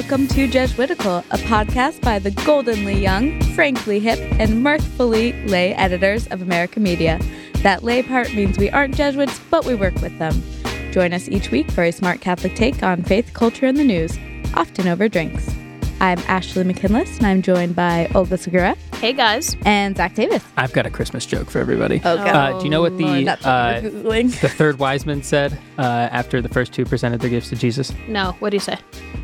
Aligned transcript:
welcome 0.00 0.26
to 0.26 0.48
Jesuitical, 0.48 1.18
a 1.30 1.36
podcast 1.36 2.00
by 2.00 2.18
the 2.18 2.30
goldenly 2.30 2.94
young, 2.98 3.38
frankly 3.52 4.00
hip, 4.00 4.18
and 4.40 4.62
mirthfully 4.62 5.34
lay 5.44 5.74
editors 5.74 6.26
of 6.28 6.40
America 6.40 6.80
Media. 6.80 7.20
That 7.56 7.84
lay 7.84 8.02
part 8.02 8.32
means 8.32 8.56
we 8.56 8.70
aren't 8.70 8.94
Jesuits, 8.94 9.38
but 9.50 9.66
we 9.66 9.74
work 9.74 9.94
with 9.96 10.18
them. 10.18 10.42
Join 10.90 11.12
us 11.12 11.28
each 11.28 11.50
week 11.50 11.70
for 11.70 11.84
a 11.84 11.92
smart 11.92 12.22
Catholic 12.22 12.54
take 12.54 12.82
on 12.82 13.02
faith, 13.02 13.34
culture, 13.34 13.66
and 13.66 13.76
the 13.76 13.84
news, 13.84 14.18
often 14.54 14.88
over 14.88 15.06
drinks. 15.06 15.54
I'm 16.00 16.18
Ashley 16.20 16.64
McKinless, 16.64 17.18
and 17.18 17.26
I'm 17.26 17.42
joined 17.42 17.76
by 17.76 18.10
Olga 18.14 18.38
Segura 18.38 18.76
Hey 18.94 19.12
guys. 19.12 19.54
and 19.66 19.98
Zach 19.98 20.14
Davis. 20.14 20.42
I've 20.56 20.72
got 20.72 20.86
a 20.86 20.90
Christmas 20.90 21.26
joke 21.26 21.50
for 21.50 21.58
everybody. 21.58 22.00
Oh, 22.06 22.16
God. 22.16 22.54
Uh, 22.54 22.58
do 22.58 22.64
you 22.64 22.70
know 22.70 22.80
what 22.80 22.96
the 22.96 23.28
uh, 23.46 23.80
the 23.80 24.48
third 24.48 24.78
wise 24.78 25.04
man 25.04 25.22
said 25.22 25.52
uh, 25.76 25.82
after 25.82 26.40
the 26.40 26.48
first 26.48 26.72
two 26.72 26.86
presented 26.86 27.20
their 27.20 27.28
gifts 27.28 27.50
to 27.50 27.56
Jesus? 27.56 27.92
No, 28.08 28.32
what 28.38 28.48
do 28.48 28.56
you 28.56 28.60
say? 28.60 28.78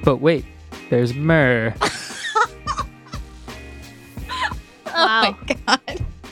But 0.04 0.18
wait, 0.18 0.44
there's 0.90 1.14
myrrh. 1.14 1.74
Wow. 4.86 5.22
Oh 5.28 5.36
my 5.48 5.56
god. 5.66 5.80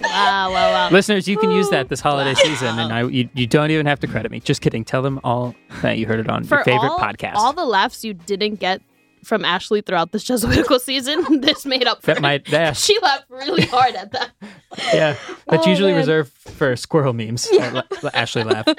wow, 0.01 0.51
wow, 0.51 0.73
wow. 0.73 0.89
Listeners, 0.91 1.29
you 1.29 1.37
can 1.37 1.51
use 1.51 1.69
that 1.71 1.89
this 1.91 2.01
holiday 2.01 2.35
season, 2.35 2.79
and 2.79 2.93
I, 2.93 3.03
you, 3.03 3.29
you 3.35 3.47
don't 3.47 3.71
even 3.71 3.85
have 3.87 4.01
to 4.01 4.07
credit 4.07 4.31
me. 4.31 4.41
Just 4.41 4.63
kidding. 4.63 4.85
Tell 4.85 5.03
them 5.03 5.21
all 5.23 5.55
that 5.83 5.99
you 5.99 6.07
heard 6.07 6.21
it 6.21 6.29
on 6.31 6.45
For 6.45 6.57
your 6.57 6.65
favorite 6.65 6.89
all, 6.89 6.99
podcast. 6.99 7.35
all 7.35 7.53
the 7.53 7.65
laughs 7.65 8.05
you 8.05 8.15
didn't 8.15 8.61
get 8.61 8.81
from 9.25 9.45
Ashley 9.45 9.81
throughout 9.81 10.13
this 10.13 10.23
Jesuitical 10.25 10.79
season, 10.79 11.41
this 11.41 11.67
made 11.67 11.87
up 11.87 12.01
for 12.03 12.07
that 12.09 12.17
it. 12.19 12.23
might, 12.23 12.49
yeah, 12.49 12.73
She 12.73 12.99
laughed 13.01 13.25
really 13.29 13.67
hard 13.67 13.95
at 13.95 14.13
that. 14.13 14.31
yeah. 14.95 15.17
That's 15.49 15.67
Oh, 15.67 15.71
usually 15.71 15.93
man. 15.93 16.01
reserved 16.01 16.33
for 16.33 16.77
squirrel 16.77 17.13
memes. 17.13 17.49
I 17.53 17.69
la- 17.71 17.83
Ashley 18.15 18.45
laugh. 18.45 18.67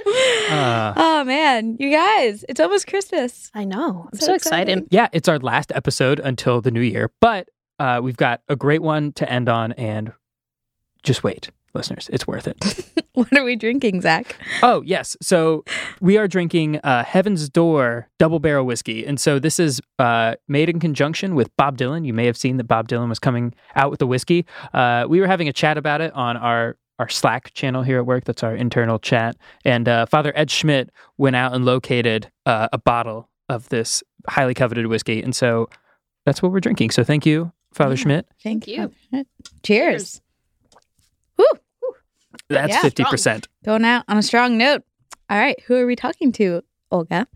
Uh, 0.49 0.93
Oh, 0.95 1.23
man. 1.23 1.75
You 1.79 1.89
guys, 1.91 2.45
it's 2.47 2.59
almost 2.59 2.85
Christmas. 2.87 3.49
I 3.55 3.63
know. 3.65 4.07
I'm 4.13 4.19
So 4.19 4.27
so, 4.27 4.33
exciting. 4.35 4.69
excited. 4.77 4.87
yeah, 4.91 5.07
it's 5.11 5.27
our 5.27 5.39
last 5.39 5.71
episode 5.73 6.19
until 6.19 6.61
the 6.61 6.69
new 6.71 6.81
year, 6.81 7.11
but 7.19 7.49
uh, 7.79 7.99
we've 8.03 8.15
got 8.17 8.41
a 8.47 8.55
great 8.55 8.81
one 8.81 9.11
to 9.13 9.29
end 9.29 9.49
on, 9.49 9.71
and 9.73 10.13
just 11.03 11.23
wait, 11.23 11.49
listeners, 11.75 12.09
it's 12.11 12.25
worth 12.27 12.47
it. 12.47 12.57
What 13.15 13.31
are 13.37 13.45
we 13.45 13.55
drinking, 13.55 14.01
Zach? 14.01 14.35
Oh, 14.61 14.81
yes. 14.85 15.15
So 15.21 15.63
we 16.01 16.17
are 16.17 16.27
drinking 16.27 16.81
uh, 16.83 17.05
Heaven's 17.05 17.47
Door 17.47 18.09
double 18.19 18.39
barrel 18.39 18.65
whiskey. 18.65 19.05
And 19.05 19.17
so 19.17 19.39
this 19.39 19.57
is 19.57 19.79
uh, 19.99 20.35
made 20.49 20.67
in 20.67 20.81
conjunction 20.81 21.33
with 21.33 21.49
Bob 21.55 21.77
Dylan. 21.77 22.05
You 22.05 22.13
may 22.13 22.25
have 22.25 22.35
seen 22.35 22.57
that 22.57 22.65
Bob 22.65 22.89
Dylan 22.89 23.07
was 23.07 23.19
coming 23.19 23.53
out 23.73 23.89
with 23.89 24.01
the 24.01 24.05
whiskey. 24.07 24.45
Uh, 24.73 25.05
we 25.07 25.21
were 25.21 25.27
having 25.27 25.47
a 25.47 25.53
chat 25.53 25.77
about 25.77 26.01
it 26.01 26.11
on 26.13 26.35
our 26.35 26.75
our 26.99 27.07
Slack 27.07 27.53
channel 27.53 27.83
here 27.83 27.99
at 27.99 28.05
work. 28.05 28.25
That's 28.25 28.43
our 28.43 28.53
internal 28.53 28.99
chat. 28.99 29.37
And 29.63 29.87
uh, 29.87 30.07
Father 30.07 30.33
Ed 30.35 30.51
Schmidt 30.51 30.89
went 31.17 31.37
out 31.37 31.53
and 31.55 31.63
located 31.63 32.29
uh, 32.45 32.67
a 32.73 32.77
bottle 32.77 33.29
of 33.47 33.69
this 33.69 34.03
highly 34.27 34.53
coveted 34.53 34.87
whiskey. 34.87 35.21
And 35.23 35.33
so 35.33 35.69
that's 36.25 36.41
what 36.43 36.51
we're 36.51 36.59
drinking. 36.59 36.89
So 36.91 37.05
thank 37.05 37.25
you, 37.25 37.53
Father 37.73 37.91
Yeah. 37.95 38.01
Schmidt. 38.01 38.27
Thank 38.43 38.67
you. 38.67 38.91
Cheers. 39.63 40.15
Woo. 40.19 40.24
That's 42.49 42.73
Yeah, 42.73 42.81
50%. 42.81 43.47
Going 43.63 43.85
out 43.85 44.03
on 44.07 44.17
a 44.17 44.23
strong 44.23 44.57
note. 44.57 44.83
All 45.29 45.37
right. 45.37 45.59
Who 45.67 45.75
are 45.75 45.85
we 45.85 45.95
talking 45.95 46.31
to, 46.33 46.61
Olga? 46.91 47.27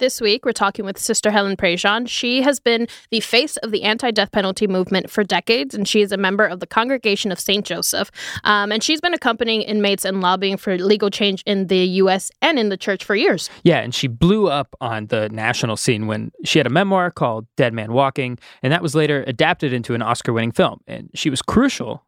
This 0.00 0.20
week, 0.20 0.44
we're 0.44 0.52
talking 0.52 0.84
with 0.84 0.98
Sister 0.98 1.30
Helen 1.30 1.56
Prejean. 1.56 2.08
She 2.08 2.42
has 2.42 2.58
been 2.58 2.88
the 3.12 3.20
face 3.20 3.56
of 3.58 3.70
the 3.70 3.84
anti 3.84 4.10
death 4.10 4.32
penalty 4.32 4.66
movement 4.66 5.08
for 5.08 5.22
decades, 5.22 5.72
and 5.72 5.86
she 5.86 6.02
is 6.02 6.10
a 6.10 6.16
member 6.16 6.44
of 6.44 6.58
the 6.58 6.66
Congregation 6.66 7.30
of 7.30 7.38
St. 7.38 7.64
Joseph. 7.64 8.10
Um, 8.42 8.72
and 8.72 8.82
she's 8.82 9.00
been 9.00 9.14
accompanying 9.14 9.62
inmates 9.62 10.04
and 10.04 10.20
lobbying 10.20 10.56
for 10.56 10.76
legal 10.76 11.10
change 11.10 11.44
in 11.46 11.68
the 11.68 11.86
U.S. 12.02 12.32
and 12.42 12.58
in 12.58 12.70
the 12.70 12.76
church 12.76 13.04
for 13.04 13.14
years. 13.14 13.48
Yeah, 13.62 13.78
and 13.78 13.94
she 13.94 14.08
blew 14.08 14.48
up 14.48 14.74
on 14.80 15.06
the 15.06 15.28
national 15.28 15.76
scene 15.76 16.08
when 16.08 16.32
she 16.44 16.58
had 16.58 16.66
a 16.66 16.70
memoir 16.70 17.12
called 17.12 17.46
Dead 17.56 17.72
Man 17.72 17.92
Walking, 17.92 18.36
and 18.64 18.72
that 18.72 18.82
was 18.82 18.96
later 18.96 19.22
adapted 19.28 19.72
into 19.72 19.94
an 19.94 20.02
Oscar 20.02 20.32
winning 20.32 20.52
film. 20.52 20.80
And 20.88 21.08
she 21.14 21.30
was 21.30 21.40
crucial 21.40 22.04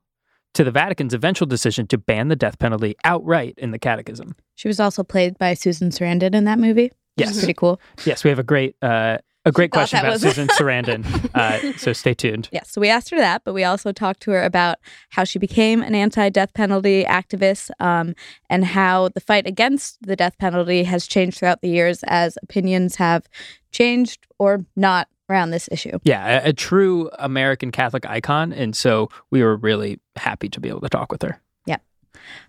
to 0.56 0.64
the 0.64 0.70
Vatican's 0.70 1.12
eventual 1.12 1.46
decision 1.46 1.86
to 1.88 1.98
ban 1.98 2.28
the 2.28 2.36
death 2.36 2.58
penalty 2.58 2.96
outright 3.04 3.54
in 3.58 3.72
the 3.72 3.78
Catechism. 3.78 4.34
She 4.54 4.68
was 4.68 4.80
also 4.80 5.02
played 5.02 5.36
by 5.36 5.52
Susan 5.52 5.90
Sarandon 5.90 6.34
in 6.34 6.44
that 6.44 6.58
movie. 6.58 6.92
Yes. 7.16 7.38
Pretty 7.38 7.54
cool. 7.54 7.78
Yes, 8.04 8.24
we 8.24 8.30
have 8.30 8.38
a 8.38 8.42
great 8.42 8.74
uh, 8.82 9.18
a 9.44 9.52
great 9.52 9.70
question 9.70 10.00
about 10.00 10.12
was- 10.12 10.22
Susan 10.22 10.48
Sarandon. 10.48 11.04
Uh, 11.34 11.72
so 11.78 11.92
stay 11.92 12.14
tuned. 12.14 12.48
Yes. 12.52 12.70
So 12.70 12.80
we 12.80 12.88
asked 12.88 13.10
her 13.10 13.18
that, 13.18 13.42
but 13.44 13.52
we 13.52 13.64
also 13.64 13.92
talked 13.92 14.20
to 14.22 14.32
her 14.32 14.42
about 14.42 14.78
how 15.10 15.24
she 15.24 15.38
became 15.38 15.82
an 15.82 15.94
anti 15.94 16.30
death 16.30 16.52
penalty 16.54 17.04
activist 17.04 17.70
um, 17.78 18.14
and 18.50 18.64
how 18.64 19.10
the 19.10 19.20
fight 19.20 19.46
against 19.46 19.98
the 20.02 20.16
death 20.16 20.36
penalty 20.38 20.84
has 20.84 21.06
changed 21.06 21.38
throughout 21.38 21.60
the 21.60 21.68
years 21.68 22.02
as 22.04 22.38
opinions 22.42 22.96
have 22.96 23.28
changed 23.72 24.26
or 24.38 24.64
not 24.74 25.08
around 25.28 25.50
this 25.50 25.68
issue. 25.72 25.98
Yeah, 26.04 26.40
a, 26.44 26.48
a 26.48 26.52
true 26.52 27.10
American 27.18 27.70
Catholic 27.70 28.06
icon, 28.06 28.52
and 28.52 28.74
so 28.76 29.08
we 29.30 29.42
were 29.42 29.56
really 29.56 30.00
happy 30.16 30.48
to 30.48 30.60
be 30.60 30.68
able 30.68 30.80
to 30.80 30.88
talk 30.88 31.10
with 31.10 31.22
her. 31.22 31.40
Yeah. 31.66 31.78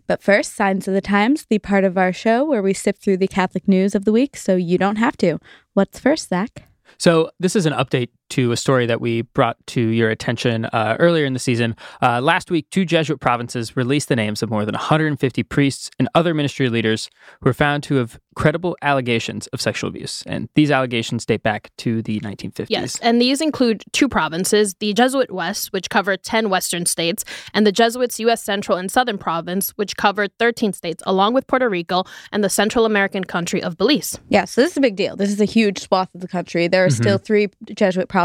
But 0.08 0.22
first, 0.22 0.56
Signs 0.56 0.88
of 0.88 0.94
the 0.94 1.02
Times, 1.02 1.46
the 1.50 1.60
part 1.60 1.84
of 1.84 1.98
our 1.98 2.14
show 2.14 2.44
where 2.44 2.62
we 2.62 2.74
sift 2.74 3.02
through 3.02 3.18
the 3.18 3.28
Catholic 3.28 3.68
news 3.68 3.96
of 3.96 4.06
the 4.06 4.12
week 4.12 4.38
so 4.38 4.56
you 4.56 4.78
don't 4.78 4.98
have 4.98 5.18
to. 5.18 5.40
What's 5.74 6.00
first, 6.00 6.30
Zach? 6.30 6.64
So, 6.98 7.32
this 7.40 7.56
is 7.56 7.66
an 7.66 7.74
update 7.74 8.10
to 8.30 8.52
a 8.52 8.58
story 8.58 8.86
that 8.86 9.02
we 9.02 9.22
brought 9.22 9.58
to 9.68 9.82
your 9.82 10.10
attention 10.10 10.66
uh, 10.66 10.96
earlier 11.00 11.26
in 11.26 11.34
the 11.34 11.40
season. 11.40 11.76
Uh, 12.02 12.22
last 12.22 12.52
week, 12.52 12.70
two 12.70 12.86
Jesuit 12.86 13.20
provinces 13.20 13.78
released 13.78 14.10
the 14.10 14.16
names 14.16 14.44
of 14.44 14.50
more 14.50 14.66
than 14.66 14.74
150 14.74 15.44
priests 15.44 15.90
and 16.00 16.10
other 16.16 16.34
ministry 16.34 16.70
leaders 16.70 17.10
who 17.42 17.50
were 17.50 17.54
found 17.54 17.84
to 17.84 17.96
have 17.96 18.20
credible 18.36 18.78
allegations 18.84 19.48
of 19.48 19.60
sexual 19.60 19.88
abuse. 19.88 20.24
And 20.28 20.48
these 20.54 20.70
allegations 20.70 21.26
date 21.26 21.42
back 21.42 21.72
to 21.78 22.04
the 22.04 22.20
1950s. 22.20 22.68
Yes, 22.70 23.00
and 23.00 23.20
these 23.20 23.42
include 23.42 23.84
two 23.94 24.08
provinces 24.08 24.76
the 24.80 24.94
Jesuit 24.94 25.32
West, 25.32 25.74
which 25.74 25.90
covered 25.90 26.22
10 26.24 26.50
western 26.50 26.86
states, 26.86 27.26
and 27.54 27.66
the 27.66 27.72
Jesuits 27.72 28.20
U.S. 28.20 28.44
Central 28.44 28.78
and 28.78 28.92
Southern 28.92 29.18
Province, 29.18 29.72
which 29.72 29.98
covered 29.98 30.32
13 30.38 30.74
states, 30.74 31.02
along 31.08 31.34
with 31.34 31.48
Puerto 31.48 31.68
Rico 31.68 32.04
and 32.32 32.44
the 32.44 32.50
Central 32.50 32.86
American 32.86 33.24
country 33.24 33.62
of 33.62 33.78
Belize. 33.78 34.20
Yeah, 34.30 34.46
so 34.46 34.62
this 34.62 34.72
is 34.72 34.78
a 34.78 34.82
big 34.82 34.96
deal. 34.96 35.16
This 35.16 35.32
is 35.32 35.42
a 35.42 35.46
huge 35.46 35.80
swath 35.80 36.14
of 36.14 36.22
the 36.22 36.28
country. 36.28 36.68
There 36.68 36.86
are 36.86 36.90
still 36.90 37.18
three 37.18 37.48
Jesuit 37.74 38.08
provinces 38.08 38.17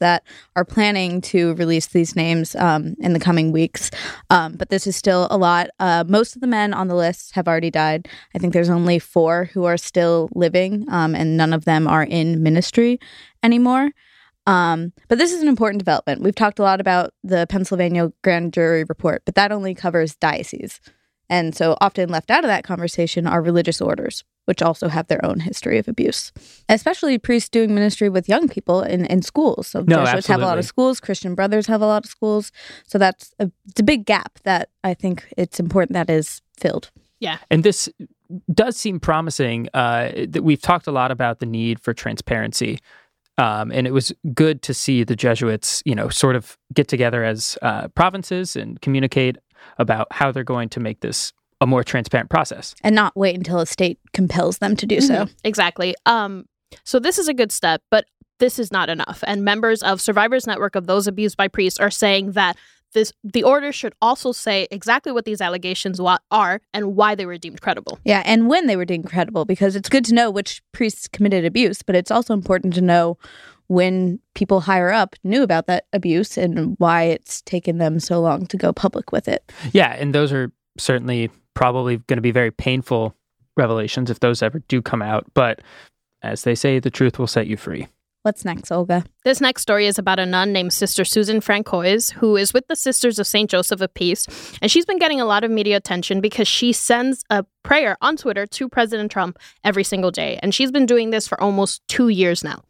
that 0.00 0.22
are 0.56 0.64
planning 0.64 1.20
to 1.20 1.54
release 1.54 1.86
these 1.86 2.14
names 2.14 2.54
um, 2.56 2.94
in 3.00 3.12
the 3.12 3.20
coming 3.20 3.52
weeks, 3.52 3.90
um, 4.30 4.54
but 4.54 4.68
this 4.68 4.86
is 4.86 4.96
still 4.96 5.28
a 5.30 5.36
lot. 5.36 5.68
Uh, 5.78 6.04
most 6.06 6.34
of 6.34 6.40
the 6.40 6.46
men 6.46 6.72
on 6.72 6.88
the 6.88 6.94
list 6.94 7.34
have 7.34 7.48
already 7.48 7.70
died. 7.70 8.08
I 8.34 8.38
think 8.38 8.52
there's 8.52 8.70
only 8.70 8.98
four 8.98 9.46
who 9.52 9.64
are 9.64 9.76
still 9.76 10.28
living, 10.34 10.86
um, 10.90 11.14
and 11.14 11.36
none 11.36 11.52
of 11.52 11.64
them 11.64 11.86
are 11.86 12.04
in 12.04 12.42
ministry 12.42 12.98
anymore. 13.42 13.90
Um, 14.46 14.92
but 15.08 15.18
this 15.18 15.32
is 15.32 15.40
an 15.40 15.48
important 15.48 15.78
development. 15.78 16.22
We've 16.22 16.34
talked 16.34 16.58
a 16.58 16.62
lot 16.62 16.80
about 16.80 17.14
the 17.22 17.46
Pennsylvania 17.48 18.12
grand 18.22 18.52
jury 18.52 18.84
report, 18.84 19.22
but 19.24 19.34
that 19.36 19.52
only 19.52 19.74
covers 19.74 20.14
dioceses. 20.16 20.80
And 21.30 21.56
so 21.56 21.76
often 21.80 22.10
left 22.10 22.30
out 22.30 22.44
of 22.44 22.48
that 22.48 22.64
conversation 22.64 23.26
are 23.26 23.40
religious 23.40 23.80
orders, 23.80 24.24
which 24.46 24.62
also 24.62 24.88
have 24.88 25.06
their 25.08 25.24
own 25.24 25.40
history 25.40 25.78
of 25.78 25.88
abuse, 25.88 26.32
especially 26.68 27.18
priests 27.18 27.48
doing 27.48 27.74
ministry 27.74 28.08
with 28.08 28.28
young 28.28 28.48
people 28.48 28.82
in, 28.82 29.06
in 29.06 29.22
schools. 29.22 29.68
So 29.68 29.84
No, 29.86 30.04
Jesuits 30.04 30.26
have 30.26 30.42
a 30.42 30.46
lot 30.46 30.58
of 30.58 30.64
schools, 30.64 31.00
Christian 31.00 31.34
brothers 31.34 31.66
have 31.66 31.82
a 31.82 31.86
lot 31.86 32.04
of 32.04 32.10
schools. 32.10 32.52
So 32.86 32.98
that's 32.98 33.34
a, 33.38 33.50
it's 33.68 33.80
a 33.80 33.84
big 33.84 34.06
gap 34.06 34.38
that 34.44 34.70
I 34.82 34.94
think 34.94 35.26
it's 35.36 35.58
important 35.58 35.94
that 35.94 36.10
is 36.10 36.42
filled. 36.58 36.90
Yeah. 37.20 37.38
And 37.50 37.64
this 37.64 37.88
does 38.52 38.76
seem 38.76 39.00
promising. 39.00 39.68
Uh, 39.74 40.10
that 40.28 40.42
we've 40.42 40.60
talked 40.60 40.86
a 40.86 40.92
lot 40.92 41.10
about 41.10 41.40
the 41.40 41.46
need 41.46 41.80
for 41.80 41.94
transparency, 41.94 42.80
um, 43.38 43.72
and 43.72 43.86
it 43.86 43.92
was 43.92 44.12
good 44.34 44.62
to 44.62 44.74
see 44.74 45.04
the 45.04 45.16
Jesuits, 45.16 45.82
you 45.84 45.94
know, 45.94 46.08
sort 46.08 46.36
of 46.36 46.56
get 46.72 46.88
together 46.88 47.24
as 47.24 47.58
uh, 47.62 47.88
provinces 47.88 48.56
and 48.56 48.80
communicate 48.80 49.38
about 49.78 50.06
how 50.12 50.30
they're 50.30 50.44
going 50.44 50.68
to 50.70 50.80
make 50.80 51.00
this 51.00 51.32
a 51.64 51.66
more 51.66 51.82
transparent 51.82 52.28
process. 52.30 52.74
And 52.84 52.94
not 52.94 53.16
wait 53.16 53.34
until 53.34 53.58
a 53.58 53.66
state 53.66 53.98
compels 54.12 54.58
them 54.58 54.76
to 54.76 54.86
do 54.86 55.00
so. 55.00 55.24
Mhm, 55.24 55.34
Exactly. 55.44 55.94
Um, 56.06 56.44
so 56.84 56.98
this 57.00 57.18
is 57.18 57.26
a 57.26 57.34
good 57.34 57.50
step, 57.50 57.82
but 57.90 58.04
this 58.38 58.58
is 58.58 58.70
not 58.70 58.88
enough. 58.90 59.24
And 59.26 59.44
members 59.44 59.82
of 59.82 60.00
Survivors 60.00 60.46
Network 60.46 60.74
of 60.76 60.86
those 60.86 61.06
abused 61.06 61.36
by 61.36 61.48
priests 61.48 61.80
are 61.80 61.90
saying 61.90 62.32
that 62.32 62.56
this 62.92 63.12
the 63.24 63.42
order 63.42 63.72
should 63.72 63.94
also 64.02 64.30
say 64.30 64.68
exactly 64.70 65.10
what 65.10 65.24
these 65.24 65.40
allegations 65.40 66.00
wa- 66.00 66.18
are 66.30 66.60
and 66.72 66.94
why 66.94 67.14
they 67.16 67.26
were 67.26 67.38
deemed 67.38 67.60
credible. 67.60 67.98
Yeah, 68.04 68.22
and 68.24 68.48
when 68.48 68.66
they 68.68 68.76
were 68.76 68.84
deemed 68.84 69.06
credible, 69.08 69.44
because 69.44 69.74
it's 69.74 69.88
good 69.88 70.04
to 70.04 70.14
know 70.14 70.30
which 70.30 70.62
priests 70.72 71.08
committed 71.08 71.44
abuse, 71.44 71.82
but 71.82 71.96
it's 71.96 72.10
also 72.12 72.34
important 72.34 72.74
to 72.74 72.80
know 72.80 73.18
when 73.68 74.20
people 74.34 74.60
higher 74.60 74.92
up 74.92 75.16
knew 75.24 75.42
about 75.42 75.66
that 75.66 75.86
abuse 75.92 76.36
and 76.36 76.76
why 76.78 77.04
it's 77.04 77.40
taken 77.42 77.78
them 77.78 77.98
so 77.98 78.20
long 78.20 78.46
to 78.48 78.56
go 78.56 78.72
public 78.72 79.10
with 79.10 79.26
it. 79.26 79.50
Yeah, 79.72 79.96
and 79.98 80.14
those 80.14 80.32
are 80.32 80.52
certainly 80.78 81.30
probably 81.54 81.98
going 81.98 82.18
to 82.18 82.22
be 82.22 82.30
very 82.30 82.50
painful 82.50 83.14
revelations 83.56 84.10
if 84.10 84.20
those 84.20 84.42
ever 84.42 84.60
do 84.68 84.82
come 84.82 85.02
out. 85.02 85.26
But 85.34 85.60
as 86.22 86.42
they 86.42 86.54
say, 86.54 86.78
the 86.78 86.90
truth 86.90 87.18
will 87.18 87.26
set 87.26 87.46
you 87.46 87.56
free. 87.56 87.88
What's 88.22 88.42
next, 88.42 88.72
Olga? 88.72 89.04
This 89.24 89.42
next 89.42 89.60
story 89.60 89.86
is 89.86 89.98
about 89.98 90.18
a 90.18 90.24
nun 90.24 90.50
named 90.50 90.72
Sister 90.72 91.04
Susan 91.04 91.42
Francois, 91.42 92.10
who 92.16 92.38
is 92.38 92.54
with 92.54 92.66
the 92.68 92.74
Sisters 92.74 93.18
of 93.18 93.26
St. 93.26 93.50
Joseph 93.50 93.82
of 93.82 93.92
Peace. 93.92 94.26
And 94.62 94.70
she's 94.70 94.86
been 94.86 94.98
getting 94.98 95.20
a 95.20 95.26
lot 95.26 95.44
of 95.44 95.50
media 95.50 95.76
attention 95.76 96.22
because 96.22 96.48
she 96.48 96.72
sends 96.72 97.22
a 97.28 97.44
prayer 97.64 97.98
on 98.00 98.16
Twitter 98.16 98.46
to 98.46 98.68
President 98.70 99.12
Trump 99.12 99.38
every 99.62 99.84
single 99.84 100.10
day. 100.10 100.38
And 100.42 100.54
she's 100.54 100.72
been 100.72 100.86
doing 100.86 101.10
this 101.10 101.28
for 101.28 101.38
almost 101.38 101.86
two 101.86 102.08
years 102.08 102.42
now. 102.42 102.62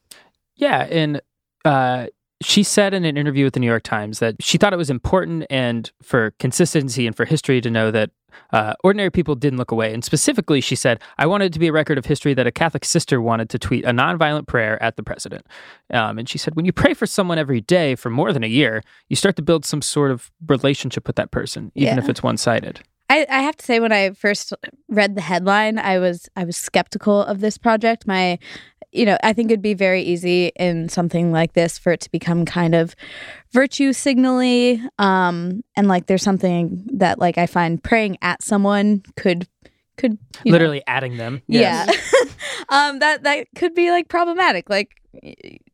Yeah, 0.57 0.89
and 0.91 1.21
uh, 1.65 2.09
she 2.43 2.65
said 2.65 2.93
in 2.93 3.05
an 3.05 3.17
interview 3.17 3.45
with 3.45 3.55
the 3.55 3.61
New 3.61 3.69
York 3.69 3.85
Times 3.85 4.19
that 4.19 4.43
she 4.43 4.59
thought 4.59 4.73
it 4.73 4.77
was 4.77 4.91
important 4.91 5.47
and 5.51 5.93
for 6.03 6.33
consistency 6.41 7.07
and 7.07 7.17
for 7.17 7.25
history 7.25 7.61
to 7.61 7.71
know 7.71 7.93
that 7.93 8.11
uh, 8.53 8.75
ordinary 8.85 9.11
people 9.11 9.35
didn't 9.35 9.59
look 9.59 9.71
away. 9.71 9.93
And 9.95 10.05
specifically, 10.05 10.61
she 10.61 10.75
said, 10.77 11.01
I 11.19 11.27
wanted 11.27 11.47
it 11.47 11.53
to 11.55 11.59
be 11.59 11.69
a 11.69 11.73
record 11.73 11.99
of 11.99 12.07
history 12.07 12.35
that 12.35 12.47
a 12.47 12.53
Catholic 12.53 12.85
sister 12.85 13.21
wanted 13.21 13.51
to 13.51 13.59
tweet 13.59 13.85
a 13.85 13.91
nonviolent 13.91 14.47
prayer 14.47 14.83
at 14.83 14.97
the 14.97 15.03
president. 15.03 15.47
Um, 15.93 16.19
and 16.19 16.29
she 16.29 16.39
said, 16.39 16.55
when 16.57 16.65
you 16.65 16.73
pray 16.73 16.95
for 16.95 17.07
someone 17.07 17.39
every 17.39 17.61
day 17.61 17.95
for 17.95 18.11
more 18.11 18.33
than 18.33 18.45
a 18.45 18.49
year, 18.49 18.83
you 19.09 19.17
start 19.17 19.37
to 19.37 19.43
build 19.43 19.65
some 19.65 19.83
sort 19.83 20.11
of 20.11 20.31
relationship 20.47 21.07
with 21.07 21.17
that 21.17 21.31
person, 21.31 21.73
even 21.75 21.97
Yeah. 21.97 22.03
if 22.03 22.09
it's 22.09 22.23
one 22.23 22.37
sided. 22.37 22.81
I, 23.11 23.27
I 23.29 23.43
have 23.43 23.57
to 23.59 23.65
say 23.65 23.81
when 23.81 23.93
I 23.93 24.11
first 24.13 24.55
read 24.89 25.15
the 25.15 25.21
headline, 25.21 25.79
I 25.79 25.99
was 25.99 26.27
I 26.37 26.45
was 26.45 26.57
skeptical 26.57 27.23
of 27.23 27.41
this 27.41 27.59
project. 27.59 28.07
My 28.07 28.39
you 28.95 29.05
know, 29.07 29.19
I 29.23 29.33
think 29.33 29.51
it'd 29.51 29.61
be 29.61 29.75
very 29.75 30.03
easy 30.03 30.53
in 30.57 30.89
something 30.89 31.33
like 31.33 31.53
this 31.53 31.79
for 31.79 31.93
it 31.93 32.01
to 32.03 32.11
become 32.11 32.45
kind 32.45 32.75
of 32.75 32.95
virtue 33.53 33.93
signally. 33.93 34.81
Um 34.99 35.63
and 35.77 35.89
like 35.89 36.07
there's 36.07 36.23
something 36.23 36.85
that 36.95 37.19
like 37.19 37.37
I 37.37 37.47
find 37.47 37.83
praying 37.83 38.19
at 38.23 38.43
someone 38.43 39.03
could 39.17 39.49
could 39.97 40.13
you 40.45 40.51
know, 40.51 40.53
Literally 40.53 40.83
adding 40.87 41.17
them. 41.17 41.43
yeah. 41.47 41.87
um 42.69 43.01
that 43.01 43.25
that 43.25 43.47
could 43.57 43.75
be 43.75 43.91
like 43.91 44.09
problematic. 44.09 44.71
Like 44.71 44.91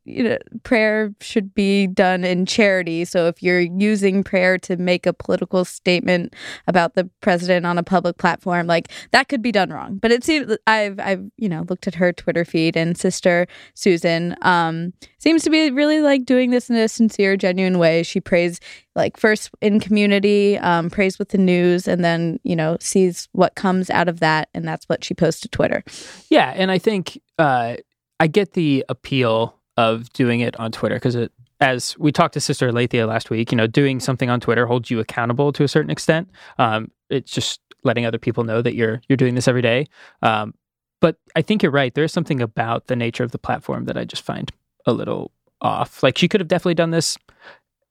you 0.05 0.23
know, 0.23 0.38
prayer 0.62 1.14
should 1.20 1.55
be 1.55 1.87
done 1.87 2.25
in 2.25 2.47
charity. 2.47 3.05
So 3.05 3.26
if 3.26 3.43
you're 3.43 3.61
using 3.61 4.25
prayer 4.25 4.58
to 4.58 4.76
make 4.76 5.06
a 5.06 5.12
political 5.12 5.64
statement 5.64 6.35
about 6.67 6.94
the 6.94 7.08
president 7.20 7.67
on 7.67 7.79
a 7.79 7.82
public 7.82 8.17
platform, 8.19 8.67
like 8.67 8.88
that 9.12 9.29
could 9.29 9.43
be 9.43 9.52
done 9.52 9.70
wrong. 9.70 9.99
But 9.99 10.12
it 10.12 10.25
seems 10.25 10.56
I've 10.67 10.99
I've 10.99 11.31
you 11.37 11.49
know 11.49 11.64
looked 11.69 11.87
at 11.87 11.94
her 11.97 12.12
Twitter 12.12 12.44
feed 12.44 12.76
and 12.76 12.97
sister 12.97 13.47
Susan 13.75 14.37
um 14.43 14.93
seems 15.19 15.43
to 15.43 15.50
be 15.50 15.70
really 15.70 16.00
like 16.00 16.25
doing 16.25 16.50
this 16.50 16.70
in 16.70 16.76
a 16.76 16.88
sincere, 16.88 17.37
genuine 17.37 17.79
way. 17.79 18.02
She 18.02 18.20
prays 18.20 18.58
like 18.94 19.17
first 19.17 19.50
in 19.61 19.81
community, 19.81 20.58
um, 20.58 20.91
prays 20.91 21.19
with 21.19 21.29
the 21.29 21.38
news, 21.38 21.87
and 21.87 22.05
then 22.05 22.41
you 22.43 22.56
know 22.56 22.76
sees 22.81 23.29
what 23.32 23.55
comes 23.55 23.91
out 23.91 24.08
of 24.08 24.20
that, 24.20 24.49
and 24.55 24.67
that's 24.67 24.87
what 24.87 25.05
she 25.05 25.14
posts 25.14 25.43
to 25.43 25.49
Twitter. 25.49 25.85
Yeah, 26.31 26.52
and 26.56 26.70
I 26.70 26.79
think 26.79 27.20
uh, 27.38 27.76
I 28.19 28.26
get 28.26 28.55
the 28.55 28.85
appeal 28.88 29.60
of 29.77 30.13
doing 30.13 30.41
it 30.41 30.59
on 30.59 30.73
Twitter 30.73 30.97
because 30.97 31.15
it, 31.15 31.33
as 31.61 31.97
we 31.99 32.11
talked 32.13 32.35
to 32.35 32.41
Sister 32.41 32.69
Alethea 32.69 33.07
last 33.07 33.31
week, 33.31 33.53
you 33.53 33.57
know, 33.57 33.67
doing 33.67 34.01
something 34.01 34.31
on 34.31 34.41
Twitter 34.41 34.67
holds 34.67 34.91
you 34.91 34.99
accountable 35.01 35.53
to 35.53 35.65
a 35.65 35.69
certain 35.69 35.91
extent. 35.91 36.31
Um, 36.59 36.91
it's 37.09 37.31
just 37.33 37.61
letting 37.85 38.05
other 38.07 38.19
people 38.19 38.45
know 38.45 38.61
that 38.63 38.75
you're 38.75 39.01
you're 39.09 39.17
doing 39.17 39.35
this 39.35 39.49
every 39.49 39.63
day. 39.63 39.87
Um, 40.23 40.55
but 41.01 41.17
I 41.35 41.43
think 41.43 41.63
you're 41.63 41.73
right. 41.73 41.95
There's 41.95 42.13
something 42.13 42.41
about 42.43 42.87
the 42.89 42.97
nature 42.97 43.25
of 43.25 43.31
the 43.33 43.39
platform 43.39 43.85
that 43.87 43.97
I 43.97 44.05
just 44.05 44.23
find 44.23 44.51
a 44.87 44.93
little 44.93 45.31
off. 45.61 46.03
Like 46.03 46.19
she 46.19 46.29
could 46.29 46.41
have 46.41 46.49
definitely 46.49 46.75
done 46.75 46.91
this 46.91 47.17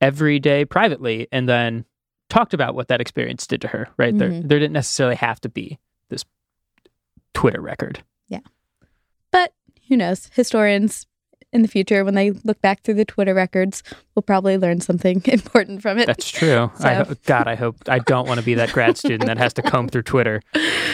every 0.02 0.40
day 0.40 0.64
privately, 0.66 1.28
and 1.32 1.50
then 1.50 1.86
talked 2.30 2.54
about 2.54 2.76
what 2.76 2.88
that 2.88 3.02
experience 3.02 3.46
did 3.48 3.62
to 3.62 3.68
her. 3.70 3.90
Right 3.98 4.16
there, 4.18 4.30
Mhm. 4.30 4.48
there 4.48 4.60
didn't 4.60 4.74
necessarily 4.74 5.16
have 5.16 5.42
to 5.42 5.50
be 5.50 5.80
this 6.10 6.24
Twitter 7.34 7.62
record. 7.62 8.04
Yeah, 8.28 8.40
but 9.32 9.54
who 9.88 9.98
knows? 9.98 10.30
Historians 10.34 11.06
in 11.52 11.62
the 11.64 11.68
future, 11.68 12.06
when 12.06 12.16
they 12.16 12.32
look 12.32 12.62
back 12.62 12.82
through 12.84 12.94
the 12.96 13.06
Twitter 13.06 13.34
records, 13.34 13.82
we'll 14.16 14.24
probably 14.24 14.58
learn 14.58 14.82
something 14.82 15.22
important 15.26 15.82
from 15.82 15.98
it. 15.98 16.06
That's 16.08 16.30
true. 16.30 16.72
I 16.80 16.80
So- 16.80 17.04
ho- 17.06 17.16
God, 17.26 17.48
I 17.48 17.56
hope 17.56 17.76
I 17.88 18.00
don't 18.00 18.28
want 18.28 18.40
to 18.40 18.46
be 18.46 18.54
that 18.56 18.72
grad 18.72 18.98
student 18.98 19.26
that 19.26 19.38
has 19.38 19.54
to 19.54 19.62
comb 19.62 19.88
through 19.90 20.04
Twitter 20.04 20.42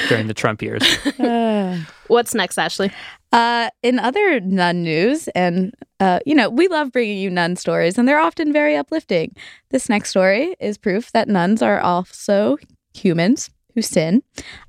during 0.09 0.27
the 0.27 0.33
Trump 0.33 0.61
years. 0.61 0.83
Uh, 1.19 1.79
What's 2.07 2.33
next, 2.33 2.57
Ashley? 2.57 2.91
Uh, 3.31 3.69
in 3.83 3.99
other 3.99 4.39
nun 4.39 4.83
news, 4.83 5.27
and 5.29 5.73
uh, 5.99 6.19
you 6.25 6.35
know, 6.35 6.49
we 6.49 6.67
love 6.69 6.91
bringing 6.91 7.17
you 7.17 7.29
nun 7.29 7.55
stories, 7.57 7.97
and 7.97 8.07
they're 8.07 8.19
often 8.19 8.53
very 8.53 8.75
uplifting. 8.77 9.35
This 9.71 9.89
next 9.89 10.09
story 10.11 10.55
is 10.59 10.77
proof 10.77 11.11
that 11.11 11.27
nuns 11.27 11.61
are 11.61 11.79
also 11.81 12.57
humans 12.93 13.49
who 13.73 13.81
sin. 13.81 14.23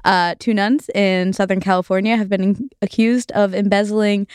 Uh, 0.05 0.35
two 0.41 0.53
nuns 0.53 0.89
in 0.97 1.33
Southern 1.33 1.61
California 1.61 2.17
have 2.17 2.29
been 2.29 2.69
accused 2.83 3.31
of 3.33 3.55
embezzling. 3.55 4.27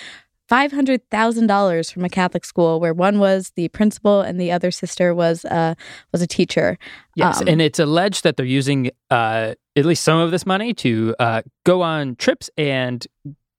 $500,000 0.51 1.94
from 1.94 2.03
a 2.03 2.09
Catholic 2.09 2.44
school 2.44 2.80
where 2.81 2.94
one 2.94 3.19
was 3.19 3.51
the 3.56 3.69
principal 3.69 4.19
and 4.21 4.39
the 4.39 4.51
other 4.51 4.69
sister 4.69 5.15
was 5.15 5.45
uh, 5.45 5.75
was 6.12 6.21
a 6.21 6.27
teacher. 6.27 6.77
Yes, 7.15 7.42
Um, 7.42 7.48
and 7.48 7.62
it's 7.62 7.80
alleged 7.80 8.24
that 8.24 8.36
they're 8.36 8.45
using 8.45 8.92
uh, 9.09 9.56
at 9.75 9.86
least 9.86 10.03
some 10.03 10.19
of 10.19 10.31
this 10.31 10.45
money 10.45 10.74
to 10.75 11.15
uh, 11.19 11.42
go 11.63 11.81
on 11.81 12.15
trips 12.18 12.50
and 12.57 13.07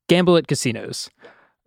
gamble 0.08 0.36
at 0.36 0.46
casinos. 0.46 1.08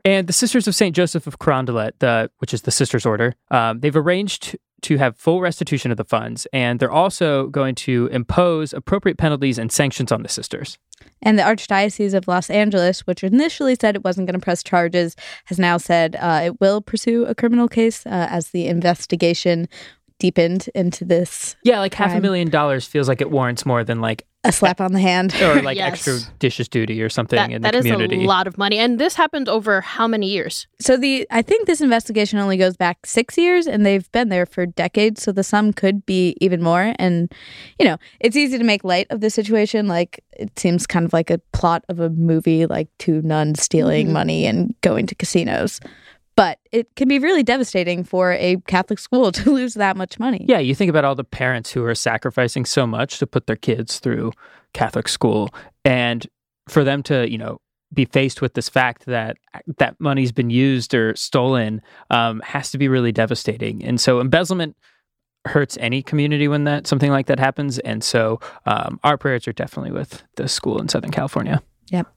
And 0.04 0.28
the 0.28 0.34
Sisters 0.34 0.68
of 0.68 0.76
Saint 0.76 0.96
Joseph 0.96 1.26
of 1.26 1.40
Carondelet, 1.40 1.94
the 1.98 2.30
which 2.38 2.54
is 2.54 2.62
the 2.62 2.72
Sisters 2.72 3.08
Order, 3.08 3.34
um, 3.50 3.80
they've 3.80 3.96
arranged 3.96 4.56
to 4.86 4.98
have 4.98 5.18
full 5.18 5.42
restitution 5.42 5.92
of 5.92 5.98
the 5.98 6.06
funds, 6.06 6.46
and 6.54 6.80
they're 6.80 6.92
also 6.92 7.48
going 7.48 7.76
to 7.76 8.08
impose 8.12 8.72
appropriate 8.72 9.18
penalties 9.18 9.58
and 9.58 9.72
sanctions 9.72 10.12
on 10.12 10.24
the 10.24 10.30
sisters. 10.30 10.78
And 11.22 11.40
the 11.40 11.44
Archdiocese 11.44 12.14
of 12.14 12.28
Los 12.28 12.50
Angeles, 12.50 13.02
which 13.08 13.24
initially 13.24 13.76
said 13.80 13.96
it 13.96 14.04
wasn't 14.04 14.28
going 14.28 14.40
to 14.40 14.44
press 14.44 14.64
charges, 14.64 15.16
has 15.46 15.58
now 15.58 15.78
said 15.78 16.16
uh, 16.20 16.42
it 16.46 16.62
will 16.62 16.82
pursue 16.82 17.26
a 17.26 17.34
criminal 17.34 17.68
case 17.68 18.06
uh, 18.06 18.28
as 18.30 18.50
the 18.50 18.68
investigation 18.68 19.68
deepened 20.20 20.70
into 20.74 21.04
this 21.04 21.56
Yeah, 21.64 21.80
like 21.80 21.94
half 21.94 22.14
a 22.14 22.22
million 22.22 22.50
dollars 22.50 22.86
feels 22.88 23.08
like 23.08 23.22
it 23.22 23.32
warrants 23.32 23.66
more 23.66 23.84
than 23.84 24.00
like 24.00 24.26
a 24.48 24.52
slap 24.52 24.80
on 24.82 24.94
the 24.94 25.00
hand. 25.00 25.34
or 25.42 25.62
like 25.70 25.78
Yes. 25.78 25.94
extra 26.08 26.20
dishes 26.40 26.68
duty 26.70 27.02
or 27.02 27.10
something 27.10 27.38
That, 27.38 27.50
in 27.52 27.62
the 27.62 27.68
that 27.72 27.76
is 27.76 27.84
community. 27.86 28.24
a 28.24 28.28
lot 28.28 28.48
of 28.48 28.58
money. 28.58 28.78
And 28.78 29.00
this 29.00 29.16
happened 29.16 29.50
over 29.50 29.82
how 29.82 30.08
many 30.08 30.28
years? 30.30 30.68
So 30.80 30.98
the 30.98 31.28
I 31.32 31.42
think 31.42 31.68
this 31.68 31.82
investigation 31.82 32.40
only 32.40 32.58
goes 32.58 32.78
back 32.78 33.06
six 33.06 33.38
years, 33.38 33.68
and 33.68 33.86
they've 33.86 34.10
been 34.12 34.30
there 34.30 34.46
for 34.46 34.66
decades. 34.66 35.24
So 35.24 35.32
the 35.32 35.44
sum 35.44 35.74
could 35.74 36.06
be 36.06 36.36
even 36.42 36.62
more. 36.62 36.94
And 37.00 37.32
you 37.80 37.86
know, 37.86 37.98
it's 38.20 38.36
easy 38.36 38.58
to 38.58 38.64
make 38.64 38.84
light 38.84 39.08
of 39.10 39.22
the 39.22 39.30
situation. 39.30 39.88
Like 39.88 40.24
it 40.38 40.58
seems 40.60 40.86
kind 40.88 41.06
of 41.06 41.14
like 41.14 41.30
a 41.30 41.40
plot 41.54 41.84
of 41.90 42.00
a 42.00 42.10
movie, 42.10 42.66
like 42.66 42.88
two 43.00 43.22
nuns 43.22 43.62
stealing 43.62 44.08
Mhm. 44.08 44.12
money 44.12 44.46
and 44.46 44.74
going 44.82 45.08
to 45.08 45.16
casinos. 45.16 45.80
But 46.36 46.60
it 46.72 46.94
can 46.96 47.08
be 47.08 47.20
really 47.20 47.44
devastating 47.44 48.04
for 48.04 48.34
a 48.34 48.58
Catholic 48.68 49.00
school 49.00 49.32
to 49.34 49.52
lose 49.52 49.76
that 49.76 49.98
much 49.98 50.20
money. 50.20 50.46
Yeah, 50.48 50.60
you 50.60 50.76
think 50.76 50.90
about 50.90 51.06
all 51.06 51.16
the 51.16 51.24
parents 51.24 51.72
who 51.72 51.84
are 51.86 51.96
sacrificing 51.96 52.66
so 52.66 52.86
much 52.86 53.20
to 53.20 53.28
put 53.28 53.48
their 53.48 53.56
kids 53.56 54.00
through 54.00 54.32
Catholic 54.74 55.08
school 55.08 55.50
and 55.84 56.28
for 56.68 56.84
them 56.84 57.04
to, 57.04 57.30
you 57.30 57.38
know, 57.38 57.60
be 57.94 58.06
faced 58.06 58.42
with 58.42 58.56
this 58.56 58.68
fact 58.68 59.06
that 59.06 59.38
that 59.78 59.96
money's 60.00 60.32
been 60.32 60.50
used 60.50 60.94
or 60.94 61.16
stolen 61.16 61.82
um, 62.10 62.42
has 62.42 62.72
to 62.72 62.78
be 62.78 62.88
really 62.88 63.12
devastating. 63.12 63.84
And 63.84 64.02
so 64.02 64.20
embezzlement 64.20 64.76
hurts 65.46 65.78
any 65.80 66.02
community 66.02 66.48
when 66.48 66.64
that 66.66 66.88
something 66.88 67.12
like 67.12 67.28
that 67.28 67.40
happens. 67.40 67.80
And 67.80 68.04
so 68.04 68.40
um, 68.66 69.00
our 69.04 69.18
prayers 69.18 69.48
are 69.48 69.54
definitely 69.54 69.92
with 69.92 70.24
the 70.36 70.48
school 70.48 70.82
in 70.82 70.90
Southern 70.90 71.12
California. 71.12 71.62
Yep. 71.92 72.08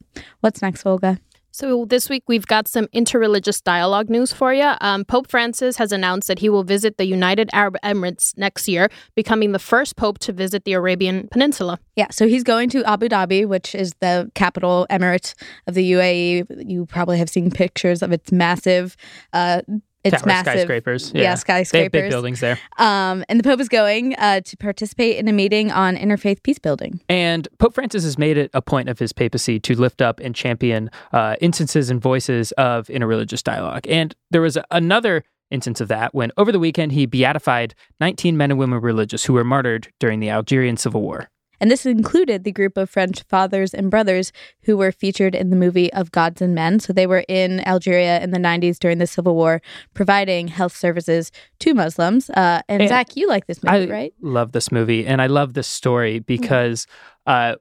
What's 0.41 0.63
next, 0.63 0.85
Olga? 0.87 1.21
So 1.51 1.87
this 1.87 2.09
week 2.09 2.25
we've 2.29 2.47
got 2.47 2.69
some 2.69 2.87
interreligious 2.89 3.63
dialogue 3.63 4.11
news 4.11 4.33
for 4.33 4.53
you. 4.53 4.73
Um, 4.81 5.05
Pope 5.05 5.29
Francis 5.29 5.77
has 5.77 5.93
announced 5.93 6.29
that 6.29 6.39
he 6.39 6.49
will 6.49 6.65
visit 6.65 6.99
the 6.99 7.07
United 7.07 7.49
Arab 7.53 7.77
Emirates 7.83 8.37
next 8.37 8.69
year, 8.69 8.91
becoming 9.15 9.53
the 9.53 9.59
first 9.59 9.97
pope 9.97 10.19
to 10.21 10.33
visit 10.33 10.65
the 10.65 10.75
Arabian 10.75 11.29
Peninsula. 11.29 11.79
Yeah, 11.97 12.09
so 12.11 12.29
he's 12.29 12.45
going 12.45 12.69
to 12.71 12.85
Abu 12.85 13.09
Dhabi, 13.09 13.47
which 13.47 13.75
is 13.75 13.95
the 14.01 14.31
capital 14.35 14.87
emirate 14.91 15.35
of 15.67 15.75
the 15.75 15.93
UAE. 15.93 16.69
You 16.69 16.87
probably 16.87 17.19
have 17.19 17.31
seen 17.31 17.51
pictures 17.51 18.03
of 18.03 18.13
its 18.13 18.31
massive. 18.31 18.97
Uh, 19.33 19.63
it's 20.05 20.23
Tower 20.23 20.27
massive. 20.27 20.53
skyscrapers. 20.53 21.13
Yeah, 21.15 21.23
They 21.71 21.83
have 21.85 21.93
big 21.93 22.11
buildings 22.11 22.41
there. 22.41 22.59
Um, 22.79 23.25
and 23.29 23.39
the 23.39 23.45
Pope 23.45 23.61
is 23.61 23.69
going 23.69 24.15
uh, 24.17 24.41
to 24.43 24.57
participate 24.57 25.17
in 25.17 25.29
a 25.29 25.33
meeting 25.33 25.71
on 25.71 25.97
interfaith 25.97 26.43
peace 26.43 26.59
building. 26.59 27.01
And 27.09 27.49
Pope 27.59 27.75
Francis 27.75 28.05
has 28.05 28.19
made 28.19 28.37
it 28.37 28.51
a 28.55 28.63
point 28.63 28.89
of 28.89 28.99
his 28.99 29.13
papacy 29.13 29.59
to 29.61 29.75
lift 29.75 30.01
up 30.01 30.21
and 30.21 30.35
champion 30.35 30.91
uh, 31.13 31.37
instances 31.41 31.91
and 31.91 32.01
voices 32.01 32.53
of 32.53 32.87
interreligious 32.89 33.43
dialogue. 33.43 33.87
And 33.89 34.15
there 34.31 34.43
was 34.43 34.57
another 34.71 35.25
instance 35.51 35.81
of 35.81 35.89
that 35.89 36.15
when 36.15 36.31
over 36.37 36.53
the 36.53 36.59
weekend 36.59 36.93
he 36.93 37.07
beatified 37.07 37.75
19 38.01 38.37
men 38.37 38.51
and 38.51 38.59
women 38.59 38.81
religious 38.81 39.25
who 39.25 39.33
were 39.33 39.45
martyred 39.45 39.89
during 39.99 40.21
the 40.21 40.31
Algerian 40.31 40.77
Civil 40.77 41.03
War. 41.03 41.31
And 41.61 41.71
this 41.71 41.85
included 41.87 42.45
the 42.45 42.53
group 42.53 42.77
of 42.77 42.89
French 42.91 43.23
fathers 43.25 43.75
and 43.75 43.91
brothers 43.91 44.33
who 44.63 44.77
were 44.77 44.93
featured 44.93 45.35
in 45.35 45.51
the 45.51 45.57
movie 45.57 45.93
Of 45.93 46.13
Gods 46.13 46.41
and 46.41 46.55
Men. 46.55 46.81
So 46.81 46.93
they 46.93 47.07
were 47.07 47.25
in 47.29 47.67
Algeria 47.67 48.21
in 48.21 48.31
the 48.31 48.39
90s 48.39 48.79
during 48.79 48.99
the 48.99 49.07
Civil 49.07 49.35
War, 49.35 49.61
providing 49.95 50.49
health 50.49 50.77
services 50.77 51.33
to 51.61 51.75
Muslims. 51.75 52.31
Uh, 52.31 52.63
and 52.69 52.83
And 52.83 52.89
Zach, 52.89 53.17
you 53.17 53.29
like 53.29 53.47
this 53.47 53.63
movie, 53.63 53.91
I 53.91 53.93
right? 53.93 54.15
love 54.21 54.53
this 54.53 54.71
movie 54.71 55.07
and 55.07 55.21
I 55.21 55.27
love 55.27 55.55
this 55.55 55.67
story 55.67 56.19
because 56.21 56.87
uh, 57.27 57.57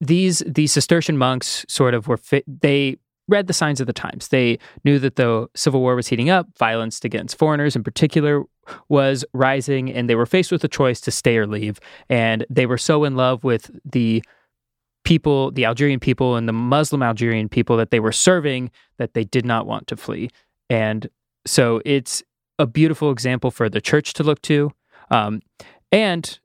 these 0.00 0.42
these 0.46 0.72
Cistercian 0.72 1.16
monks 1.16 1.64
sort 1.68 1.94
of 1.94 2.08
were 2.08 2.16
fit, 2.16 2.44
they 2.46 2.96
read 3.28 3.46
the 3.46 3.52
signs 3.52 3.80
of 3.80 3.86
the 3.86 3.92
times. 3.92 4.28
They 4.28 4.58
knew 4.84 4.98
that 4.98 5.16
the 5.16 5.48
civil 5.54 5.80
war 5.80 5.94
was 5.94 6.08
heating 6.08 6.30
up, 6.30 6.46
violence 6.58 7.00
against 7.04 7.38
foreigners 7.38 7.76
in 7.76 7.82
particular 7.82 8.44
was 8.88 9.24
rising, 9.32 9.92
and 9.92 10.08
they 10.08 10.14
were 10.14 10.26
faced 10.26 10.52
with 10.52 10.62
a 10.64 10.68
choice 10.68 11.00
to 11.02 11.10
stay 11.10 11.36
or 11.36 11.46
leave. 11.46 11.80
And 12.08 12.46
they 12.48 12.66
were 12.66 12.78
so 12.78 13.04
in 13.04 13.16
love 13.16 13.44
with 13.44 13.70
the 13.84 14.22
people, 15.04 15.50
the 15.50 15.64
Algerian 15.64 16.00
people 16.00 16.36
and 16.36 16.48
the 16.48 16.52
Muslim 16.52 17.02
Algerian 17.02 17.48
people 17.48 17.76
that 17.76 17.90
they 17.90 18.00
were 18.00 18.12
serving 18.12 18.70
that 18.98 19.14
they 19.14 19.24
did 19.24 19.44
not 19.44 19.66
want 19.66 19.86
to 19.88 19.96
flee. 19.96 20.30
And 20.70 21.08
so 21.44 21.82
it's 21.84 22.22
a 22.58 22.66
beautiful 22.66 23.10
example 23.10 23.50
for 23.50 23.68
the 23.68 23.80
church 23.80 24.12
to 24.14 24.22
look 24.22 24.40
to. 24.42 24.70
Um, 25.10 25.42
and 25.90 26.38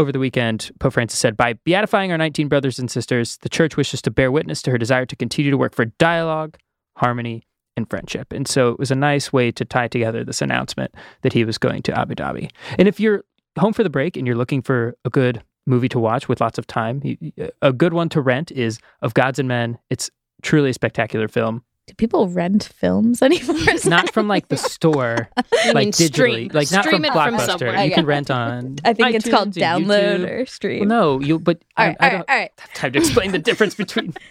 over 0.00 0.10
the 0.10 0.18
weekend, 0.18 0.70
Pope 0.80 0.94
Francis 0.94 1.20
said, 1.20 1.36
by 1.36 1.54
beatifying 1.54 2.10
our 2.10 2.18
19 2.18 2.48
brothers 2.48 2.78
and 2.78 2.90
sisters, 2.90 3.36
the 3.42 3.48
church 3.48 3.76
wishes 3.76 4.00
to 4.02 4.10
bear 4.10 4.32
witness 4.32 4.62
to 4.62 4.70
her 4.70 4.78
desire 4.78 5.04
to 5.04 5.14
continue 5.14 5.50
to 5.50 5.58
work 5.58 5.74
for 5.74 5.84
dialogue, 5.84 6.56
harmony, 6.96 7.42
and 7.76 7.88
friendship. 7.88 8.32
And 8.32 8.48
so 8.48 8.70
it 8.70 8.78
was 8.78 8.90
a 8.90 8.94
nice 8.96 9.32
way 9.32 9.52
to 9.52 9.64
tie 9.64 9.88
together 9.88 10.24
this 10.24 10.40
announcement 10.40 10.94
that 11.22 11.34
he 11.34 11.44
was 11.44 11.58
going 11.58 11.82
to 11.82 11.98
Abu 11.98 12.14
Dhabi. 12.14 12.50
And 12.78 12.88
if 12.88 12.98
you're 12.98 13.24
home 13.58 13.74
for 13.74 13.84
the 13.84 13.90
break 13.90 14.16
and 14.16 14.26
you're 14.26 14.36
looking 14.36 14.62
for 14.62 14.96
a 15.04 15.10
good 15.10 15.42
movie 15.66 15.88
to 15.90 15.98
watch 15.98 16.28
with 16.28 16.40
lots 16.40 16.58
of 16.58 16.66
time, 16.66 17.02
a 17.60 17.72
good 17.72 17.92
one 17.92 18.08
to 18.08 18.20
rent 18.20 18.50
is 18.50 18.80
Of 19.02 19.12
Gods 19.14 19.38
and 19.38 19.48
Men. 19.48 19.78
It's 19.90 20.10
truly 20.42 20.70
a 20.70 20.74
spectacular 20.74 21.28
film. 21.28 21.62
Do 21.86 21.94
people 21.94 22.28
rent 22.28 22.64
films 22.64 23.20
anymore? 23.22 23.56
not 23.86 24.12
from 24.12 24.28
like 24.28 24.48
the 24.48 24.56
store, 24.56 25.28
like 25.72 25.88
digitally, 25.88 26.06
stream, 26.06 26.50
like 26.52 26.70
not 26.70 26.84
from 26.84 27.04
it 27.04 27.12
from 27.12 27.34
Blockbuster. 27.34 27.46
somewhere. 27.58 27.84
you 27.84 27.90
can 27.92 28.06
rent 28.06 28.30
on. 28.30 28.76
I 28.84 28.92
think 28.92 29.14
it's 29.14 29.28
called 29.28 29.48
and 29.48 29.54
download 29.56 30.20
YouTube. 30.20 30.30
or 30.42 30.46
stream. 30.46 30.88
Well, 30.88 31.18
no, 31.18 31.20
you. 31.20 31.38
But 31.40 31.62
all 31.76 31.84
I, 31.84 31.88
right, 31.88 31.96
I 31.98 32.04
all 32.04 32.10
don't 32.10 32.18
right, 32.20 32.28
all 32.28 32.36
right. 32.38 32.52
have 32.58 32.74
time 32.74 32.92
to 32.92 32.98
explain 33.00 33.32
the 33.32 33.38
difference 33.38 33.74
between. 33.74 34.14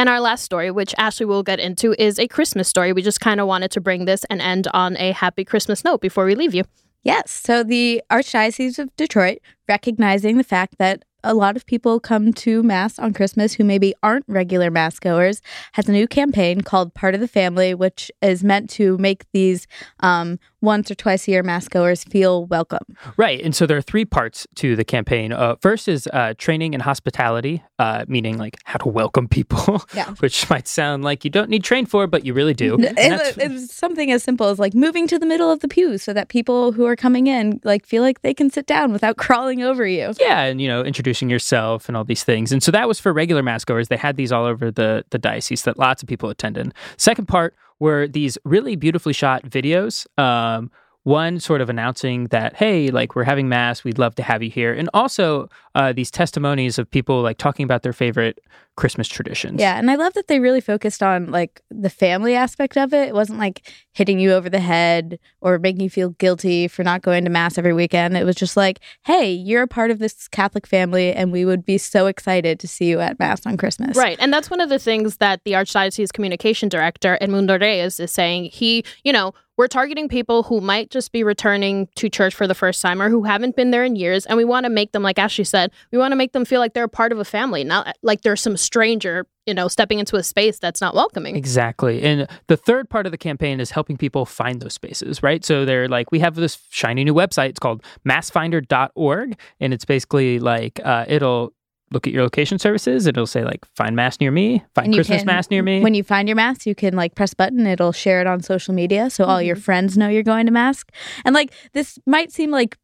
And 0.00 0.08
our 0.08 0.20
last 0.20 0.44
story, 0.44 0.70
which 0.70 0.94
Ashley 0.96 1.26
will 1.26 1.42
get 1.42 1.58
into, 1.58 1.92
is 2.00 2.20
a 2.20 2.28
Christmas 2.28 2.68
story. 2.68 2.92
We 2.92 3.02
just 3.02 3.20
kind 3.20 3.40
of 3.40 3.48
wanted 3.48 3.72
to 3.72 3.80
bring 3.80 4.04
this 4.04 4.22
and 4.30 4.40
end 4.40 4.68
on 4.72 4.96
a 4.96 5.10
happy 5.10 5.44
Christmas 5.44 5.82
note 5.84 6.00
before 6.00 6.24
we 6.24 6.36
leave 6.36 6.54
you. 6.54 6.62
Yes. 7.02 7.32
So 7.32 7.64
the 7.64 8.00
Archdiocese 8.08 8.78
of 8.78 8.94
Detroit, 8.94 9.38
recognizing 9.68 10.36
the 10.36 10.44
fact 10.44 10.78
that 10.78 11.02
a 11.24 11.34
lot 11.34 11.56
of 11.56 11.66
people 11.66 11.98
come 12.00 12.32
to 12.32 12.62
Mass 12.62 12.98
on 12.98 13.12
Christmas 13.12 13.54
who 13.54 13.64
maybe 13.64 13.94
aren't 14.02 14.24
regular 14.28 14.70
Mass 14.70 14.98
goers, 14.98 15.42
has 15.72 15.88
a 15.88 15.92
new 15.92 16.06
campaign 16.06 16.60
called 16.60 16.94
Part 16.94 17.14
of 17.14 17.20
the 17.20 17.28
Family, 17.28 17.74
which 17.74 18.10
is 18.22 18.44
meant 18.44 18.70
to 18.70 18.96
make 18.98 19.24
these 19.32 19.66
um, 20.00 20.38
once 20.60 20.90
or 20.90 20.94
twice 20.94 21.26
a 21.28 21.30
year 21.32 21.42
Mass 21.42 21.68
goers 21.68 22.04
feel 22.04 22.46
welcome. 22.46 22.84
Right. 23.16 23.40
And 23.40 23.54
so 23.54 23.66
there 23.66 23.76
are 23.76 23.82
three 23.82 24.04
parts 24.04 24.46
to 24.56 24.74
the 24.76 24.84
campaign. 24.84 25.32
Uh, 25.32 25.56
first 25.60 25.88
is 25.88 26.08
uh, 26.12 26.34
training 26.38 26.74
in 26.74 26.80
hospitality, 26.80 27.62
uh, 27.78 28.04
meaning 28.08 28.38
like 28.38 28.56
how 28.64 28.78
to 28.78 28.88
welcome 28.88 29.28
people, 29.28 29.82
Yeah. 29.94 30.14
which 30.20 30.48
might 30.50 30.66
sound 30.68 31.04
like 31.04 31.24
you 31.24 31.30
don't 31.30 31.48
need 31.50 31.64
train 31.64 31.86
for, 31.86 32.06
but 32.06 32.24
you 32.24 32.34
really 32.34 32.54
do. 32.54 32.74
And 32.76 32.98
It, 32.98 33.38
it 33.38 33.50
was 33.52 33.70
something 33.72 34.10
as 34.10 34.22
simple 34.22 34.46
as 34.48 34.58
like 34.58 34.74
moving 34.74 35.06
to 35.08 35.18
the 35.18 35.26
middle 35.26 35.50
of 35.50 35.60
the 35.60 35.68
pew 35.68 35.98
so 35.98 36.12
that 36.12 36.28
people 36.28 36.72
who 36.72 36.86
are 36.86 36.96
coming 36.96 37.26
in 37.26 37.60
like 37.64 37.86
feel 37.86 38.02
like 38.02 38.22
they 38.22 38.34
can 38.34 38.50
sit 38.50 38.66
down 38.66 38.92
without 38.92 39.16
crawling 39.24 39.62
over 39.62 39.86
you. 39.86 40.12
yeah, 40.20 40.42
and 40.44 40.60
you 40.60 40.68
know, 40.68 40.82
introducing 41.08 41.30
yourself 41.30 41.88
and 41.88 41.96
all 41.96 42.04
these 42.04 42.22
things. 42.22 42.52
And 42.52 42.62
so 42.62 42.70
that 42.70 42.86
was 42.86 43.00
for 43.00 43.12
regular 43.14 43.42
mass 43.42 43.64
goers. 43.64 43.88
They 43.88 43.96
had 43.96 44.16
these 44.16 44.30
all 44.30 44.44
over 44.44 44.70
the 44.70 45.04
the 45.10 45.18
diocese 45.18 45.62
that 45.62 45.78
lots 45.78 46.02
of 46.02 46.08
people 46.08 46.28
attended. 46.28 46.74
Second 46.98 47.26
part 47.28 47.54
were 47.78 48.06
these 48.06 48.36
really 48.44 48.76
beautifully 48.76 49.14
shot 49.14 49.42
videos. 49.44 50.06
Um, 50.18 50.70
one 51.04 51.40
sort 51.40 51.60
of 51.60 51.70
announcing 51.70 52.24
that, 52.26 52.56
hey, 52.56 52.88
like 52.88 53.14
we're 53.16 53.24
having 53.24 53.48
mass, 53.48 53.84
we'd 53.84 53.98
love 53.98 54.14
to 54.16 54.22
have 54.22 54.42
you 54.42 54.50
here, 54.50 54.74
and 54.74 54.90
also 54.92 55.48
uh, 55.74 55.92
these 55.92 56.10
testimonies 56.10 56.78
of 56.78 56.90
people 56.90 57.22
like 57.22 57.38
talking 57.38 57.64
about 57.64 57.82
their 57.82 57.92
favorite 57.92 58.40
Christmas 58.76 59.08
traditions. 59.08 59.60
Yeah, 59.60 59.78
and 59.78 59.90
I 59.90 59.96
love 59.96 60.12
that 60.14 60.28
they 60.28 60.38
really 60.38 60.60
focused 60.60 61.02
on 61.02 61.30
like 61.30 61.62
the 61.70 61.90
family 61.90 62.34
aspect 62.34 62.76
of 62.76 62.92
it. 62.92 63.08
It 63.08 63.14
wasn't 63.14 63.38
like 63.38 63.72
hitting 63.92 64.20
you 64.20 64.32
over 64.32 64.50
the 64.50 64.60
head 64.60 65.18
or 65.40 65.58
making 65.58 65.80
you 65.80 65.90
feel 65.90 66.10
guilty 66.10 66.68
for 66.68 66.84
not 66.84 67.02
going 67.02 67.24
to 67.24 67.30
mass 67.30 67.58
every 67.58 67.72
weekend. 67.72 68.16
It 68.16 68.24
was 68.24 68.36
just 68.36 68.56
like, 68.56 68.80
"Hey, 69.04 69.30
you're 69.30 69.62
a 69.62 69.68
part 69.68 69.90
of 69.90 69.98
this 69.98 70.28
Catholic 70.28 70.66
family 70.66 71.12
and 71.12 71.32
we 71.32 71.44
would 71.44 71.64
be 71.64 71.78
so 71.78 72.06
excited 72.06 72.60
to 72.60 72.68
see 72.68 72.86
you 72.86 73.00
at 73.00 73.18
mass 73.18 73.46
on 73.46 73.56
Christmas." 73.56 73.96
Right. 73.96 74.18
And 74.20 74.32
that's 74.32 74.50
one 74.50 74.60
of 74.60 74.68
the 74.68 74.78
things 74.78 75.16
that 75.16 75.40
the 75.44 75.52
Archdiocese 75.52 76.12
communication 76.12 76.68
director, 76.68 77.18
Edmundo 77.20 77.60
Reyes, 77.60 77.98
is 77.98 78.12
saying. 78.12 78.50
He, 78.52 78.84
you 79.04 79.12
know, 79.12 79.32
we're 79.58 79.66
targeting 79.66 80.08
people 80.08 80.44
who 80.44 80.60
might 80.60 80.88
just 80.88 81.10
be 81.10 81.24
returning 81.24 81.88
to 81.96 82.08
church 82.08 82.32
for 82.32 82.46
the 82.46 82.54
first 82.54 82.80
time 82.80 83.02
or 83.02 83.10
who 83.10 83.24
haven't 83.24 83.56
been 83.56 83.72
there 83.72 83.84
in 83.84 83.96
years. 83.96 84.24
And 84.24 84.36
we 84.36 84.44
want 84.44 84.64
to 84.64 84.70
make 84.70 84.92
them, 84.92 85.02
like 85.02 85.18
Ashley 85.18 85.44
said, 85.44 85.72
we 85.90 85.98
want 85.98 86.12
to 86.12 86.16
make 86.16 86.32
them 86.32 86.44
feel 86.44 86.60
like 86.60 86.74
they're 86.74 86.84
a 86.84 86.88
part 86.88 87.10
of 87.10 87.18
a 87.18 87.24
family, 87.24 87.64
not 87.64 87.96
like 88.02 88.22
they're 88.22 88.36
some 88.36 88.56
stranger, 88.56 89.26
you 89.46 89.54
know, 89.54 89.66
stepping 89.66 89.98
into 89.98 90.14
a 90.14 90.22
space 90.22 90.60
that's 90.60 90.80
not 90.80 90.94
welcoming. 90.94 91.34
Exactly. 91.34 92.02
And 92.04 92.28
the 92.46 92.56
third 92.56 92.88
part 92.88 93.04
of 93.04 93.10
the 93.10 93.18
campaign 93.18 93.58
is 93.58 93.72
helping 93.72 93.96
people 93.96 94.24
find 94.24 94.62
those 94.62 94.74
spaces, 94.74 95.24
right? 95.24 95.44
So 95.44 95.64
they're 95.64 95.88
like, 95.88 96.12
we 96.12 96.20
have 96.20 96.36
this 96.36 96.60
shiny 96.70 97.02
new 97.02 97.14
website. 97.14 97.48
It's 97.48 97.58
called 97.58 97.82
massfinder.org. 98.06 99.36
And 99.58 99.74
it's 99.74 99.84
basically 99.84 100.38
like, 100.38 100.80
uh, 100.84 101.04
it'll 101.08 101.52
look 101.90 102.06
at 102.06 102.12
your 102.12 102.22
location 102.22 102.58
services. 102.58 103.06
It'll 103.06 103.26
say, 103.26 103.44
like, 103.44 103.64
find 103.74 103.96
mass 103.96 104.20
near 104.20 104.30
me, 104.30 104.64
find 104.74 104.92
Christmas 104.94 105.18
can- 105.20 105.26
mass 105.26 105.50
near 105.50 105.62
me. 105.62 105.80
When 105.80 105.94
you 105.94 106.02
find 106.02 106.28
your 106.28 106.36
mass, 106.36 106.66
you 106.66 106.74
can 106.74 106.94
like 106.94 107.14
press 107.14 107.34
button, 107.34 107.66
it'll 107.66 107.92
share 107.92 108.20
it 108.20 108.26
on 108.26 108.42
social 108.42 108.74
media 108.74 109.10
so 109.10 109.24
all 109.24 109.40
your 109.42 109.56
friends 109.56 109.96
know 109.96 110.08
you're 110.08 110.22
going 110.22 110.46
to 110.46 110.52
mass. 110.52 110.84
And 111.24 111.34
like 111.34 111.52
this 111.72 111.98
might 112.06 112.32
seem 112.32 112.50
like 112.50 112.76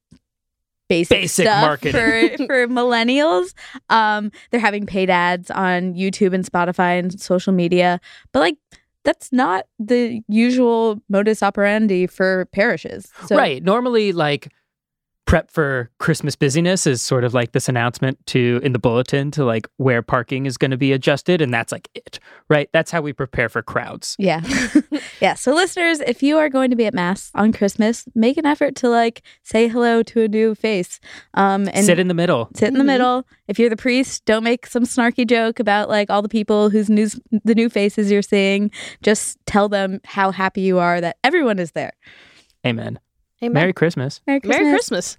basic, 0.88 1.18
Basic 1.22 1.46
stuff 1.46 1.62
marketing. 1.62 1.92
for 2.38 2.46
for 2.46 2.66
millennials. 2.80 3.54
Um 3.88 4.30
they're 4.50 4.60
having 4.60 4.86
paid 4.86 5.10
ads 5.10 5.50
on 5.50 5.94
YouTube 5.94 6.34
and 6.34 6.44
Spotify 6.44 6.98
and 6.98 7.18
social 7.20 7.52
media, 7.52 8.00
but 8.32 8.40
like 8.40 8.56
that's 9.04 9.30
not 9.32 9.66
the 9.78 10.22
usual 10.28 10.98
modus 11.10 11.42
operandi 11.42 12.06
for 12.06 12.46
parishes. 12.52 13.10
So 13.26 13.36
right. 13.36 13.62
Normally, 13.62 14.12
like, 14.12 14.50
prep 15.26 15.50
for 15.50 15.90
Christmas 15.98 16.36
busyness 16.36 16.86
is 16.86 17.00
sort 17.00 17.24
of 17.24 17.32
like 17.32 17.52
this 17.52 17.68
announcement 17.68 18.18
to 18.26 18.60
in 18.62 18.72
the 18.74 18.78
bulletin 18.78 19.30
to 19.30 19.44
like 19.44 19.66
where 19.78 20.02
parking 20.02 20.44
is 20.44 20.58
going 20.58 20.70
to 20.70 20.76
be 20.76 20.92
adjusted. 20.92 21.40
And 21.40 21.52
that's 21.52 21.72
like 21.72 21.88
it, 21.94 22.18
right? 22.50 22.68
That's 22.72 22.90
how 22.90 23.00
we 23.00 23.12
prepare 23.14 23.48
for 23.48 23.62
crowds. 23.62 24.16
Yeah. 24.18 24.42
yeah. 25.22 25.34
So, 25.34 25.54
listeners, 25.54 26.00
if 26.00 26.22
you 26.22 26.36
are 26.36 26.48
going 26.50 26.68
to 26.70 26.76
be 26.76 26.84
at 26.86 26.92
Mass 26.94 27.30
on 27.34 27.52
Christmas, 27.52 28.04
make 28.14 28.36
an 28.36 28.44
effort 28.44 28.76
to 28.76 28.88
like 28.90 29.22
say 29.42 29.66
hello 29.66 30.02
to 30.02 30.22
a 30.24 30.28
new 30.28 30.54
face. 30.54 31.00
Um, 31.32 31.68
and 31.72 31.86
Sit 31.86 31.98
in 31.98 32.08
the 32.08 32.14
middle. 32.14 32.50
sit 32.54 32.68
in 32.68 32.74
the 32.74 32.80
Mhm. 32.80 32.86
middle. 32.86 33.26
If 33.48 33.58
you're 33.58 33.70
the 33.70 33.76
priest, 33.76 34.24
don't 34.26 34.44
make 34.44 34.66
some 34.66 34.84
snarky 34.84 35.26
joke 35.26 35.58
about 35.58 35.88
like 35.88 36.10
all 36.10 36.20
the 36.22 36.28
people 36.28 36.68
whose 36.70 36.90
news, 36.90 37.18
the 37.44 37.54
new 37.54 37.68
faces 37.70 38.10
you're 38.10 38.22
seeing. 38.22 38.70
Just 39.02 39.38
tell 39.46 39.68
them 39.70 40.00
how 40.04 40.30
happy 40.32 40.60
you 40.60 40.78
are 40.78 41.00
that 41.00 41.16
everyone 41.24 41.58
is 41.58 41.72
there. 41.72 41.92
Amen. 42.66 42.98
Amen. 43.44 43.52
Merry 43.52 43.72
Christmas. 43.72 44.20
Merry 44.26 44.40
Christmas. 44.40 44.60
Merry 44.60 44.72
Christmas. 44.72 45.16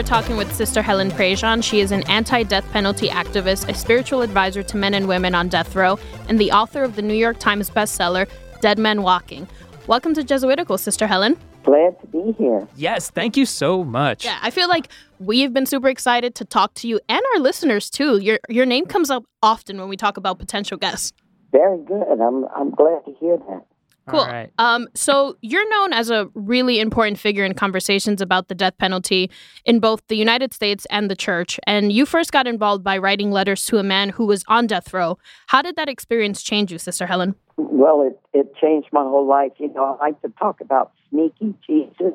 We're 0.00 0.06
talking 0.06 0.38
with 0.38 0.50
Sister 0.54 0.80
Helen 0.80 1.10
Prejean. 1.10 1.62
She 1.62 1.80
is 1.80 1.92
an 1.92 2.04
anti 2.04 2.42
death 2.42 2.64
penalty 2.72 3.08
activist, 3.08 3.68
a 3.68 3.74
spiritual 3.74 4.22
advisor 4.22 4.62
to 4.62 4.76
men 4.78 4.94
and 4.94 5.06
women 5.06 5.34
on 5.34 5.50
death 5.50 5.76
row, 5.76 5.98
and 6.26 6.38
the 6.38 6.50
author 6.52 6.82
of 6.82 6.96
the 6.96 7.02
New 7.02 7.12
York 7.12 7.38
Times 7.38 7.68
bestseller, 7.68 8.26
Dead 8.62 8.78
Men 8.78 9.02
Walking. 9.02 9.46
Welcome 9.88 10.14
to 10.14 10.24
Jesuitical, 10.24 10.78
Sister 10.78 11.06
Helen. 11.06 11.36
Glad 11.64 12.00
to 12.00 12.06
be 12.06 12.32
here. 12.38 12.66
Yes. 12.76 13.10
Thank 13.10 13.36
you 13.36 13.44
so 13.44 13.84
much. 13.84 14.24
Yeah, 14.24 14.38
I 14.40 14.48
feel 14.48 14.70
like 14.70 14.88
we've 15.18 15.52
been 15.52 15.66
super 15.66 15.90
excited 15.90 16.34
to 16.36 16.46
talk 16.46 16.72
to 16.76 16.88
you 16.88 16.98
and 17.10 17.20
our 17.34 17.40
listeners 17.40 17.90
too. 17.90 18.16
Your 18.16 18.38
your 18.48 18.64
name 18.64 18.86
comes 18.86 19.10
up 19.10 19.26
often 19.42 19.78
when 19.78 19.90
we 19.90 19.98
talk 19.98 20.16
about 20.16 20.38
potential 20.38 20.78
guests. 20.78 21.12
Very 21.52 21.84
good. 21.84 22.18
I'm 22.22 22.46
I'm 22.56 22.70
glad 22.70 23.04
to 23.04 23.12
hear 23.20 23.36
that. 23.36 23.66
Cool. 24.10 24.20
All 24.20 24.26
right. 24.26 24.50
Um, 24.58 24.88
so 24.94 25.36
you're 25.40 25.68
known 25.70 25.92
as 25.92 26.10
a 26.10 26.28
really 26.34 26.80
important 26.80 27.18
figure 27.18 27.44
in 27.44 27.54
conversations 27.54 28.20
about 28.20 28.48
the 28.48 28.54
death 28.54 28.76
penalty 28.78 29.30
in 29.64 29.80
both 29.80 30.06
the 30.08 30.16
United 30.16 30.52
States 30.52 30.86
and 30.90 31.10
the 31.10 31.16
church. 31.16 31.60
And 31.66 31.92
you 31.92 32.06
first 32.06 32.32
got 32.32 32.46
involved 32.46 32.82
by 32.82 32.98
writing 32.98 33.30
letters 33.30 33.64
to 33.66 33.78
a 33.78 33.82
man 33.82 34.10
who 34.10 34.26
was 34.26 34.44
on 34.48 34.66
death 34.66 34.92
row. 34.92 35.18
How 35.48 35.62
did 35.62 35.76
that 35.76 35.88
experience 35.88 36.42
change 36.42 36.72
you, 36.72 36.78
Sister 36.78 37.06
Helen? 37.06 37.34
Well, 37.56 38.02
it, 38.02 38.20
it 38.32 38.54
changed 38.56 38.88
my 38.92 39.02
whole 39.02 39.26
life. 39.26 39.52
You 39.58 39.72
know, 39.72 39.96
I 40.00 40.06
like 40.06 40.22
to 40.22 40.28
talk 40.38 40.60
about 40.60 40.92
sneaky 41.10 41.54
Jesus. 41.66 42.14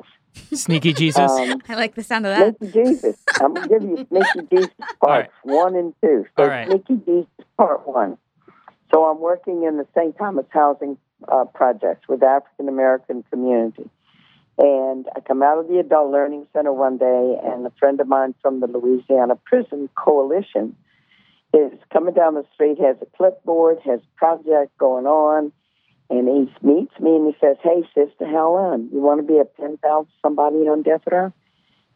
Sneaky 0.52 0.92
Jesus. 0.92 1.30
Um, 1.30 1.62
I 1.68 1.74
like 1.74 1.94
the 1.94 2.02
sound 2.02 2.26
of 2.26 2.36
that. 2.36 2.58
sneaky 2.58 2.72
Jesus. 2.72 3.16
I'm 3.40 3.54
going 3.54 3.68
to 3.68 3.78
give 3.78 3.82
you 3.88 4.06
Sneaky 4.08 4.48
Jesus 4.56 4.74
parts 5.02 5.32
one 5.42 5.74
and 5.76 5.94
two. 6.02 6.26
So 6.36 6.44
All 6.44 6.50
right. 6.50 6.68
Sneaky 6.68 6.96
Jesus 7.06 7.30
part 7.56 7.86
one. 7.88 8.18
So 8.92 9.04
I'm 9.04 9.20
working 9.20 9.64
in 9.64 9.78
the 9.78 9.86
St. 9.96 10.16
Thomas 10.18 10.46
Housing 10.50 10.96
uh, 11.28 11.44
Projects 11.44 12.08
with 12.08 12.22
African 12.22 12.68
American 12.68 13.24
community. 13.30 13.88
And 14.58 15.06
I 15.14 15.20
come 15.20 15.42
out 15.42 15.58
of 15.58 15.68
the 15.68 15.78
Adult 15.78 16.10
Learning 16.10 16.46
Center 16.52 16.72
one 16.72 16.96
day, 16.96 17.38
and 17.44 17.66
a 17.66 17.72
friend 17.78 18.00
of 18.00 18.08
mine 18.08 18.34
from 18.40 18.60
the 18.60 18.66
Louisiana 18.66 19.36
Prison 19.36 19.88
Coalition 19.96 20.74
is 21.52 21.72
coming 21.92 22.14
down 22.14 22.34
the 22.34 22.44
street, 22.54 22.78
has 22.78 22.96
a 23.02 23.16
clipboard, 23.16 23.78
has 23.84 24.00
a 24.00 24.18
project 24.18 24.76
going 24.78 25.06
on, 25.06 25.52
And 26.08 26.28
he 26.28 26.66
meets 26.66 26.98
me 27.00 27.16
and 27.16 27.26
he 27.26 27.36
says, 27.40 27.56
Hey, 27.62 27.82
Sister 27.94 28.26
Helen, 28.26 28.90
you 28.92 29.00
want 29.00 29.20
to 29.20 29.26
be 29.26 29.38
a 29.38 29.44
pen 29.44 29.78
pal 29.82 30.04
to 30.04 30.10
somebody 30.22 30.56
on 30.68 30.82
death 30.82 31.02
row? 31.10 31.32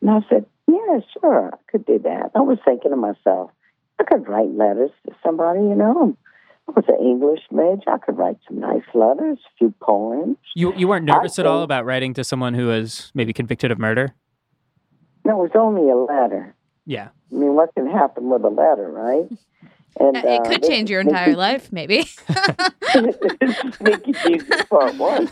And 0.01 0.11
I 0.11 0.21
said, 0.29 0.47
Yeah, 0.67 1.01
sure, 1.21 1.51
I 1.53 1.59
could 1.71 1.87
do 1.87 1.99
that. 2.01 2.33
I 2.35 2.41
was 2.41 2.59
thinking 2.65 2.91
to 2.91 2.97
myself, 2.97 3.51
I 3.99 4.05
could 4.05 4.29
write 4.29 4.51
letters 4.51 4.91
to 5.07 5.15
somebody, 5.23 5.61
you 5.61 5.75
know. 5.75 6.17
I 6.71 6.81
was 6.81 6.85
an 6.89 7.05
English 7.05 7.41
major. 7.51 7.91
I 7.91 7.99
could 7.99 8.17
write 8.17 8.39
some 8.47 8.61
nice 8.61 8.83
letters, 8.95 9.39
a 9.45 9.51
few 9.59 9.75
poems. 9.83 10.37
You 10.55 10.73
you 10.77 10.87
weren't 10.89 11.05
nervous 11.05 11.39
I 11.39 11.43
at 11.43 11.47
all 11.47 11.63
about 11.63 11.85
writing 11.85 12.15
to 12.15 12.25
someone 12.25 12.55
who 12.55 12.67
was 12.69 13.11
maybe 13.15 13.33
convicted 13.33 13.71
of 13.73 13.79
murder? 13.79 14.15
No, 15.25 15.33
it 15.45 15.51
was 15.51 15.51
only 15.55 15.91
a 15.91 15.97
letter. 15.97 16.55
Yeah. 16.87 17.09
I 17.33 17.35
mean, 17.35 17.55
what 17.55 17.75
can 17.75 17.91
happen 17.91 18.31
with 18.31 18.43
a 18.45 18.49
letter, 18.49 18.91
right? 18.91 19.29
And 19.99 20.17
Uh, 20.17 20.21
it 20.25 20.41
uh, 20.41 20.45
could 20.49 20.63
this 20.63 20.69
change 20.69 20.91
your 20.91 21.03
Sneaky- 21.03 21.17
entire 21.19 21.37
life, 21.49 21.73
maybe. 21.73 22.05
this 22.95 23.17
is 23.41 23.75
Sneaky 23.77 24.13
Jesus 24.25 24.63
Part 24.71 24.95
One, 24.97 25.29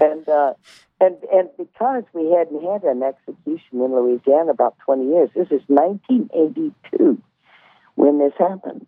and 0.00 0.28
uh, 0.28 0.54
and 1.00 1.16
and 1.32 1.48
because 1.58 2.04
we 2.14 2.30
hadn't 2.30 2.62
had 2.62 2.84
an 2.84 3.02
execution 3.02 3.80
in 3.84 3.92
Louisiana 3.94 4.52
about 4.52 4.76
twenty 4.78 5.06
years, 5.06 5.30
this 5.34 5.48
is 5.50 5.62
1982 5.66 7.20
when 7.96 8.18
this 8.20 8.32
happens, 8.38 8.84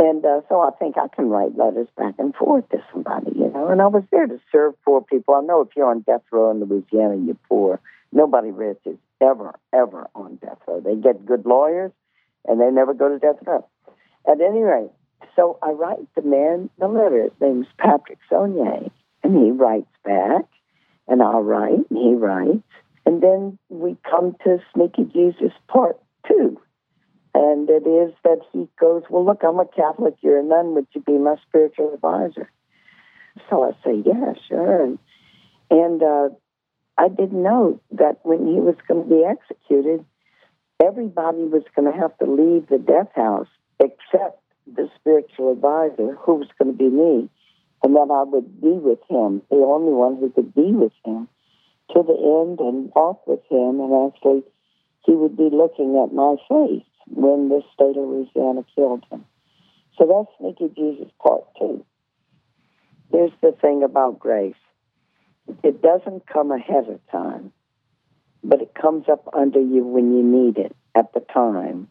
and 0.00 0.24
uh, 0.24 0.40
so 0.48 0.60
I 0.62 0.70
think 0.78 0.96
I 0.96 1.14
can 1.14 1.28
write 1.28 1.58
letters 1.58 1.88
back 1.94 2.14
and 2.18 2.34
forth 2.34 2.66
to 2.70 2.78
somebody, 2.90 3.32
you 3.36 3.50
know. 3.50 3.68
And 3.68 3.82
I 3.82 3.86
was 3.86 4.02
there 4.10 4.26
to 4.26 4.40
serve 4.50 4.72
poor 4.82 5.02
people. 5.02 5.34
I 5.34 5.42
know 5.42 5.60
if 5.60 5.68
you're 5.76 5.90
on 5.90 6.00
death 6.00 6.22
row 6.32 6.50
in 6.50 6.60
Louisiana, 6.60 7.16
you're 7.16 7.36
poor. 7.48 7.80
Nobody 8.10 8.50
rich 8.50 8.78
is 8.86 8.96
ever 9.20 9.54
ever 9.74 10.08
on 10.14 10.36
death 10.36 10.56
row. 10.66 10.80
They 10.80 10.96
get 10.96 11.26
good 11.26 11.44
lawyers, 11.44 11.92
and 12.48 12.58
they 12.58 12.70
never 12.70 12.94
go 12.94 13.10
to 13.10 13.18
death 13.18 13.36
row. 13.46 13.66
At 14.26 14.40
any 14.40 14.62
rate, 14.62 14.90
so 15.36 15.58
I 15.62 15.72
write 15.72 16.08
the 16.14 16.22
man 16.22 16.70
the 16.78 16.88
letter. 16.88 17.24
His 17.24 17.32
name's 17.38 17.66
Patrick 17.78 18.18
Sonnier, 18.30 18.90
and 19.22 19.36
he 19.36 19.50
writes 19.50 19.92
back, 20.02 20.46
and 21.08 21.22
I'll 21.22 21.42
write, 21.42 21.90
and 21.90 21.98
he 21.98 22.14
writes, 22.14 22.64
and 23.04 23.22
then 23.22 23.58
we 23.68 23.98
come 24.10 24.34
to 24.44 24.60
Sneaky 24.72 25.04
Jesus 25.04 25.52
Part 25.68 26.00
Two, 26.26 26.58
and 27.34 27.68
it 27.70 27.86
is 27.86 28.12
that 28.24 28.40
he 28.52 28.68
goes, 28.78 29.02
"Well, 29.08 29.24
look, 29.24 29.42
I'm 29.42 29.60
a 29.60 29.66
Catholic. 29.66 30.14
You're 30.20 30.40
a 30.40 30.42
nun. 30.42 30.74
Would 30.74 30.88
you 30.92 31.00
be 31.00 31.18
my 31.18 31.36
spiritual 31.48 31.94
advisor?" 31.94 32.50
So 33.48 33.64
I 33.64 33.72
say, 33.84 34.02
"Yeah, 34.04 34.34
sure." 34.48 34.82
And, 34.82 34.98
and 35.70 36.02
uh, 36.02 36.28
I 36.98 37.08
didn't 37.08 37.42
know 37.42 37.80
that 37.92 38.20
when 38.24 38.46
he 38.46 38.60
was 38.60 38.76
going 38.88 39.04
to 39.04 39.08
be 39.08 39.24
executed, 39.24 40.04
everybody 40.82 41.44
was 41.44 41.62
going 41.76 41.90
to 41.90 41.98
have 41.98 42.16
to 42.18 42.24
leave 42.26 42.68
the 42.68 42.78
death 42.78 43.10
house 43.14 43.48
except 43.78 44.42
the 44.66 44.88
spiritual 44.98 45.52
advisor, 45.52 46.16
who 46.16 46.34
was 46.34 46.48
going 46.58 46.72
to 46.72 46.78
be 46.78 46.88
me, 46.88 47.28
and 47.82 47.94
that 47.94 48.10
I 48.12 48.24
would 48.24 48.60
be 48.60 48.72
with 48.72 49.00
him, 49.08 49.42
the 49.50 49.56
only 49.56 49.92
one 49.92 50.16
who 50.16 50.30
could 50.30 50.54
be 50.54 50.72
with 50.72 50.92
him 51.04 51.28
to 51.94 52.02
the 52.02 52.14
end 52.14 52.60
and 52.60 52.92
walk 52.94 53.26
with 53.26 53.40
him, 53.48 53.80
and 53.80 54.12
actually 54.12 54.42
he 55.04 55.12
would 55.12 55.36
be 55.36 55.48
looking 55.50 55.96
at 55.96 56.14
my 56.14 56.36
face 56.48 56.89
when 57.10 57.48
the 57.48 57.62
state 57.74 57.96
of 57.96 58.08
Louisiana 58.08 58.64
killed 58.74 59.04
him. 59.10 59.24
So 59.98 60.06
that's 60.06 60.38
Sneaky 60.38 60.72
Jesus 60.74 61.12
Part 61.22 61.44
Two. 61.58 61.84
Here's 63.12 63.32
the 63.42 63.52
thing 63.60 63.82
about 63.82 64.18
grace 64.18 64.54
it 65.62 65.82
doesn't 65.82 66.26
come 66.26 66.52
ahead 66.52 66.88
of 66.88 67.00
time, 67.10 67.52
but 68.44 68.62
it 68.62 68.74
comes 68.74 69.06
up 69.10 69.28
under 69.32 69.60
you 69.60 69.84
when 69.84 70.16
you 70.16 70.22
need 70.22 70.58
it 70.58 70.74
at 70.94 71.12
the 71.12 71.20
time. 71.20 71.88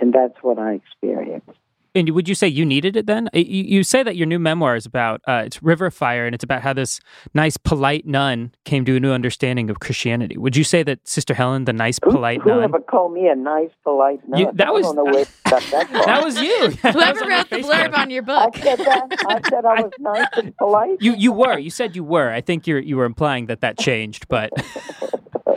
And 0.00 0.12
that's 0.12 0.36
what 0.42 0.58
I 0.58 0.74
experienced. 0.74 1.50
And 1.94 2.08
would 2.10 2.28
you 2.28 2.34
say 2.36 2.46
you 2.46 2.64
needed 2.64 2.96
it 2.96 3.06
then? 3.06 3.28
You, 3.32 3.42
you 3.44 3.82
say 3.82 4.04
that 4.04 4.14
your 4.16 4.26
new 4.26 4.38
memoir 4.38 4.76
is 4.76 4.86
about 4.86 5.20
uh, 5.26 5.42
it's 5.46 5.60
River 5.62 5.90
Fire, 5.90 6.24
and 6.24 6.34
it's 6.34 6.44
about 6.44 6.62
how 6.62 6.72
this 6.72 7.00
nice, 7.34 7.56
polite 7.56 8.06
nun 8.06 8.52
came 8.64 8.84
to 8.84 8.96
a 8.96 9.00
new 9.00 9.10
understanding 9.10 9.70
of 9.70 9.80
Christianity. 9.80 10.36
Would 10.38 10.56
you 10.56 10.62
say 10.62 10.84
that 10.84 11.06
Sister 11.08 11.34
Helen, 11.34 11.64
the 11.64 11.72
nice, 11.72 11.98
Who, 12.04 12.12
polite 12.12 12.46
nun, 12.46 12.58
whoever 12.58 12.78
called 12.78 13.12
me 13.12 13.26
a 13.28 13.34
nice, 13.34 13.70
polite 13.82 14.20
nun? 14.28 14.38
You- 14.40 14.50
that 14.54 14.68
I 14.68 14.70
was- 14.70 14.86
don't 14.86 14.96
know 14.96 15.04
where 15.04 15.18
you 15.20 15.26
that 15.46 15.88
that 16.06 16.22
was 16.24 16.40
you. 16.40 16.68
Whoever 16.92 17.26
wrote 17.28 17.50
the 17.50 17.56
blurb 17.58 17.96
on 17.98 18.10
your 18.10 18.22
book, 18.22 18.38
I 18.38 18.44
book. 18.46 18.56
said 18.62 18.78
that. 18.78 19.08
I 19.26 19.40
said 19.50 19.64
I 19.64 19.82
was 19.82 19.92
nice 19.98 20.28
and 20.36 20.56
polite. 20.58 20.98
You 21.00 21.14
you 21.14 21.32
were. 21.32 21.58
You 21.58 21.70
said 21.70 21.96
you 21.96 22.04
were. 22.04 22.30
I 22.30 22.40
think 22.40 22.66
you 22.68 22.76
you 22.76 22.96
were 22.96 23.04
implying 23.04 23.46
that 23.46 23.62
that 23.62 23.78
changed, 23.78 24.28
but 24.28 24.50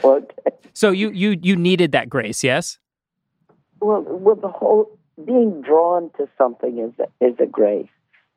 okay. 0.04 0.26
so 0.74 0.90
you 0.90 1.12
you 1.12 1.38
you 1.42 1.56
needed 1.56 1.92
that 1.92 2.10
grace, 2.10 2.44
yes? 2.44 2.80
Well, 3.80 4.02
well, 4.08 4.36
the 4.36 4.48
whole 4.48 4.98
being 5.24 5.62
drawn 5.62 6.10
to 6.18 6.28
something 6.38 6.80
is 6.80 6.94
a, 7.00 7.26
is 7.26 7.36
a 7.40 7.46
grace. 7.46 7.90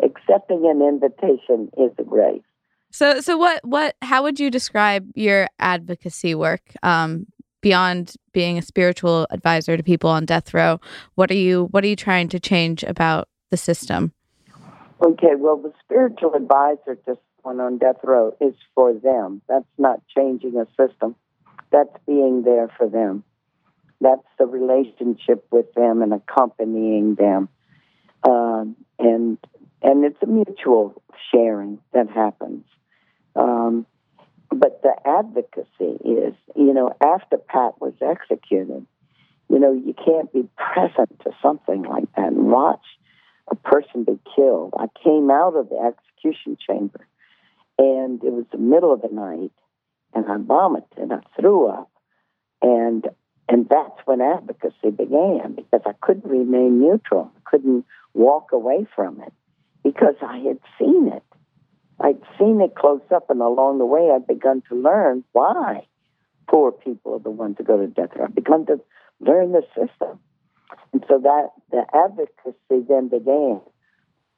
Accepting 0.02 0.66
an 0.66 0.82
invitation 0.82 1.70
is 1.78 1.90
a 1.98 2.04
grace. 2.04 2.42
So, 2.90 3.20
so 3.20 3.36
what, 3.36 3.64
what, 3.64 3.96
how 4.02 4.22
would 4.22 4.38
you 4.38 4.50
describe 4.50 5.10
your 5.14 5.48
advocacy 5.58 6.34
work 6.34 6.62
um, 6.82 7.26
beyond 7.60 8.14
being 8.32 8.58
a 8.58 8.62
spiritual 8.62 9.26
advisor 9.30 9.76
to 9.76 9.82
people 9.82 10.10
on 10.10 10.24
death 10.24 10.54
row? 10.54 10.80
What 11.14 11.30
are 11.30 11.34
you, 11.34 11.68
what 11.70 11.84
are 11.84 11.88
you 11.88 11.96
trying 11.96 12.28
to 12.28 12.40
change 12.40 12.82
about 12.82 13.28
the 13.50 13.56
system? 13.56 14.12
Okay, 15.02 15.34
well, 15.36 15.56
the 15.56 15.72
spiritual 15.84 16.34
advisor 16.34 16.96
to 17.06 17.18
someone 17.42 17.64
on 17.64 17.78
death 17.78 18.00
row 18.02 18.34
is 18.40 18.54
for 18.74 18.94
them. 18.94 19.42
That's 19.48 19.64
not 19.78 20.00
changing 20.16 20.56
a 20.56 20.66
system. 20.76 21.16
That's 21.70 21.94
being 22.06 22.42
there 22.42 22.70
for 22.78 22.88
them. 22.88 23.24
That's 24.00 24.26
the 24.38 24.46
relationship 24.46 25.46
with 25.50 25.72
them 25.74 26.02
and 26.02 26.12
accompanying 26.12 27.14
them, 27.14 27.48
um, 28.22 28.76
and 28.98 29.38
and 29.82 30.04
it's 30.04 30.22
a 30.22 30.26
mutual 30.26 31.02
sharing 31.32 31.78
that 31.92 32.10
happens. 32.10 32.64
Um, 33.34 33.86
but 34.50 34.82
the 34.82 34.94
advocacy 35.04 35.98
is, 36.04 36.34
you 36.54 36.72
know, 36.72 36.92
after 37.02 37.36
Pat 37.36 37.80
was 37.80 37.94
executed, 38.00 38.86
you 39.48 39.58
know, 39.58 39.72
you 39.72 39.94
can't 39.94 40.32
be 40.32 40.48
present 40.56 41.20
to 41.24 41.30
something 41.42 41.82
like 41.82 42.04
that 42.16 42.28
and 42.28 42.50
watch 42.50 42.84
a 43.50 43.54
person 43.54 44.04
be 44.04 44.18
killed. 44.34 44.74
I 44.78 44.86
came 45.02 45.30
out 45.30 45.54
of 45.56 45.68
the 45.68 45.76
execution 45.76 46.56
chamber, 46.66 47.06
and 47.78 48.22
it 48.24 48.32
was 48.32 48.44
the 48.50 48.58
middle 48.58 48.92
of 48.92 49.02
the 49.02 49.08
night, 49.12 49.52
and 50.14 50.26
I 50.26 50.36
vomited. 50.38 51.12
I 51.12 51.20
threw 51.40 51.68
up, 51.68 51.90
and 52.62 53.06
and 53.48 53.68
that's 53.68 53.98
when 54.06 54.20
advocacy 54.20 54.90
began 54.90 55.54
because 55.54 55.82
I 55.86 55.92
couldn't 56.00 56.28
remain 56.28 56.80
neutral. 56.80 57.30
I 57.36 57.40
couldn't 57.50 57.84
walk 58.14 58.52
away 58.52 58.86
from 58.94 59.20
it 59.20 59.32
because 59.84 60.16
I 60.20 60.38
had 60.38 60.58
seen 60.78 61.08
it. 61.08 61.22
I'd 62.00 62.20
seen 62.38 62.60
it 62.60 62.74
close 62.74 63.00
up, 63.14 63.30
and 63.30 63.40
along 63.40 63.78
the 63.78 63.86
way, 63.86 64.10
I'd 64.14 64.26
begun 64.26 64.62
to 64.68 64.74
learn 64.74 65.24
why 65.32 65.86
poor 66.48 66.72
people 66.72 67.14
are 67.14 67.20
the 67.20 67.30
ones 67.30 67.56
who 67.58 67.64
go 67.64 67.78
to 67.78 67.86
death 67.86 68.10
row. 68.16 68.24
I'd 68.24 68.34
begun 68.34 68.66
to 68.66 68.80
learn 69.20 69.52
the 69.52 69.62
system. 69.68 70.18
And 70.92 71.04
so 71.08 71.18
that 71.18 71.50
the 71.70 71.84
advocacy 71.94 72.86
then 72.88 73.08
began. 73.08 73.60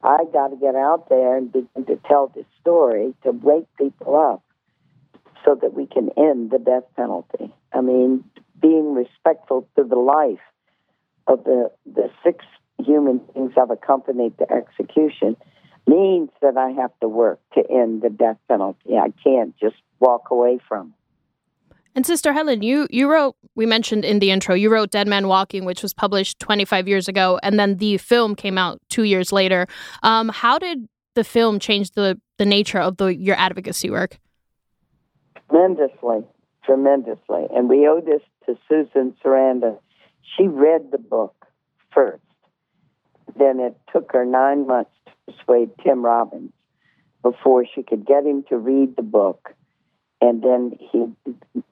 I 0.03 0.25
got 0.33 0.49
to 0.49 0.57
get 0.57 0.77
out 0.77 1.09
there 1.09 1.37
and 1.37 1.51
begin 1.51 1.85
to 1.87 1.99
tell 2.07 2.31
this 2.35 2.45
story 2.61 3.15
to 3.25 3.33
wake 3.33 3.67
people 3.77 4.17
up 4.17 4.45
so 5.45 5.57
that 5.61 5.75
we 5.75 5.87
can 5.87 6.11
end 6.17 6.51
the 6.51 6.59
death 6.59 6.85
penalty. 6.97 7.53
I 7.73 7.81
mean, 7.81 8.25
being 8.61 8.95
respectful 8.95 9.69
to 9.77 9.85
the 9.85 9.97
life 9.97 10.41
of 11.27 11.45
the, 11.45 11.71
the 11.87 12.11
six 12.25 12.45
human 12.79 13.21
beings 13.35 13.53
I've 13.61 13.71
accompanied 13.71 14.39
to 14.39 14.47
execution 14.53 15.37
means 15.87 16.31
that 16.43 16.57
I 16.57 16.71
have 16.71 16.91
to 17.01 17.09
work 17.09 17.41
to 17.55 17.63
end 17.71 18.03
the 18.03 18.11
death 18.11 18.37
penalty. 18.49 18.97
I 18.97 19.13
can't 19.23 19.57
just 19.59 19.77
walk 20.01 20.31
away 20.31 20.59
from 20.69 20.89
it. 20.89 20.93
And 21.95 22.07
Sister 22.07 22.33
Helen, 22.33 22.63
you 22.63 22.87
you 22.91 23.11
wrote 23.11 23.35
we 23.57 23.67
mentioned 23.67 24.05
in 24.05 24.21
the 24.21 24.31
intro, 24.31 24.55
you 24.55 24.71
wrote 24.71 24.91
Dead 24.91 25.09
Man 25.09 25.27
Walking, 25.27 25.65
which 25.65 25.83
was 25.83 25.93
published 25.93 26.39
25 26.39 26.87
years 26.87 27.09
ago, 27.09 27.41
and 27.43 27.59
then 27.59 27.79
the 27.79 27.97
film 27.99 28.37
came 28.37 28.57
out 28.57 28.81
two 28.89 29.03
years 29.03 29.33
later. 29.33 29.67
Um, 30.05 30.29
how 30.29 30.59
did 30.59 30.87
the 31.17 31.25
film 31.25 31.59
change 31.59 31.91
the 31.93 32.21
the 32.37 32.47
nature 32.47 32.79
of 32.79 32.99
the 32.99 33.07
your 33.17 33.35
advocacy 33.37 33.91
work? 33.91 34.21
Tremendously, 35.51 36.21
tremendously. 36.65 37.47
And 37.53 37.69
we 37.69 37.89
owe 37.89 38.01
this 38.01 38.23
to 38.49 38.59
Susan 38.69 39.15
Sarandon. 39.23 39.79
She 40.37 40.49
read 40.49 40.91
the 40.91 40.99
book 40.99 41.47
first. 41.95 42.23
Then 43.39 43.61
it 43.61 43.79
took 43.93 44.11
her 44.13 44.25
nine 44.25 44.67
months 44.67 44.91
to 45.07 45.33
persuade 45.33 45.71
Tim 45.85 46.05
Robbins 46.05 46.53
before 47.23 47.65
she 47.75 47.83
could 47.83 48.07
get 48.07 48.25
him 48.25 48.45
to 48.49 48.57
read 48.57 48.97
the 48.97 49.03
book. 49.03 49.51
And 50.21 50.43
then 50.43 50.73
he 50.81 51.07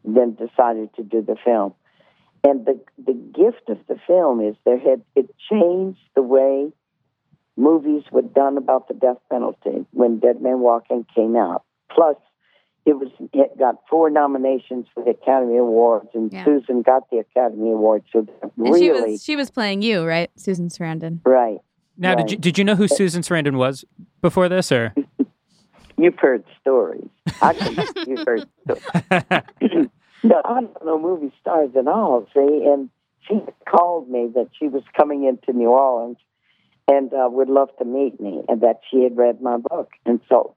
then 0.04 0.34
decided 0.34 0.94
to 0.96 1.02
do 1.02 1.22
the 1.22 1.36
film. 1.44 1.74
And 2.44 2.64
the 2.64 2.78
the 3.04 3.14
gift 3.14 3.68
of 3.68 3.78
the 3.88 3.98
film 4.06 4.40
is 4.40 4.54
there 4.64 4.78
had 4.78 5.02
it 5.16 5.34
changed 5.50 5.98
the 6.14 6.22
way 6.22 6.70
movies 7.56 8.04
were 8.12 8.22
done 8.22 8.56
about 8.56 8.86
the 8.86 8.94
death 8.94 9.16
penalty 9.30 9.86
when 9.90 10.20
Dead 10.20 10.40
Man 10.40 10.60
Walking 10.60 11.06
came 11.14 11.34
out. 11.34 11.64
Plus, 11.90 12.16
it 12.86 12.94
was 12.98 13.08
it 13.32 13.58
got 13.58 13.76
four 13.90 14.08
nominations 14.10 14.86
for 14.94 15.04
the 15.04 15.10
Academy 15.10 15.58
Awards, 15.58 16.08
and 16.14 16.32
Yeah. 16.32 16.44
Susan 16.44 16.82
got 16.82 17.10
the 17.10 17.18
Academy 17.18 17.70
Award. 17.72 18.04
So 18.12 18.22
that 18.22 18.42
And 18.42 18.52
really, 18.56 18.80
she 18.80 18.90
was 18.90 19.22
she 19.24 19.36
was 19.36 19.50
playing 19.50 19.82
you, 19.82 20.04
right, 20.04 20.30
Susan 20.36 20.68
Sarandon? 20.68 21.20
right. 21.24 21.58
Now, 21.98 22.14
did 22.14 22.30
you 22.30 22.36
did 22.38 22.58
you 22.58 22.64
know 22.64 22.74
who 22.76 22.88
Susan 22.88 23.22
Sarandon 23.22 23.56
was 23.56 23.84
before 24.22 24.48
this, 24.48 24.70
or 24.72 24.94
You've 25.98 26.18
heard 26.18 26.44
stories. 26.60 27.08
I 27.40 27.54
think 27.54 27.78
you've 28.06 28.26
heard 28.26 28.46
stories. 28.64 29.88
no, 30.22 30.42
I 30.44 30.60
don't 30.60 30.84
know 30.84 30.98
movie 30.98 31.32
stars 31.40 31.70
at 31.76 31.88
all. 31.88 32.26
See, 32.34 32.64
and 32.66 32.90
she 33.26 33.40
called 33.68 34.08
me 34.10 34.28
that 34.34 34.48
she 34.58 34.68
was 34.68 34.82
coming 34.96 35.24
into 35.24 35.56
New 35.58 35.68
Orleans 35.70 36.18
and 36.88 37.12
uh, 37.14 37.28
would 37.30 37.48
love 37.48 37.70
to 37.78 37.84
meet 37.84 38.20
me, 38.20 38.42
and 38.48 38.60
that 38.60 38.80
she 38.90 39.02
had 39.02 39.16
read 39.16 39.40
my 39.40 39.56
book. 39.56 39.88
And 40.04 40.20
so 40.28 40.54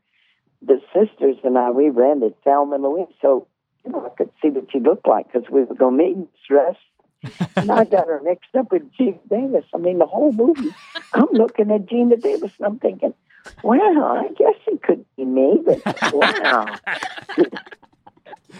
the 0.62 0.82
sisters 0.94 1.38
and 1.44 1.58
I, 1.58 1.72
we 1.72 1.90
rented 1.90 2.36
Thelma 2.44 2.76
and 2.76 2.84
Louise, 2.84 3.08
so 3.22 3.48
you 3.86 3.92
know 3.92 4.06
I 4.06 4.16
could 4.16 4.32
see 4.42 4.50
what 4.50 4.72
she 4.72 4.80
looked 4.80 5.08
like 5.08 5.32
because 5.32 5.50
we 5.50 5.64
were 5.64 5.76
going 5.76 5.98
to 5.98 6.04
meet 6.04 6.16
in 6.16 6.28
dress. 6.48 6.76
and 7.58 7.70
I 7.70 7.84
got 7.84 8.08
her 8.08 8.22
mixed 8.24 8.56
up 8.58 8.72
with 8.72 8.84
Geena 8.94 9.20
Davis. 9.30 9.66
I 9.74 9.78
mean, 9.78 9.98
the 10.00 10.06
whole 10.06 10.32
movie, 10.32 10.74
I'm 11.14 11.28
looking 11.34 11.70
at 11.70 11.86
Geena 11.86 12.22
Davis 12.22 12.52
and 12.58 12.66
I'm 12.66 12.80
thinking, 12.80 13.14
wow, 13.62 14.26
I 14.26 14.32
guess 14.34 14.56
it 14.68 14.82
could 14.82 15.04
be 15.18 15.26
me, 15.26 15.62
but 15.66 15.82
wow. 16.14 16.76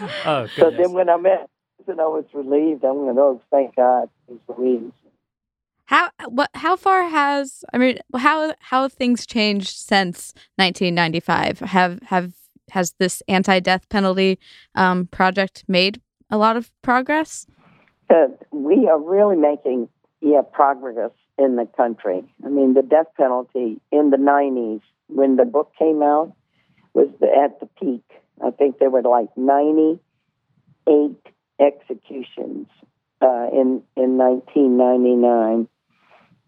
oh, 0.26 0.46
so 0.56 0.70
then 0.70 0.92
when 0.92 1.08
I 1.08 1.16
met, 1.16 1.48
and 1.90 2.00
I 2.00 2.04
was 2.04 2.24
relieved. 2.32 2.84
I 2.84 2.92
went, 2.92 3.18
oh, 3.18 3.40
thank 3.50 3.76
God, 3.76 4.08
he's 4.28 4.38
Louise. 4.48 4.92
How 5.90 6.10
what? 6.28 6.50
How 6.54 6.76
far 6.76 7.08
has 7.08 7.64
I 7.72 7.78
mean? 7.78 7.98
How 8.16 8.54
how 8.60 8.82
have 8.82 8.92
things 8.92 9.26
changed 9.26 9.70
since 9.70 10.32
1995? 10.54 11.58
Have 11.58 12.00
have 12.02 12.34
has 12.70 12.92
this 13.00 13.24
anti-death 13.26 13.88
penalty 13.88 14.38
um, 14.76 15.08
project 15.08 15.64
made 15.66 16.00
a 16.30 16.38
lot 16.38 16.56
of 16.56 16.70
progress? 16.82 17.44
Uh, 18.08 18.28
we 18.52 18.86
are 18.86 19.00
really 19.00 19.34
making 19.34 19.88
yeah 20.20 20.42
progress 20.42 21.10
in 21.36 21.56
the 21.56 21.66
country. 21.76 22.22
I 22.44 22.50
mean, 22.50 22.74
the 22.74 22.82
death 22.82 23.08
penalty 23.16 23.80
in 23.90 24.10
the 24.10 24.16
90s 24.16 24.82
when 25.08 25.34
the 25.34 25.44
book 25.44 25.72
came 25.76 26.04
out 26.04 26.32
was 26.94 27.08
at 27.20 27.58
the 27.58 27.66
peak. 27.80 28.04
I 28.40 28.52
think 28.52 28.78
there 28.78 28.90
were 28.90 29.02
like 29.02 29.36
98 29.36 31.16
executions 31.58 32.68
uh, 33.20 33.48
in 33.52 33.82
in 33.96 34.18
1999 34.18 35.66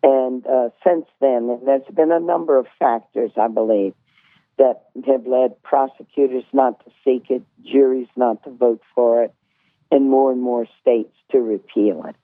and 0.02 0.46
uh, 0.46 0.70
since 0.84 1.06
then, 1.20 1.60
there's 1.64 1.82
been 1.94 2.12
a 2.12 2.20
number 2.20 2.58
of 2.58 2.66
factors, 2.78 3.30
I 3.36 3.48
believe, 3.48 3.94
that 4.58 4.82
have 5.06 5.26
led 5.26 5.62
prosecutors 5.62 6.44
not 6.52 6.84
to 6.84 6.90
seek 7.04 7.30
it, 7.30 7.42
juries 7.64 8.08
not 8.16 8.42
to 8.44 8.50
vote 8.50 8.82
for 8.94 9.24
it, 9.24 9.34
and 9.90 10.10
more 10.10 10.32
and 10.32 10.42
more 10.42 10.66
states 10.80 11.14
to 11.30 11.38
repeal 11.38 12.04
it. 12.06 12.16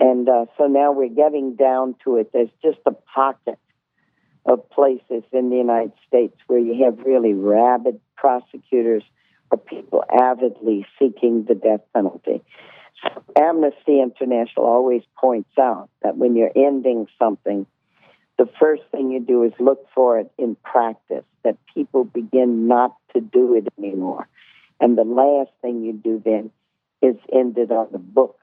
And 0.00 0.28
uh, 0.28 0.46
so 0.58 0.66
now 0.66 0.92
we're 0.92 1.08
getting 1.08 1.54
down 1.54 1.94
to 2.04 2.16
it. 2.16 2.30
There's 2.32 2.50
just 2.62 2.78
a 2.86 2.92
pocket 2.92 3.58
of 4.44 4.68
places 4.70 5.22
in 5.32 5.50
the 5.50 5.56
United 5.56 5.92
States 6.06 6.36
where 6.48 6.58
you 6.58 6.84
have 6.84 6.98
really 7.06 7.32
rabid 7.32 8.00
prosecutors 8.16 9.02
or 9.50 9.58
people 9.58 10.04
avidly 10.12 10.86
seeking 10.98 11.44
the 11.44 11.54
death 11.54 11.80
penalty. 11.94 12.42
Amnesty 13.36 14.00
International 14.00 14.66
always 14.66 15.02
points 15.18 15.50
out 15.58 15.88
that 16.02 16.16
when 16.16 16.36
you're 16.36 16.52
ending 16.54 17.06
something, 17.18 17.66
the 18.38 18.48
first 18.60 18.82
thing 18.90 19.10
you 19.10 19.20
do 19.20 19.42
is 19.44 19.52
look 19.58 19.86
for 19.94 20.18
it 20.18 20.30
in 20.38 20.56
practice, 20.64 21.24
that 21.44 21.56
people 21.72 22.04
begin 22.04 22.66
not 22.66 22.96
to 23.14 23.20
do 23.20 23.54
it 23.54 23.68
anymore. 23.78 24.28
And 24.80 24.98
the 24.98 25.04
last 25.04 25.50
thing 25.62 25.84
you 25.84 25.92
do 25.92 26.20
then 26.24 26.50
is 27.00 27.16
end 27.32 27.56
it 27.58 27.70
on 27.70 27.88
the 27.92 27.98
books 27.98 28.40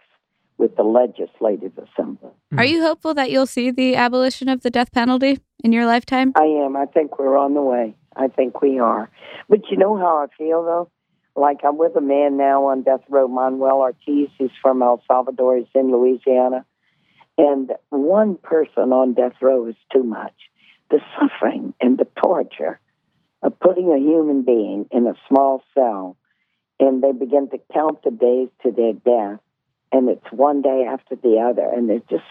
with 0.58 0.76
the 0.76 0.84
legislative 0.84 1.74
assembly. 1.78 2.30
Hmm. 2.52 2.60
Are 2.60 2.65
you 2.65 2.82
hopeful 2.82 3.13
that 3.15 3.32
you'll 3.32 3.47
see 3.47 3.71
the 3.71 3.95
abolition 3.95 4.47
of 4.47 4.62
the 4.62 4.69
death 4.69 4.91
penalty 4.91 5.39
in 5.63 5.74
your 5.74 5.86
lifetime? 5.86 6.34
I 6.36 6.43
am. 6.43 6.76
I 6.78 6.86
think 6.86 7.17
we're 7.17 7.38
on 7.38 7.54
the 7.54 7.62
way. 7.62 7.95
I 8.15 8.28
think 8.28 8.62
we 8.62 8.80
are. 8.80 9.10
But 9.50 9.69
you 9.69 9.78
know 9.78 9.97
how 9.97 10.17
I 10.17 10.28
feel, 10.38 10.63
though? 10.63 10.89
Like 11.36 11.60
I'm 11.63 11.78
with 11.78 11.96
a 11.96 12.02
man 12.02 12.38
now 12.38 12.67
on 12.67 12.84
death 12.84 13.02
row, 13.10 13.28
Manuel 13.28 13.78
Ortiz. 13.80 14.30
He's 14.38 14.50
from 14.62 14.82
El 14.82 15.02
Salvador. 15.08 15.58
He's 15.58 15.67
in 15.74 15.91
Louisiana. 15.91 16.65
And 17.38 17.72
one 17.89 18.38
person 18.38 18.91
on 18.91 19.13
death 19.13 19.36
row 19.41 19.67
is 19.67 19.76
too 19.94 20.04
much. 20.04 20.34
The 20.89 21.00
suffering 21.20 21.74
and 21.80 21.98
the 21.98 22.08
torture 22.22 22.80
of 23.41 23.60
putting 23.60 23.91
a 23.91 23.98
human 23.98 24.44
being 24.44 24.88
in 24.91 25.08
a 25.08 25.13
small 25.28 25.63
cell 25.74 26.17
and 26.80 27.02
they 27.02 27.12
begin 27.12 27.50
to 27.50 27.60
count 27.74 28.04
the 28.04 28.12
days 28.12 28.50
to 28.63 28.72
their 28.72 28.94
death 28.94 29.39
and 29.91 30.10
it's 30.10 30.32
one 30.32 30.62
day 30.62 30.86
after 30.88 31.15
the 31.15 31.38
other 31.39 31.67
and 31.74 31.89
it's 31.89 32.08
just 32.10 32.24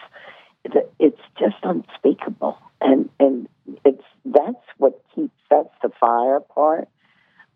it's 0.98 1.20
just 1.38 1.56
unspeakable 1.62 2.58
and 2.80 3.08
and 3.18 3.48
it's 3.84 4.04
that's 4.24 4.64
what 4.78 5.02
keeps 5.14 5.32
that's 5.50 5.74
the 5.82 5.90
fire 5.98 6.40
part 6.40 6.88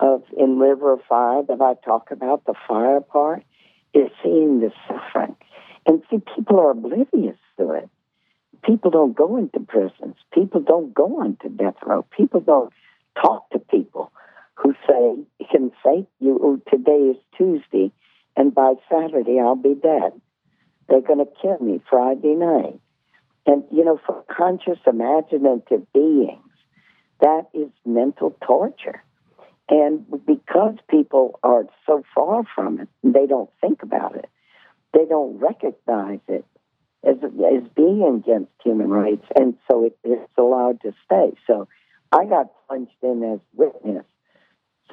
of 0.05 0.23
in 0.37 0.59
River 0.59 0.93
of 0.93 1.01
Fire 1.09 1.43
that 1.49 1.61
I 1.63 1.75
talk 1.83 2.11
about, 2.11 2.45
the 2.45 2.55
fire 2.69 3.01
part, 3.01 3.43
is 3.95 4.11
seeing 4.23 4.61
the 4.61 4.71
suffering. 4.87 5.35
And 5.87 6.03
see, 6.11 6.19
people 6.37 6.61
are 6.61 6.71
oblivious 6.71 7.39
to 7.59 7.73
it. 7.73 7.89
People 8.65 8.91
don't 8.91 9.17
go 9.17 9.37
into 9.37 9.61
prisons. 9.61 10.17
People 10.33 10.61
don't 10.61 10.93
go 10.93 11.21
onto 11.21 11.49
death 11.49 11.77
row. 11.85 12.05
People 12.17 12.41
don't 12.41 12.73
talk 13.21 13.49
to 13.51 13.59
people 13.59 14.13
who 14.57 14.75
say, 14.87 15.47
can 15.51 15.71
say, 15.85 16.07
you, 16.21 16.39
oh, 16.43 16.61
today 16.71 17.13
is 17.13 17.17
Tuesday, 17.37 17.91
and 18.37 18.55
by 18.55 18.75
Saturday 18.91 19.39
I'll 19.41 19.57
be 19.57 19.75
dead. 19.75 20.13
They're 20.89 21.01
going 21.01 21.19
to 21.19 21.33
kill 21.41 21.59
me 21.61 21.81
Friday 21.89 22.35
night. 22.35 22.79
And, 23.47 23.65
you 23.71 23.85
know, 23.85 24.01
for 24.07 24.25
conscious, 24.35 24.79
imaginative 24.87 25.91
beings, 25.93 26.41
that 27.21 27.49
is 27.53 27.71
mental 27.85 28.37
torture. 28.47 29.04
And 29.69 30.05
because 30.27 30.77
people 30.89 31.39
are 31.43 31.65
so 31.87 32.03
far 32.15 32.45
from 32.55 32.81
it, 32.81 32.89
they 33.03 33.27
don't 33.27 33.51
think 33.61 33.83
about 33.83 34.15
it. 34.17 34.29
They 34.93 35.07
don't 35.07 35.39
recognize 35.39 36.21
it 36.29 36.45
as, 37.03 37.17
as 37.23 37.69
being 37.75 38.23
against 38.25 38.53
human 38.63 38.91
rights, 38.91 39.27
and 39.37 39.55
so 39.71 39.87
it, 39.87 39.99
it's 40.05 40.31
allowed 40.39 40.81
to 40.83 40.93
stay. 41.05 41.33
So 41.47 41.69
I 42.13 42.25
got 42.27 42.51
plunged 42.67 42.93
in 43.03 43.23
as 43.25 43.41
witness. 43.55 44.05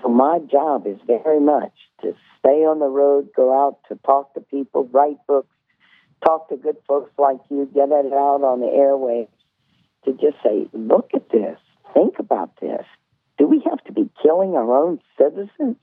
So 0.01 0.09
my 0.09 0.39
job 0.39 0.87
is 0.87 0.97
very 1.05 1.39
much 1.39 1.73
to 2.01 2.15
stay 2.39 2.65
on 2.65 2.79
the 2.79 2.87
road, 2.87 3.29
go 3.35 3.53
out 3.53 3.79
to 3.89 3.95
talk 4.05 4.33
to 4.33 4.41
people, 4.41 4.89
write 4.91 5.17
books, 5.27 5.53
talk 6.25 6.49
to 6.49 6.57
good 6.57 6.77
folks 6.87 7.11
like 7.17 7.39
you, 7.49 7.69
get 7.73 7.89
it 7.89 8.13
out 8.13 8.43
on 8.43 8.61
the 8.61 8.67
airwaves 8.67 9.27
to 10.05 10.13
just 10.13 10.41
say, 10.43 10.67
look 10.73 11.11
at 11.13 11.29
this, 11.29 11.59
think 11.93 12.19
about 12.19 12.59
this, 12.59 12.85
do 13.41 13.47
we 13.47 13.59
have 13.67 13.83
to 13.85 13.91
be 13.91 14.07
killing 14.21 14.51
our 14.51 14.71
own 14.71 14.99
citizens 15.17 15.75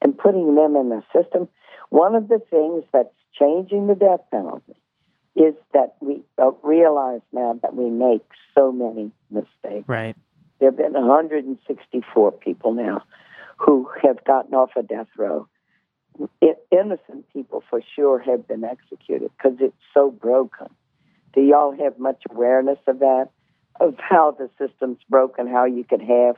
and 0.00 0.16
putting 0.16 0.54
them 0.54 0.74
in 0.74 0.88
the 0.88 1.02
system? 1.14 1.46
One 1.90 2.14
of 2.14 2.28
the 2.28 2.40
things 2.50 2.84
that's 2.94 3.14
changing 3.38 3.88
the 3.88 3.94
death 3.94 4.20
penalty 4.30 4.72
is 5.36 5.52
that 5.74 5.96
we 6.00 6.22
uh, 6.38 6.52
realize 6.62 7.20
now 7.30 7.58
that 7.60 7.76
we 7.76 7.90
make 7.90 8.24
so 8.56 8.72
many 8.72 9.12
mistakes. 9.30 9.86
Right. 9.86 10.16
There 10.60 10.70
have 10.70 10.78
been 10.78 10.94
164 10.94 12.32
people 12.32 12.72
now 12.72 13.02
who 13.58 13.90
have 14.02 14.24
gotten 14.24 14.54
off 14.54 14.70
a 14.74 14.82
death 14.82 15.08
row. 15.18 15.46
innocent 16.72 17.30
people, 17.34 17.62
for 17.68 17.82
sure, 17.96 18.18
have 18.18 18.48
been 18.48 18.64
executed 18.64 19.30
because 19.36 19.58
it's 19.60 19.76
so 19.92 20.10
broken. 20.10 20.68
Do 21.34 21.42
y'all 21.42 21.76
have 21.84 21.98
much 21.98 22.22
awareness 22.30 22.78
of 22.86 23.00
that? 23.00 23.28
Of 23.78 23.94
how 23.98 24.34
the 24.36 24.48
system's 24.58 24.98
broken, 25.08 25.46
how 25.46 25.66
you 25.66 25.84
could 25.84 26.00
have 26.00 26.36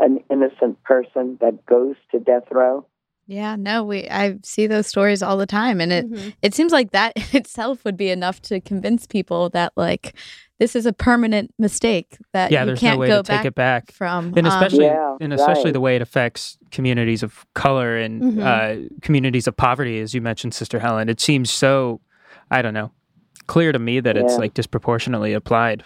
an 0.00 0.20
innocent 0.30 0.82
person 0.84 1.38
that 1.40 1.64
goes 1.66 1.96
to 2.10 2.18
death 2.18 2.44
row. 2.50 2.86
Yeah, 3.26 3.56
no, 3.56 3.84
we 3.84 4.08
I 4.10 4.38
see 4.42 4.66
those 4.66 4.86
stories 4.86 5.22
all 5.22 5.36
the 5.36 5.46
time 5.46 5.80
and 5.80 5.92
it 5.92 6.10
mm-hmm. 6.10 6.30
it 6.42 6.54
seems 6.54 6.72
like 6.72 6.90
that 6.90 7.12
itself 7.34 7.84
would 7.84 7.96
be 7.96 8.10
enough 8.10 8.42
to 8.42 8.60
convince 8.60 9.06
people 9.06 9.48
that 9.50 9.72
like 9.76 10.14
this 10.58 10.76
is 10.76 10.86
a 10.86 10.92
permanent 10.92 11.52
mistake 11.58 12.18
that 12.32 12.50
yeah, 12.50 12.60
you 12.60 12.66
there's 12.66 12.80
can't 12.80 12.96
no 12.96 13.00
way 13.00 13.08
go 13.08 13.22
to 13.22 13.32
take 13.32 13.44
it 13.44 13.54
back 13.54 13.92
from. 13.92 14.34
And 14.36 14.46
especially 14.46 14.88
um, 14.88 14.94
yeah, 14.94 15.16
and 15.20 15.32
especially 15.32 15.66
right. 15.66 15.72
the 15.72 15.80
way 15.80 15.96
it 15.96 16.02
affects 16.02 16.58
communities 16.70 17.22
of 17.22 17.46
color 17.54 17.96
and 17.96 18.22
Mhm. 18.22 18.42
uh, 18.42 18.88
communities 19.02 19.46
of 19.46 19.56
poverty 19.56 20.00
as 20.00 20.14
you 20.14 20.20
mentioned 20.20 20.54
Sister 20.54 20.78
Helen. 20.78 21.08
It 21.08 21.20
seems 21.20 21.50
so 21.50 22.00
I 22.50 22.60
don't 22.60 22.74
know, 22.74 22.90
clear 23.46 23.72
to 23.72 23.78
me 23.78 24.00
that 24.00 24.16
it's 24.16 24.36
like 24.36 24.54
disproportionately 24.54 25.32
applied. 25.32 25.84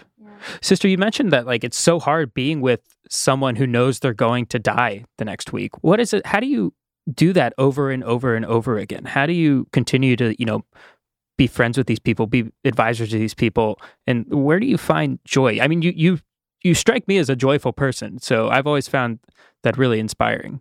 Sister, 0.61 0.89
you 0.89 0.99
mentioned 0.99 1.33
that 1.33 1.47
like 1.47 1.65
it's 1.65 1.79
so 1.79 1.99
hard 1.99 2.35
being 2.35 2.61
with 2.61 2.81
someone 3.09 3.57
who 3.57 3.67
knows 3.67 3.99
they're 3.99 4.15
going 4.15 4.47
to 4.47 4.59
die 4.59 5.05
the 5.19 5.25
next 5.25 5.53
week. 5.53 5.73
What 5.83 6.01
is 6.01 6.13
it? 6.13 6.27
How 6.27 6.41
do 6.41 6.47
you 6.47 6.75
do 7.13 7.33
that 7.33 7.53
over 7.59 7.91
and 7.91 8.03
over 8.05 8.35
and 8.35 8.45
over 8.45 8.79
again? 8.79 9.05
How 9.05 9.27
do 9.27 9.33
you 9.33 9.67
continue 9.73 10.17
to, 10.17 10.35
you 10.39 10.47
know, 10.47 10.65
be 11.37 11.47
friends 11.47 11.77
with 11.77 11.87
these 11.87 11.99
people, 11.99 12.27
be 12.27 12.51
advisors 12.65 13.11
to 13.11 13.19
these 13.19 13.35
people, 13.35 13.79
and 14.07 14.27
where 14.31 14.59
do 14.59 14.67
you 14.67 14.79
find 14.79 15.19
joy? 15.25 15.59
I 15.61 15.69
mean, 15.69 15.83
you 15.83 15.93
you 15.95 16.19
you 16.63 16.75
strike 16.75 17.07
me 17.07 17.19
as 17.19 17.29
a 17.29 17.37
joyful 17.37 17.73
person, 17.73 18.19
so 18.19 18.49
I've 18.49 18.67
always 18.67 18.89
found 18.89 19.19
that 19.63 19.77
really 19.77 20.01
inspiring. 20.01 20.61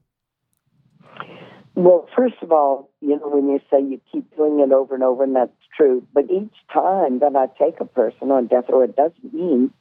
Well, 1.76 2.08
first 2.16 2.36
of 2.42 2.54
all, 2.54 2.90
you 3.02 3.20
know, 3.20 3.28
when 3.28 3.50
you 3.50 3.60
say 3.70 3.82
you 3.82 4.00
keep 4.10 4.34
doing 4.38 4.62
it 4.62 4.72
over 4.72 4.96
and 4.96 5.04
over, 5.04 5.24
and 5.24 5.36
that's 5.36 5.52
true, 5.76 6.08
but 6.14 6.32
each 6.32 6.54
time 6.72 7.20
that 7.20 7.36
I 7.36 7.48
take 7.62 7.82
a 7.82 7.86
person 7.86 8.32
on 8.32 8.48
death 8.48 8.66
row, 8.70 8.82
it 8.82 8.96
doesn't 8.96 9.34
mean 9.34 9.72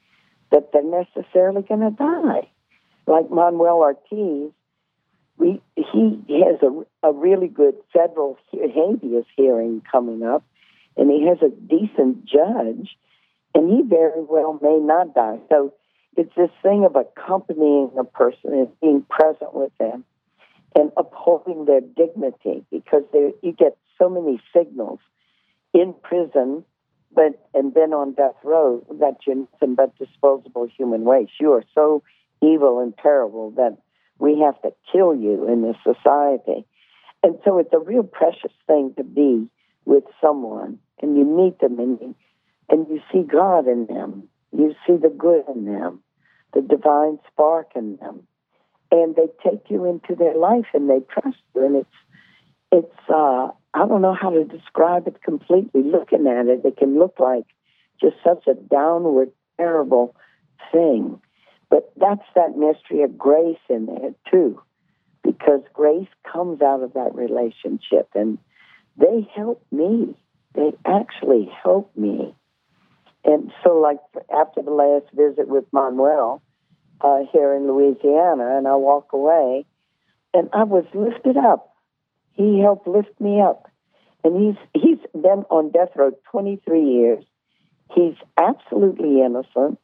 that 0.50 0.70
they're 0.72 0.82
necessarily 0.82 1.62
going 1.62 1.80
to 1.80 1.90
die. 1.90 2.48
like 3.06 3.30
Manuel 3.30 3.78
Ortiz, 3.78 4.50
we, 5.36 5.60
he 5.76 6.42
has 6.44 6.60
a, 6.62 7.08
a 7.08 7.12
really 7.12 7.48
good 7.48 7.76
federal 7.92 8.38
habeas 8.50 9.26
hearing 9.36 9.80
coming 9.90 10.24
up, 10.24 10.42
and 10.96 11.08
he 11.10 11.28
has 11.28 11.38
a 11.42 11.48
decent 11.48 12.24
judge, 12.24 12.96
and 13.54 13.70
he 13.70 13.82
very 13.82 14.22
well 14.28 14.58
may 14.60 14.78
not 14.80 15.14
die. 15.14 15.38
So 15.48 15.72
it's 16.16 16.34
this 16.36 16.50
thing 16.60 16.84
of 16.84 16.96
accompanying 16.96 17.92
a 17.98 18.04
person 18.04 18.52
and 18.52 18.80
being 18.80 19.06
present 19.08 19.54
with 19.54 19.72
them 19.78 20.04
and 20.74 20.90
upholding 20.96 21.64
their 21.66 21.80
dignity 21.80 22.64
because 22.70 23.02
you 23.12 23.52
get 23.56 23.76
so 23.98 24.08
many 24.08 24.40
signals 24.52 24.98
in 25.72 25.94
prison 26.02 26.64
but 27.14 27.48
and 27.54 27.74
then 27.74 27.92
on 27.92 28.12
death 28.12 28.34
row 28.42 28.84
that 29.00 29.18
you're 29.26 29.36
nothing 29.36 29.74
but 29.74 29.96
disposable 29.98 30.66
human 30.76 31.04
waste. 31.04 31.32
You 31.40 31.52
are 31.52 31.64
so 31.74 32.02
evil 32.42 32.80
and 32.80 32.96
terrible 32.98 33.52
that 33.52 33.76
we 34.18 34.40
have 34.40 34.60
to 34.62 34.72
kill 34.92 35.14
you 35.14 35.48
in 35.48 35.62
this 35.62 35.76
society. 35.84 36.66
And 37.22 37.38
so 37.44 37.58
it's 37.58 37.72
a 37.72 37.78
real 37.78 38.02
precious 38.02 38.52
thing 38.66 38.94
to 38.96 39.04
be 39.04 39.48
with 39.84 40.04
someone 40.20 40.78
and 41.00 41.16
you 41.16 41.24
meet 41.24 41.58
them 41.60 41.78
and 41.78 41.98
you, 42.00 42.14
and 42.68 42.86
you 42.88 43.00
see 43.12 43.22
God 43.22 43.66
in 43.68 43.86
them. 43.86 44.28
You 44.56 44.74
see 44.86 44.96
the 44.96 45.08
good 45.08 45.44
in 45.54 45.64
them, 45.64 46.00
the 46.52 46.60
divine 46.60 47.18
spark 47.30 47.70
in 47.74 47.96
them. 47.96 48.26
And 48.94 49.16
they 49.16 49.26
take 49.42 49.68
you 49.70 49.86
into 49.86 50.14
their 50.14 50.36
life 50.36 50.66
and 50.72 50.88
they 50.88 51.00
trust 51.10 51.38
you. 51.52 51.66
And 51.66 51.76
it's, 51.76 51.88
it's, 52.70 53.10
uh, 53.12 53.48
I 53.74 53.88
don't 53.88 54.02
know 54.02 54.14
how 54.14 54.30
to 54.30 54.44
describe 54.44 55.08
it 55.08 55.20
completely. 55.20 55.82
Looking 55.82 56.28
at 56.28 56.46
it, 56.46 56.64
it 56.64 56.76
can 56.76 56.96
look 56.96 57.16
like 57.18 57.42
just 58.00 58.14
such 58.22 58.46
a 58.46 58.54
downward, 58.54 59.32
terrible 59.56 60.14
thing. 60.70 61.20
But 61.70 61.92
that's 61.96 62.22
that 62.36 62.56
mystery 62.56 63.02
of 63.02 63.18
grace 63.18 63.58
in 63.68 63.86
there, 63.86 64.14
too, 64.30 64.62
because 65.24 65.62
grace 65.72 66.06
comes 66.32 66.62
out 66.62 66.84
of 66.84 66.92
that 66.92 67.16
relationship. 67.16 68.10
And 68.14 68.38
they 68.96 69.28
help 69.34 69.60
me. 69.72 70.14
They 70.54 70.70
actually 70.86 71.50
help 71.64 71.90
me. 71.96 72.32
And 73.24 73.50
so, 73.64 73.70
like 73.70 73.98
after 74.32 74.62
the 74.62 74.70
last 74.70 75.06
visit 75.12 75.48
with 75.48 75.64
Manuel 75.72 76.42
uh, 77.04 77.20
here 77.32 77.54
in 77.54 77.68
Louisiana, 77.68 78.56
and 78.56 78.66
I 78.66 78.74
walk 78.74 79.12
away, 79.12 79.66
and 80.32 80.48
I 80.52 80.64
was 80.64 80.84
lifted 80.94 81.36
up 81.36 81.74
he 82.34 82.60
helped 82.60 82.86
lift 82.86 83.18
me 83.20 83.40
up. 83.40 83.70
And 84.22 84.36
he's 84.42 84.82
he's 84.82 84.98
been 85.12 85.44
on 85.50 85.70
death 85.70 85.90
row 85.96 86.12
23 86.30 86.84
years. 86.84 87.24
He's 87.94 88.14
absolutely 88.36 89.20
innocent, 89.20 89.78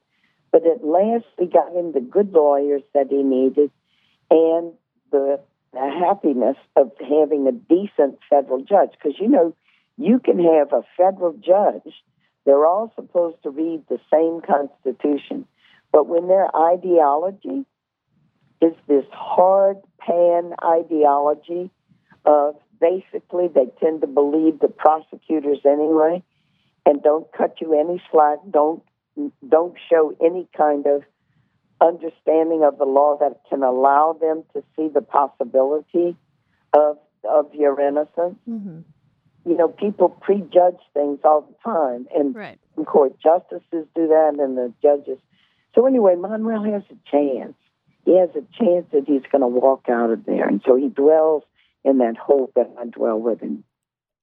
but 0.50 0.66
at 0.66 0.84
last 0.84 1.26
we 1.38 1.46
got 1.46 1.72
him 1.74 1.92
the 1.92 2.00
good 2.00 2.32
lawyers 2.32 2.82
that 2.94 3.08
he 3.10 3.22
needed 3.22 3.70
and 4.30 4.72
the, 5.12 5.40
the 5.72 5.78
happiness 5.78 6.56
of 6.76 6.90
having 6.98 7.46
a 7.46 7.52
decent 7.52 8.18
federal 8.28 8.64
judge. 8.64 8.90
Because 8.92 9.18
you 9.20 9.28
know, 9.28 9.54
you 9.96 10.18
can 10.18 10.38
have 10.38 10.72
a 10.72 10.82
federal 10.96 11.34
judge. 11.34 11.92
They're 12.46 12.66
all 12.66 12.90
supposed 12.96 13.42
to 13.42 13.50
read 13.50 13.84
the 13.88 14.00
same 14.12 14.40
Constitution, 14.40 15.46
but 15.92 16.06
when 16.06 16.28
their 16.28 16.54
ideology 16.54 17.64
is 18.60 18.74
this 18.86 19.04
hard 19.12 19.78
pan 19.98 20.52
ideology 20.62 21.70
of 22.24 22.56
basically, 22.80 23.48
they 23.48 23.66
tend 23.80 24.00
to 24.00 24.06
believe 24.06 24.60
the 24.60 24.68
prosecutors 24.68 25.60
anyway, 25.64 26.22
and 26.86 27.02
don't 27.02 27.26
cut 27.32 27.60
you 27.60 27.78
any 27.78 28.02
slack. 28.10 28.38
Don't 28.50 28.82
don't 29.46 29.76
show 29.90 30.14
any 30.24 30.48
kind 30.56 30.86
of 30.86 31.02
understanding 31.80 32.62
of 32.64 32.78
the 32.78 32.84
law 32.84 33.16
that 33.18 33.40
can 33.48 33.62
allow 33.62 34.16
them 34.18 34.44
to 34.54 34.62
see 34.76 34.88
the 34.88 35.02
possibility 35.02 36.16
of 36.72 36.98
of 37.24 37.54
your 37.54 37.80
innocence. 37.80 38.38
Mm-hmm. 38.48 38.80
You 39.46 39.56
know, 39.56 39.68
people 39.68 40.10
prejudge 40.10 40.80
things 40.92 41.20
all 41.24 41.42
the 41.42 41.54
time, 41.64 42.06
and 42.14 42.34
right. 42.34 42.58
court 42.84 43.18
justices 43.20 43.86
do 43.94 44.08
that, 44.08 44.36
and 44.38 44.56
the 44.56 44.72
judges. 44.82 45.18
So 45.74 45.86
anyway, 45.86 46.16
Manuel 46.16 46.64
has 46.64 46.82
a 46.90 47.10
chance. 47.10 47.54
He 48.04 48.18
has 48.18 48.30
a 48.30 48.42
chance 48.58 48.86
that 48.92 49.04
he's 49.06 49.22
going 49.30 49.42
to 49.42 49.48
walk 49.48 49.86
out 49.88 50.10
of 50.10 50.24
there, 50.24 50.46
and 50.48 50.62
so 50.66 50.76
he 50.76 50.88
dwells 50.88 51.44
in 51.84 51.98
that 51.98 52.16
hope 52.16 52.52
that 52.54 52.70
I 52.78 52.86
dwell 52.86 53.20
within. 53.20 53.64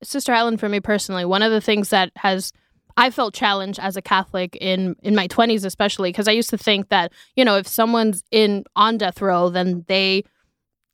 Sister 0.04 0.34
Helen, 0.34 0.58
for 0.58 0.70
me 0.70 0.80
personally, 0.80 1.26
one 1.26 1.42
of 1.42 1.52
the 1.52 1.62
things 1.62 1.90
that 1.90 2.12
has 2.18 2.52
I 2.98 3.12
felt 3.12 3.36
challenged 3.36 3.80
as 3.80 3.96
a 3.96 4.02
Catholic 4.02 4.58
in 4.60 4.96
in 5.04 5.16
my 5.16 5.28
20s 5.28 5.64
especially 5.64 6.10
because 6.10 6.28
I 6.28 6.32
used 6.32 6.50
to 6.50 6.58
think 6.58 6.90
that, 6.90 7.14
you 7.36 7.46
know, 7.46 7.58
if 7.58 7.68
someone's 7.68 8.24
in 8.32 8.64
on 8.76 8.98
death 8.98 9.22
row 9.22 9.50
then 9.50 9.86
they 9.88 10.24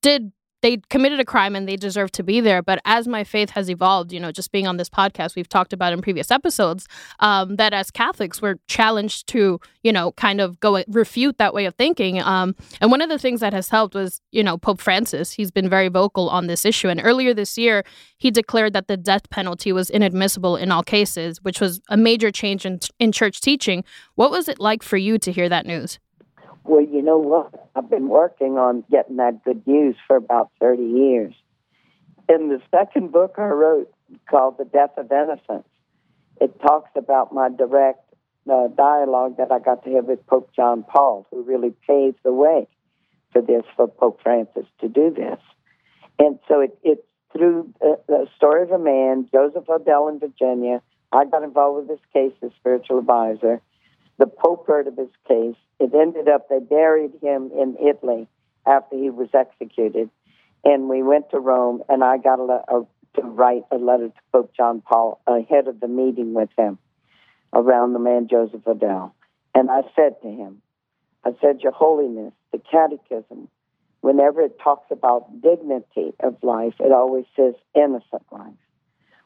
did 0.02 0.32
they 0.64 0.78
committed 0.90 1.20
a 1.20 1.26
crime 1.26 1.56
and 1.58 1.68
they 1.68 1.76
deserve 1.76 2.10
to 2.14 2.24
be 2.24 2.40
there. 2.40 2.64
But 2.64 2.80
as 2.86 3.06
my 3.06 3.26
faith 3.26 3.50
has 3.52 3.70
evolved, 3.70 4.14
you 4.14 4.20
know, 4.20 4.32
just 4.32 4.52
being 4.52 4.66
on 4.66 4.78
this 4.78 4.90
podcast, 4.90 5.36
we've 5.36 5.50
talked 5.50 5.74
about 5.74 5.92
in 5.92 6.02
previous 6.02 6.32
episodes 6.32 6.88
um, 7.20 7.58
that 7.58 7.74
as 7.74 7.92
Catholics, 7.92 8.42
we're 8.42 8.56
challenged 8.68 9.28
to, 9.28 9.60
you 9.84 9.92
know, 9.92 10.14
kind 10.14 10.40
of 10.40 10.60
go 10.62 10.82
refute 10.88 11.38
that 11.38 11.54
way 11.54 11.66
of 11.66 11.76
thinking. 11.76 12.22
Um, 12.22 12.56
and 12.80 12.90
one 12.92 13.02
of 13.02 13.10
the 13.10 13.20
things 13.20 13.42
that 13.42 13.52
has 13.52 13.68
helped 13.68 13.94
was, 13.94 14.22
you 14.32 14.42
know, 14.42 14.58
Pope 14.58 14.80
Francis. 14.80 15.34
He's 15.34 15.52
been 15.52 15.70
very 15.70 15.90
vocal 15.90 16.30
on 16.30 16.48
this 16.48 16.64
issue. 16.64 16.88
And 16.88 17.02
earlier 17.04 17.34
this 17.34 17.58
year, 17.58 17.84
he 18.18 18.32
declared 18.32 18.72
that 18.72 18.88
the 18.88 18.96
death 18.96 19.30
penalty 19.30 19.74
was 19.74 19.90
inadmissible 19.90 20.56
in 20.56 20.72
all 20.72 20.82
cases, 20.82 21.44
which 21.44 21.60
was 21.60 21.82
a 21.90 21.98
major 21.98 22.32
change 22.32 22.66
in, 22.66 22.80
in 23.00 23.12
church 23.12 23.42
teaching. 23.42 23.84
What 24.16 24.32
was 24.32 24.48
it 24.48 24.62
like 24.62 24.82
for 24.82 24.96
you 24.96 25.18
to 25.20 25.32
hear 25.34 25.50
that 25.50 25.66
news? 25.66 26.00
Well, 26.64 26.82
you 26.82 27.02
know 27.02 27.18
what? 27.18 27.70
I've 27.76 27.90
been 27.90 28.08
working 28.08 28.58
on 28.58 28.84
getting 28.90 29.18
that 29.18 29.44
good 29.44 29.66
news 29.68 29.96
for 30.08 30.16
about 30.16 30.52
30 30.60 30.84
years. 30.84 31.34
In 32.30 32.48
the 32.48 32.62
second 32.72 33.12
book 33.12 33.36
I 33.38 33.48
wrote 33.48 33.94
called 34.30 34.58
The 34.58 34.66
Death 34.66 34.98
of 34.98 35.12
Innocents, 35.12 35.68
it 36.40 36.60
talks 36.62 36.90
about 36.96 37.34
my 37.34 37.50
direct 37.50 38.14
uh, 38.50 38.68
dialogue 38.70 39.38
that 39.38 39.52
I 39.52 39.60
got 39.60 39.84
to 39.84 39.92
have 39.96 40.06
with 40.06 40.26
Pope 40.26 40.52
John 40.56 40.84
Paul, 40.84 41.28
who 41.32 41.44
really 41.44 41.74
paved 41.86 42.20
the 42.24 42.34
way 42.34 42.68
for 43.32 43.42
this, 43.42 43.64
for 43.76 43.88
Pope 43.88 44.22
Francis 44.24 44.66
to 44.80 44.88
do 44.88 45.14
this. 45.14 45.40
And 46.20 46.40
so 46.48 46.62
it, 46.62 46.78
it's 46.84 47.02
through 47.34 47.74
the, 47.82 48.00
the 48.08 48.28
story 48.38 48.64
of 48.64 48.72
a 48.72 48.80
man, 48.80 49.28
Joseph 49.32 49.68
O'Dell 49.68 50.08
in 50.08 50.20
Virginia. 50.20 50.82
I 51.12 51.26
got 51.26 51.44
involved 51.44 51.88
with 51.88 51.98
this 51.98 52.06
case 52.14 52.34
as 52.42 52.52
spiritual 52.60 53.00
advisor. 53.00 53.62
The 54.18 54.28
Pope 54.28 54.68
heard 54.68 54.88
of 54.88 54.98
his 54.98 55.10
case. 55.28 55.56
It 55.80 55.94
ended 55.94 56.28
up 56.28 56.50
they 56.50 56.60
buried 56.60 57.14
him 57.22 57.52
in 57.52 57.76
Italy 57.78 58.28
after 58.66 58.96
he 58.96 59.10
was 59.10 59.30
executed, 59.34 60.10
and 60.64 60.88
we 60.88 61.04
went 61.04 61.32
to 61.32 61.40
Rome, 61.40 61.84
and 61.90 62.04
I 62.04 62.18
got 62.18 62.40
a, 62.40 62.64
a, 62.74 62.86
to 63.16 63.22
write 63.22 63.64
a 63.72 63.78
letter 63.78 64.10
to 64.10 64.22
Pope 64.32 64.54
John 64.56 64.82
Paul 64.82 65.20
ahead 65.28 65.68
of 65.68 65.80
the 65.80 65.88
meeting 65.88 66.34
with 66.34 66.50
him 66.58 66.78
around 67.54 67.94
the 67.94 68.00
man 68.00 68.28
Joseph 68.30 68.66
O'Dell, 68.66 69.14
and 69.54 69.70
I 69.70 69.82
said 69.96 70.22
to 70.22 70.30
him, 70.30 70.62
I 71.26 71.32
said, 71.42 71.62
Your 71.62 71.72
Holiness, 71.72 72.34
the 72.52 72.60
Catechism, 72.60 73.48
whenever 74.02 74.42
it 74.42 74.60
talks 74.60 74.92
about 74.92 75.42
dignity 75.42 76.14
of 76.20 76.36
life, 76.44 76.74
it 76.80 76.92
always 76.92 77.26
says 77.36 77.54
innocent 77.74 78.24
life. 78.32 78.54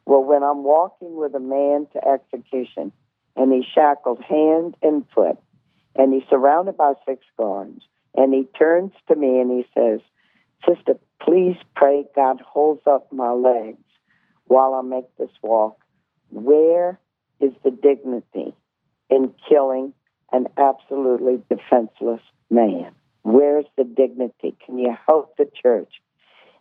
Well, 0.05 0.23
when 0.23 0.43
I'm 0.43 0.63
walking 0.63 1.17
with 1.17 1.35
a 1.35 1.39
man 1.39 1.87
to 1.93 2.07
execution 2.07 2.91
and 3.37 3.53
he's 3.53 3.65
shackled 3.73 4.21
hand 4.23 4.75
and 4.81 5.05
foot, 5.13 5.37
and 5.95 6.13
he's 6.13 6.27
surrounded 6.29 6.75
by 6.77 6.93
six 7.07 7.23
guards. 7.37 7.81
And 8.15 8.33
he 8.33 8.45
turns 8.57 8.91
to 9.07 9.15
me 9.15 9.39
and 9.39 9.51
he 9.51 9.65
says, 9.75 9.99
Sister, 10.67 10.95
please 11.21 11.55
pray 11.75 12.05
God 12.15 12.41
holds 12.41 12.81
up 12.87 13.13
my 13.13 13.31
legs 13.31 13.83
while 14.45 14.73
I 14.73 14.81
make 14.81 15.05
this 15.17 15.29
walk. 15.43 15.77
Where 16.31 16.99
is 17.39 17.51
the 17.63 17.71
dignity 17.71 18.55
in 19.09 19.33
killing 19.47 19.93
an 20.31 20.47
absolutely 20.57 21.41
defenseless 21.49 22.21
man? 22.49 22.91
Where's 23.21 23.65
the 23.77 23.83
dignity? 23.83 24.57
Can 24.65 24.79
you 24.79 24.95
help 25.07 25.37
the 25.37 25.49
church? 25.61 25.93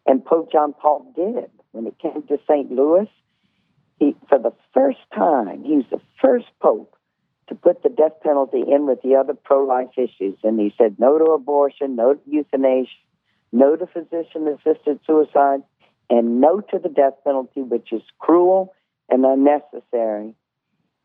And 0.06 0.24
Pope 0.24 0.52
John 0.52 0.74
Paul 0.74 1.12
did. 1.16 1.50
When 1.72 1.86
it 1.86 1.98
came 1.98 2.22
to 2.28 2.38
St. 2.48 2.70
Louis, 2.70 3.08
he, 3.98 4.14
for 4.28 4.38
the 4.38 4.52
first 4.74 4.98
time, 5.14 5.64
he 5.64 5.76
was 5.76 5.86
the 5.90 6.00
first 6.20 6.46
pope 6.60 6.94
to 7.48 7.54
put 7.54 7.82
the 7.82 7.88
death 7.88 8.20
penalty 8.22 8.62
in 8.66 8.86
with 8.86 9.02
the 9.02 9.14
other 9.16 9.34
pro 9.34 9.64
life 9.64 9.90
issues. 9.96 10.36
And 10.42 10.58
he 10.58 10.74
said 10.76 10.96
no 10.98 11.18
to 11.18 11.32
abortion, 11.32 11.96
no 11.96 12.14
to 12.14 12.20
euthanasia, 12.26 12.90
no 13.52 13.76
to 13.76 13.86
physician 13.86 14.48
assisted 14.48 15.00
suicide, 15.06 15.62
and 16.10 16.40
no 16.40 16.60
to 16.60 16.78
the 16.78 16.88
death 16.88 17.14
penalty, 17.24 17.62
which 17.62 17.92
is 17.92 18.02
cruel 18.18 18.74
and 19.08 19.24
unnecessary. 19.24 20.34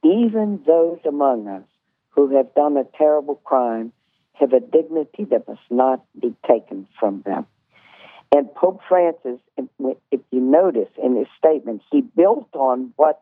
Even 0.04 0.62
those 0.66 1.00
among 1.08 1.48
us 1.48 1.64
who 2.10 2.36
have 2.36 2.54
done 2.56 2.76
a 2.78 2.84
terrible 2.98 3.36
crime 3.36 3.94
have 4.34 4.54
a 4.54 4.60
dignity 4.60 5.26
that 5.26 5.48
must 5.48 5.62
not 5.70 6.04
be 6.20 6.36
taken 6.48 6.88
from 7.00 7.22
them. 7.26 7.46
And 8.34 8.54
Pope 8.56 8.82
Francis, 8.88 9.40
if 9.58 10.22
you 10.32 10.40
notice 10.40 10.90
in 11.02 11.16
his 11.18 11.28
statement, 11.38 11.82
he 11.92 12.02
built 12.02 12.48
on 12.54 12.94
what 12.96 13.22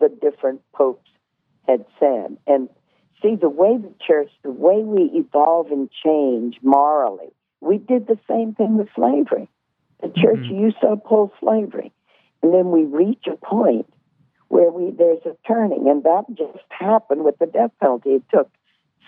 the 0.00 0.08
different 0.08 0.62
popes 0.74 1.08
had 1.68 1.84
said. 2.00 2.36
And 2.46 2.68
see 3.22 3.36
the 3.36 3.48
way 3.48 3.76
the 3.76 3.94
church, 4.04 4.30
the 4.42 4.50
way 4.50 4.82
we 4.82 5.04
evolve 5.14 5.70
and 5.70 5.88
change 6.04 6.56
morally, 6.62 7.30
we 7.60 7.78
did 7.78 8.08
the 8.08 8.18
same 8.28 8.54
thing 8.54 8.76
with 8.76 8.88
slavery. 8.96 9.48
The 10.00 10.08
church 10.08 10.48
Mhm. 10.48 10.58
used 10.58 10.80
to 10.80 10.92
uphold 10.92 11.30
slavery, 11.38 11.92
and 12.42 12.52
then 12.52 12.72
we 12.72 12.84
reach 12.84 13.28
a 13.28 13.36
point 13.36 13.86
where 14.48 14.70
we 14.72 14.90
there's 14.90 15.24
a 15.24 15.36
turning, 15.46 15.88
and 15.88 16.02
that 16.02 16.24
just 16.34 16.58
happened 16.70 17.22
with 17.22 17.38
the 17.38 17.46
death 17.46 17.70
penalty. 17.78 18.14
It 18.14 18.28
took 18.28 18.50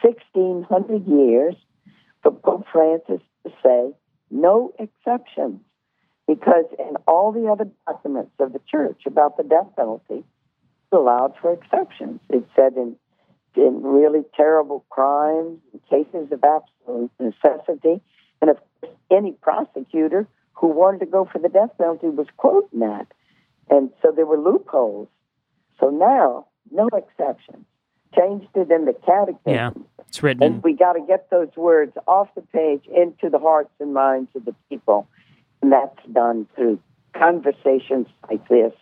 sixteen 0.00 0.62
hundred 0.62 1.08
years 1.08 1.56
for 2.22 2.30
Pope 2.30 2.68
Francis 2.68 3.20
to 3.44 3.52
say 3.64 3.92
no 4.34 4.74
exceptions, 4.78 5.60
because 6.26 6.64
in 6.78 6.96
all 7.06 7.32
the 7.32 7.46
other 7.46 7.70
documents 7.86 8.32
of 8.40 8.52
the 8.52 8.60
church 8.70 9.02
about 9.06 9.36
the 9.36 9.44
death 9.44 9.68
penalty, 9.76 10.24
it 10.92 10.94
allowed 10.94 11.34
for 11.40 11.52
exceptions. 11.52 12.20
It 12.28 12.44
said 12.54 12.74
in 12.76 12.96
in 13.56 13.84
really 13.84 14.24
terrible 14.36 14.84
crimes, 14.90 15.60
in 15.72 15.80
cases 15.88 16.32
of 16.32 16.42
absolute 16.42 17.10
necessity, 17.20 18.02
and 18.40 18.50
of 18.50 18.58
course, 18.80 18.92
any 19.12 19.30
prosecutor 19.30 20.26
who 20.54 20.66
wanted 20.66 20.98
to 20.98 21.06
go 21.06 21.24
for 21.30 21.38
the 21.38 21.48
death 21.48 21.70
penalty 21.78 22.08
was 22.08 22.26
quoting 22.36 22.80
that. 22.80 23.06
And 23.70 23.90
so 24.02 24.10
there 24.10 24.26
were 24.26 24.38
loopholes. 24.38 25.08
So 25.78 25.90
now, 25.90 26.46
no 26.72 26.88
exceptions. 26.88 27.64
Changed 28.16 28.48
it 28.54 28.70
in 28.70 28.84
the 28.84 28.94
catechism. 29.04 29.40
Yeah. 29.46 29.70
It's 30.08 30.22
written. 30.22 30.42
And 30.42 30.62
we 30.62 30.74
got 30.74 30.92
to 30.92 31.00
get 31.06 31.28
those 31.30 31.48
words 31.56 31.92
off 32.06 32.28
the 32.34 32.42
page 32.42 32.84
into 32.86 33.28
the 33.30 33.38
hearts 33.38 33.70
and 33.80 33.92
minds 33.92 34.30
of 34.36 34.44
the 34.44 34.54
people. 34.68 35.08
And 35.62 35.72
that's 35.72 35.98
done 36.12 36.46
through 36.54 36.78
conversations 37.16 38.06
like 38.30 38.46
this 38.48 38.72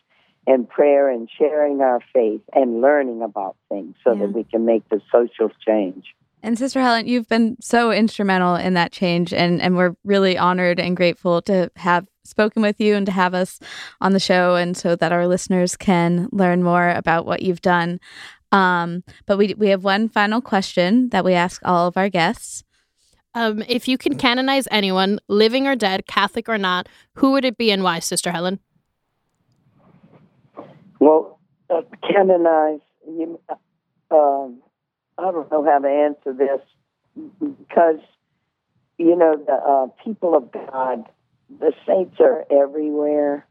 and 0.47 0.69
prayer 0.69 1.09
and 1.09 1.29
sharing 1.39 1.81
our 1.81 2.01
faith 2.13 2.41
and 2.53 2.81
learning 2.81 3.23
about 3.23 3.57
things 3.69 3.95
so 4.03 4.13
Yeah. 4.13 4.27
that 4.27 4.33
we 4.33 4.45
can 4.45 4.65
make 4.67 4.87
the 4.89 5.01
social 5.11 5.51
change. 5.67 6.15
And 6.43 6.59
Sister 6.59 6.81
Helen, 6.81 7.07
you've 7.07 7.29
been 7.29 7.57
so 7.61 7.93
instrumental 7.93 8.57
in 8.57 8.75
that 8.75 8.91
change, 8.91 9.33
and, 9.33 9.63
and 9.63 9.77
we're 9.77 9.95
really 10.03 10.37
honored 10.37 10.81
and 10.81 10.97
grateful 10.97 11.41
to 11.43 11.71
have 11.77 12.09
spoken 12.25 12.63
with 12.63 12.81
you 12.81 12.97
and 12.97 13.07
to 13.07 13.13
have 13.13 13.33
us 13.33 13.61
on 14.01 14.13
the 14.13 14.19
show, 14.19 14.57
and 14.57 14.77
so 14.77 14.97
that 14.97 15.13
our 15.13 15.29
listeners 15.29 15.77
can 15.77 16.29
learn 16.33 16.65
more 16.65 16.91
about 16.91 17.27
what 17.27 17.43
you've 17.43 17.63
done. 17.63 18.01
Um, 18.53 19.03
but 19.27 19.39
we 19.39 19.55
we 19.55 19.69
have 19.69 19.83
one 19.83 20.09
final 20.09 20.41
question 20.41 21.09
that 21.09 21.25
we 21.25 21.35
ask 21.35 21.61
all 21.65 21.89
of 21.89 21.97
our 21.97 22.09
guests. 22.09 22.63
Um, 23.35 23.63
if 23.67 23.89
you 23.89 23.97
can 23.97 24.17
canonize 24.17 24.69
anyone, 24.71 25.19
living 25.27 25.67
or 25.67 25.75
dead, 25.75 26.07
Catholic 26.07 26.49
or 26.49 26.59
not, 26.59 26.89
who 27.15 27.33
would 27.33 27.47
it 27.47 27.57
be 27.57 27.71
and 27.71 27.83
why, 27.83 27.99
Sister 27.99 28.31
Helen? 28.31 28.61
Well, 31.01 31.41
uh, 31.71 31.81
canonize, 32.07 32.81
you, 33.09 33.41
um, 34.11 34.63
I 35.17 35.31
don't 35.31 35.51
know 35.51 35.65
how 35.65 35.79
to 35.79 35.89
answer 35.89 36.33
this 36.33 36.61
because, 37.41 38.01
you 38.99 39.17
know, 39.17 39.37
the 39.37 39.53
uh, 39.53 39.87
people 40.05 40.37
of 40.37 40.53
God, 40.53 41.09
the 41.59 41.73
saints 41.87 42.17
are 42.21 42.45
everywhere. 42.51 43.47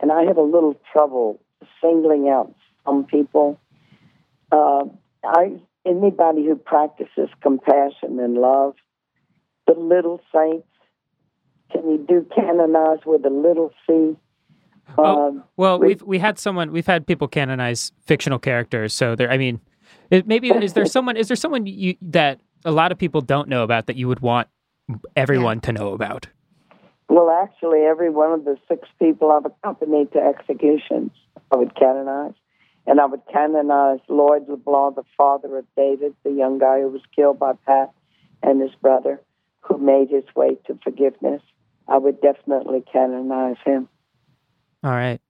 And 0.00 0.12
I 0.12 0.22
have 0.24 0.36
a 0.36 0.42
little 0.42 0.80
trouble 0.92 1.40
singling 1.80 2.28
out 2.28 2.54
some 2.84 3.04
people. 3.04 3.60
Uh, 4.52 4.84
I 5.24 5.60
anybody 5.84 6.44
who 6.46 6.54
practices 6.56 7.28
compassion 7.42 8.20
and 8.20 8.34
love, 8.34 8.74
the 9.66 9.72
little 9.74 10.20
saints. 10.32 10.66
Can 11.72 11.88
you 11.90 12.04
do 12.06 12.26
canonize 12.34 12.98
with 13.06 13.24
a 13.24 13.30
little 13.30 13.72
c? 13.86 14.14
Oh, 14.98 15.28
Um, 15.28 15.44
Well, 15.56 15.78
we- 15.78 15.88
we've 15.88 16.02
we 16.02 16.18
had 16.18 16.38
someone 16.38 16.70
we've 16.70 16.86
had 16.86 17.06
people 17.06 17.26
canonize 17.28 17.92
fictional 18.04 18.38
characters. 18.38 18.92
So 18.92 19.16
there, 19.16 19.30
I 19.30 19.38
mean, 19.38 19.60
it, 20.10 20.26
maybe 20.26 20.50
is 20.50 20.74
there 20.74 20.84
someone 20.96 21.16
is 21.16 21.28
there 21.28 21.36
someone 21.36 21.66
you 21.66 21.96
that 22.02 22.40
a 22.64 22.70
lot 22.70 22.92
of 22.92 22.98
people 22.98 23.22
don't 23.22 23.48
know 23.48 23.62
about 23.62 23.86
that 23.86 23.96
you 23.96 24.06
would 24.06 24.20
want 24.20 24.48
everyone 25.16 25.60
to 25.60 25.72
know 25.72 25.94
about? 25.94 26.28
Well, 27.08 27.30
actually, 27.30 27.80
every 27.80 28.10
one 28.10 28.32
of 28.32 28.44
the 28.44 28.56
six 28.68 28.88
people 28.98 29.30
I've 29.32 29.44
accompanied 29.46 30.12
to 30.12 30.18
executions, 30.18 31.10
I 31.50 31.56
would 31.56 31.74
canonize. 31.74 32.34
And 32.86 33.00
I 33.00 33.06
would 33.06 33.22
canonize 33.32 34.00
Lloyd 34.08 34.48
LeBlanc, 34.48 34.96
the 34.96 35.04
father 35.16 35.58
of 35.58 35.64
David, 35.76 36.14
the 36.24 36.32
young 36.32 36.58
guy 36.58 36.80
who 36.80 36.88
was 36.88 37.02
killed 37.14 37.38
by 37.38 37.52
Pat 37.66 37.92
and 38.42 38.60
his 38.60 38.72
brother, 38.80 39.20
who 39.60 39.78
made 39.78 40.10
his 40.10 40.24
way 40.34 40.56
to 40.66 40.78
forgiveness. 40.82 41.42
I 41.88 41.98
would 41.98 42.20
definitely 42.20 42.82
canonize 42.92 43.56
him. 43.64 43.88
All 44.82 44.90
right. 44.90 45.20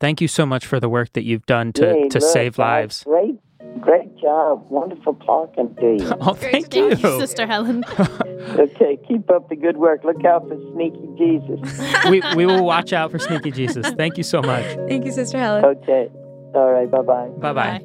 Thank 0.00 0.20
you 0.20 0.28
so 0.28 0.44
much 0.46 0.66
for 0.66 0.80
the 0.80 0.88
work 0.88 1.12
that 1.12 1.24
you've 1.24 1.46
done 1.46 1.72
to 1.74 1.86
Yay, 1.86 2.08
to 2.08 2.18
look, 2.18 2.28
save 2.28 2.58
lives. 2.58 3.04
Great, 3.04 3.38
great 3.80 4.16
job. 4.18 4.66
Wonderful 4.70 5.14
talking 5.14 5.74
to 5.76 5.96
you. 5.98 6.16
Oh, 6.20 6.34
thank 6.34 6.74
you. 6.74 6.90
You, 6.90 6.96
Sister 7.20 7.46
Helen. 7.46 7.84
okay, 7.98 8.98
keep 9.06 9.30
up 9.30 9.48
the 9.48 9.56
good 9.56 9.76
work. 9.76 10.04
Look 10.04 10.24
out 10.24 10.48
for 10.48 10.56
sneaky 10.72 11.06
Jesus. 11.18 12.04
we 12.08 12.22
we 12.34 12.46
will 12.46 12.64
watch 12.64 12.92
out 12.92 13.10
for 13.10 13.18
Sneaky 13.18 13.50
Jesus. 13.50 13.86
Thank 13.96 14.16
you 14.16 14.24
so 14.24 14.42
much. 14.42 14.64
Thank 14.88 15.04
you, 15.04 15.12
Sister 15.12 15.38
Helen. 15.38 15.64
Okay. 15.64 16.10
All 16.54 16.72
right. 16.72 16.90
Bye 16.90 17.02
bye. 17.02 17.28
Bye 17.38 17.52
bye. 17.52 17.80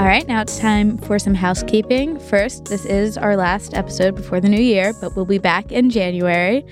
All 0.00 0.06
right, 0.06 0.26
now 0.26 0.40
it's 0.40 0.58
time 0.58 0.96
for 0.96 1.18
some 1.18 1.34
housekeeping. 1.34 2.18
First, 2.18 2.64
this 2.64 2.86
is 2.86 3.18
our 3.18 3.36
last 3.36 3.74
episode 3.74 4.16
before 4.16 4.40
the 4.40 4.48
new 4.48 4.60
year, 4.60 4.94
but 4.98 5.14
we'll 5.14 5.26
be 5.26 5.38
back 5.38 5.70
in 5.70 5.90
January. 5.90 6.64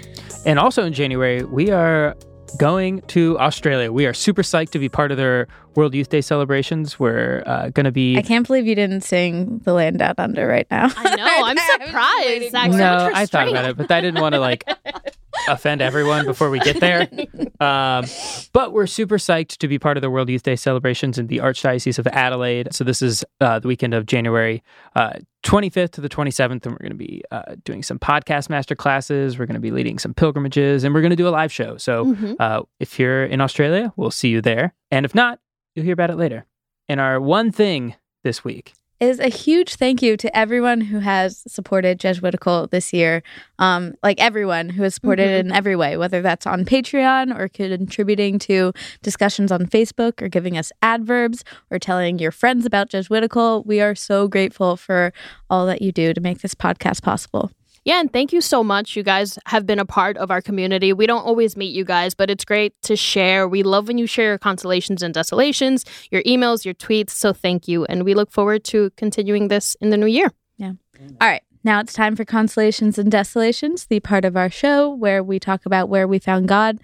And 0.46 0.58
also 0.58 0.84
in 0.84 0.94
January, 0.94 1.44
we 1.44 1.70
are 1.70 2.16
going 2.56 3.02
to 3.02 3.38
Australia. 3.38 3.92
We 3.92 4.06
are 4.06 4.14
super 4.14 4.42
psyched 4.42 4.70
to 4.70 4.78
be 4.78 4.88
part 4.88 5.10
of 5.10 5.16
their 5.16 5.48
World 5.74 5.94
Youth 5.94 6.08
Day 6.08 6.20
celebrations. 6.20 6.98
We're 6.98 7.42
uh, 7.46 7.70
going 7.70 7.84
to 7.84 7.92
be. 7.92 8.16
I 8.16 8.22
can't 8.22 8.46
believe 8.46 8.66
you 8.66 8.74
didn't 8.74 9.02
sing 9.02 9.60
"The 9.64 9.72
Land 9.72 9.98
Down 9.98 10.14
Under" 10.18 10.46
right 10.46 10.66
now. 10.70 10.90
I 10.96 11.16
know. 11.16 11.24
I'm 11.24 11.44
I 11.44 11.54
was 11.54 11.62
just 11.62 11.82
surprised. 11.84 12.26
waiting 12.26 12.50
Zach, 12.50 12.72
so 12.72 12.78
no, 12.78 13.10
I 13.14 13.26
thought 13.26 13.48
about 13.48 13.64
it, 13.64 13.76
but 13.76 13.90
I 13.90 14.00
didn't 14.00 14.20
want 14.20 14.34
to 14.34 14.40
like 14.40 14.64
offend 15.48 15.80
everyone 15.80 16.24
before 16.26 16.50
we 16.50 16.58
get 16.60 16.80
there. 16.80 17.08
Um, 17.60 18.04
but 18.52 18.72
we're 18.72 18.86
super 18.86 19.16
psyched 19.18 19.56
to 19.56 19.66
be 19.66 19.80
part 19.80 19.96
of 19.96 20.00
the 20.00 20.08
World 20.10 20.28
Youth 20.28 20.44
Day 20.44 20.54
celebrations 20.54 21.18
in 21.18 21.26
the 21.26 21.38
Archdiocese 21.38 21.98
of 21.98 22.06
Adelaide. 22.06 22.68
So 22.72 22.84
this 22.84 23.02
is 23.02 23.24
uh, 23.40 23.58
the 23.58 23.66
weekend 23.66 23.94
of 23.94 24.06
January 24.06 24.62
uh, 24.94 25.14
25th 25.44 25.90
to 25.90 26.00
the 26.00 26.08
27th, 26.08 26.64
and 26.64 26.66
we're 26.66 26.78
going 26.78 26.92
to 26.92 26.94
be 26.94 27.24
uh, 27.32 27.56
doing 27.64 27.82
some 27.82 27.98
podcast 27.98 28.48
master 28.48 28.76
classes. 28.76 29.40
We're 29.40 29.46
going 29.46 29.54
to 29.54 29.60
be 29.60 29.72
leading 29.72 29.98
some 29.98 30.14
pilgrimages, 30.14 30.84
and 30.84 30.94
we're 30.94 31.00
going 31.00 31.10
to 31.10 31.16
do 31.16 31.26
a 31.26 31.30
live 31.30 31.50
show. 31.50 31.76
So 31.78 32.04
Mhm. 32.14 32.36
uh, 32.38 32.62
if 32.78 32.96
you're 33.00 33.24
in 33.24 33.40
Australia, 33.40 33.92
we'll 33.96 34.12
see 34.12 34.28
you 34.28 34.40
there. 34.40 34.72
And 34.92 35.04
if 35.04 35.12
not, 35.12 35.40
you'll 35.74 35.84
hear 35.84 35.94
about 35.94 36.10
it 36.10 36.16
later. 36.16 36.46
And 36.88 37.00
our 37.00 37.20
one 37.20 37.50
thing 37.50 37.96
this 38.22 38.44
week 38.44 38.72
is 39.00 39.20
a 39.20 39.28
huge 39.28 39.76
thank 39.76 40.02
you 40.02 40.16
to 40.16 40.36
everyone 40.36 40.80
who 40.80 40.98
has 40.98 41.42
supported 41.46 42.00
Jesuitical 42.00 42.66
this 42.66 42.92
year. 42.92 43.22
Um, 43.58 43.94
like 44.02 44.20
everyone 44.20 44.70
who 44.70 44.82
has 44.82 44.94
supported 44.94 45.28
it 45.28 45.46
in 45.46 45.52
every 45.52 45.76
way, 45.76 45.96
whether 45.96 46.20
that's 46.22 46.46
on 46.46 46.64
Patreon 46.64 47.38
or 47.38 47.48
contributing 47.48 48.38
to 48.40 48.72
discussions 49.02 49.52
on 49.52 49.66
Facebook 49.66 50.20
or 50.20 50.28
giving 50.28 50.58
us 50.58 50.72
adverbs 50.82 51.44
or 51.70 51.78
telling 51.78 52.18
your 52.18 52.32
friends 52.32 52.66
about 52.66 52.90
Jesuitical. 52.90 53.62
We 53.64 53.80
are 53.80 53.94
so 53.94 54.26
grateful 54.28 54.76
for 54.76 55.12
all 55.48 55.66
that 55.66 55.82
you 55.82 55.92
do 55.92 56.12
to 56.12 56.20
make 56.20 56.40
this 56.40 56.54
podcast 56.54 57.02
possible. 57.02 57.50
Yeah, 57.88 58.00
and 58.00 58.12
thank 58.12 58.34
you 58.34 58.42
so 58.42 58.62
much. 58.62 58.96
You 58.96 59.02
guys 59.02 59.38
have 59.46 59.64
been 59.64 59.78
a 59.78 59.86
part 59.86 60.18
of 60.18 60.30
our 60.30 60.42
community. 60.42 60.92
We 60.92 61.06
don't 61.06 61.24
always 61.24 61.56
meet 61.56 61.74
you 61.74 61.86
guys, 61.86 62.12
but 62.12 62.28
it's 62.28 62.44
great 62.44 62.74
to 62.82 62.96
share. 62.96 63.48
We 63.48 63.62
love 63.62 63.88
when 63.88 63.96
you 63.96 64.06
share 64.06 64.26
your 64.26 64.36
consolations 64.36 65.02
and 65.02 65.14
desolations, 65.14 65.86
your 66.10 66.22
emails, 66.24 66.66
your 66.66 66.74
tweets. 66.74 67.12
So 67.12 67.32
thank 67.32 67.66
you. 67.66 67.86
And 67.86 68.04
we 68.04 68.12
look 68.12 68.30
forward 68.30 68.62
to 68.64 68.90
continuing 68.98 69.48
this 69.48 69.74
in 69.80 69.88
the 69.88 69.96
new 69.96 70.04
year. 70.04 70.30
Yeah. 70.58 70.72
All 71.18 71.28
right. 71.28 71.40
Now 71.64 71.80
it's 71.80 71.94
time 71.94 72.14
for 72.14 72.26
Consolations 72.26 72.98
and 72.98 73.10
Desolations, 73.10 73.86
the 73.86 74.00
part 74.00 74.26
of 74.26 74.36
our 74.36 74.50
show 74.50 74.90
where 74.90 75.22
we 75.22 75.40
talk 75.40 75.64
about 75.64 75.88
where 75.88 76.06
we 76.06 76.18
found 76.18 76.46
God 76.46 76.78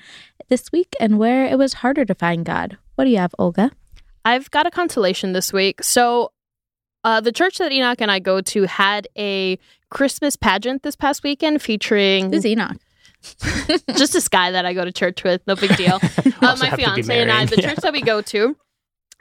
this 0.48 0.72
week 0.72 0.96
and 0.98 1.18
where 1.18 1.44
it 1.44 1.58
was 1.58 1.74
harder 1.74 2.06
to 2.06 2.14
find 2.14 2.46
God. 2.46 2.78
What 2.94 3.04
do 3.04 3.10
you 3.10 3.18
have, 3.18 3.34
Olga? 3.38 3.72
I've 4.24 4.50
got 4.50 4.66
a 4.66 4.70
consolation 4.70 5.34
this 5.34 5.52
week. 5.52 5.82
So, 5.82 6.32
uh, 7.04 7.20
the 7.20 7.32
church 7.32 7.58
that 7.58 7.70
Enoch 7.70 8.00
and 8.00 8.10
I 8.10 8.20
go 8.20 8.40
to 8.40 8.62
had 8.62 9.06
a 9.18 9.58
Christmas 9.94 10.36
pageant 10.36 10.82
this 10.82 10.96
past 10.96 11.22
weekend 11.22 11.62
featuring 11.62 12.30
Who's 12.32 12.44
Enoch? 12.44 12.76
just 13.96 14.12
this 14.12 14.28
guy 14.28 14.50
that 14.50 14.66
I 14.66 14.74
go 14.74 14.84
to 14.84 14.92
church 14.92 15.24
with. 15.24 15.40
No 15.46 15.56
big 15.56 15.74
deal. 15.76 15.98
Uh, 16.42 16.56
my 16.60 16.66
have 16.66 16.72
to 16.72 16.76
be 16.76 16.82
fiance 16.82 17.22
and 17.22 17.32
I, 17.32 17.46
the 17.46 17.56
Yeah. 17.58 17.68
church 17.70 17.78
that 17.78 17.92
we 17.94 18.02
go 18.02 18.20
to, 18.20 18.54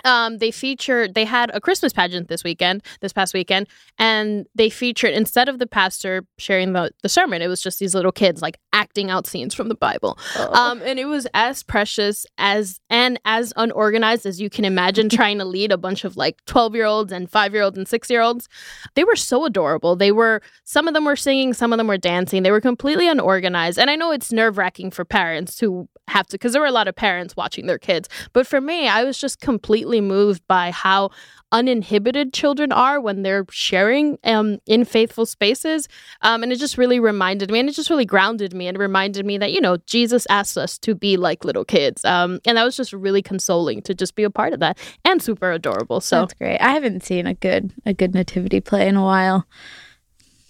um, 0.04 0.38
they 0.38 0.52
featured 0.52 1.14
they 1.14 1.26
had 1.26 1.52
a 1.54 1.62
Christmas 1.62 1.94
pageant 1.94 2.28
this 2.28 2.44
weekend, 2.44 2.84
this 3.02 3.14
past 3.14 3.34
weekend, 3.34 3.68
and 3.98 4.46
they 4.56 4.70
featured 4.70 5.14
instead 5.14 5.50
of 5.50 5.60
the 5.60 5.68
pastor 5.68 6.26
sharing 6.38 6.74
the, 6.74 6.92
the 7.02 7.10
sermon, 7.10 7.42
it 7.42 7.48
was 7.48 7.62
just 7.62 7.80
these 7.80 7.96
little 7.96 8.12
kids 8.12 8.42
like 8.42 8.60
acting 8.74 9.10
out 9.10 9.28
scenes 9.28 9.54
from 9.54 9.70
the 9.70 9.76
Bible. 9.76 10.18
Oh. 10.36 10.54
Um, 10.54 10.82
and 10.82 11.00
it 11.00 11.06
was 11.06 11.28
as 11.34 11.64
precious 11.64 12.26
as 12.38 12.80
and 12.90 13.20
as 13.26 13.54
unorganized 13.56 14.26
as 14.26 14.42
you 14.42 14.50
can 14.50 14.66
imagine 14.66 15.10
trying 15.10 15.38
to 15.40 15.46
lead 15.46 15.72
a 15.72 15.78
bunch 15.78 16.04
of 16.04 16.18
like 16.18 16.44
12 16.46 16.76
year 16.76 16.86
olds 16.86 17.12
and 17.12 17.30
five 17.30 17.54
year 17.54 17.64
olds 17.64 17.78
and 17.78 17.88
six 17.88 18.10
year 18.10 18.22
olds. 18.22 18.50
They 18.96 19.04
were 19.04 19.16
so 19.16 19.46
adorable. 19.46 19.96
They 19.96 20.12
were 20.12 20.42
some 20.64 20.88
of 20.88 20.94
them 20.94 21.06
were 21.06 21.16
singing, 21.16 21.54
some 21.54 21.74
of 21.74 21.78
them 21.78 21.88
were 21.88 21.98
dancing. 21.98 22.44
They 22.44 22.52
were 22.52 22.62
completely 22.62 23.08
unorganized. 23.08 23.80
And 23.80 23.90
I 23.90 23.96
know 23.96 24.12
it's 24.12 24.32
nerve 24.32 24.58
wracking 24.58 24.92
for 24.92 25.06
parents 25.06 25.60
who 25.60 25.88
have 26.08 26.28
to 26.28 26.36
because 26.36 26.54
there 26.54 26.62
were 26.62 26.68
a 26.68 26.72
lot 26.72 26.88
of 26.88 26.96
parents 26.96 27.36
watching 27.36 27.68
their 27.68 27.80
kids. 27.80 28.10
But 28.34 28.46
for 28.46 28.62
me, 28.62 28.88
I 28.88 29.04
was 29.04 29.18
just 29.18 29.40
completely 29.40 30.02
moved 30.02 30.46
by 30.48 30.72
how 30.72 31.12
uninhibited 31.52 32.34
children 32.34 32.72
are 32.72 33.00
when 33.00 33.22
they're 33.22 33.46
sharing 33.52 34.18
um, 34.24 34.60
in 34.66 34.84
faithful 34.86 35.26
spaces. 35.26 35.88
Um, 36.22 36.44
and 36.44 36.52
it 36.52 36.58
just 36.58 36.78
really 36.78 37.00
reminded 37.00 37.52
me, 37.52 37.60
and 37.60 37.70
it 37.70 37.74
just 37.74 37.90
really 37.90 38.06
grounded 38.06 38.54
me 38.54 38.68
and 38.68 38.78
reminded 38.78 39.26
me 39.26 39.38
that, 39.38 39.54
you 39.54 39.62
know, 39.62 39.78
Jesus 39.86 40.26
asked 40.30 40.58
us 40.58 40.78
to 40.80 40.96
be 40.96 41.16
like 41.16 41.46
little 41.46 41.64
kids. 41.64 42.04
Um, 42.04 42.40
and 42.46 42.58
that 42.58 42.64
was 42.64 42.76
just 42.76 42.92
really 42.92 43.22
consoling 43.22 43.82
to 43.84 43.94
just 43.94 44.16
be 44.16 44.24
a 44.24 44.30
part 44.30 44.54
of 44.54 44.60
that 44.60 44.78
and 45.06 45.22
super 45.22 45.52
adorable. 45.52 46.02
So 46.02 46.22
That's 46.22 46.34
great. 46.34 46.58
I 46.60 46.72
haven't 46.72 47.04
seen 47.04 47.28
a 47.28 47.34
good 47.36 47.72
a 47.86 47.94
good 47.94 48.14
nativity 48.14 48.60
play 48.60 48.88
in 48.88 48.96
a 48.96 49.04
while. 49.04 49.46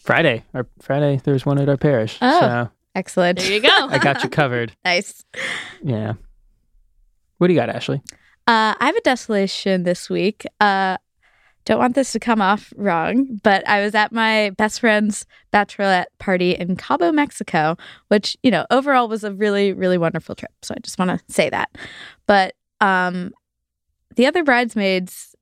Friday, 0.01 0.43
our 0.53 0.67
Friday, 0.81 1.21
there's 1.23 1.45
one 1.45 1.59
at 1.59 1.69
our 1.69 1.77
parish. 1.77 2.17
Oh. 2.21 2.39
So 2.39 2.69
Excellent. 2.95 3.39
there 3.39 3.51
you 3.51 3.61
go. 3.61 3.69
I 3.71 3.97
got 3.97 4.23
you 4.23 4.29
covered. 4.29 4.75
nice. 4.85 5.23
Yeah. 5.83 6.13
What 7.37 7.47
do 7.47 7.53
you 7.53 7.59
got, 7.59 7.69
Ashley? 7.69 8.01
Uh, 8.47 8.75
I 8.79 8.85
have 8.85 8.95
a 8.95 9.01
desolation 9.01 9.83
this 9.83 10.09
week. 10.09 10.45
Uh, 10.59 10.97
don't 11.65 11.79
want 11.79 11.95
this 11.95 12.11
to 12.11 12.19
come 12.19 12.41
off 12.41 12.73
wrong, 12.75 13.39
but 13.41 13.65
I 13.67 13.81
was 13.81 13.95
at 13.95 14.11
my 14.11 14.49
best 14.51 14.81
friend's 14.81 15.25
bachelorette 15.53 16.07
party 16.19 16.51
in 16.51 16.75
Cabo, 16.75 17.11
Mexico, 17.11 17.77
which, 18.09 18.35
you 18.43 18.51
know, 18.51 18.65
overall 18.69 19.07
was 19.07 19.23
a 19.23 19.33
really, 19.33 19.71
really 19.71 19.97
wonderful 19.97 20.35
trip. 20.35 20.51
So 20.61 20.73
I 20.75 20.79
just 20.81 20.99
want 20.99 21.11
to 21.11 21.33
say 21.33 21.49
that. 21.49 21.69
But 22.27 22.55
um, 22.81 23.31
the 24.17 24.25
other 24.25 24.43
bridesmaids 24.43 25.35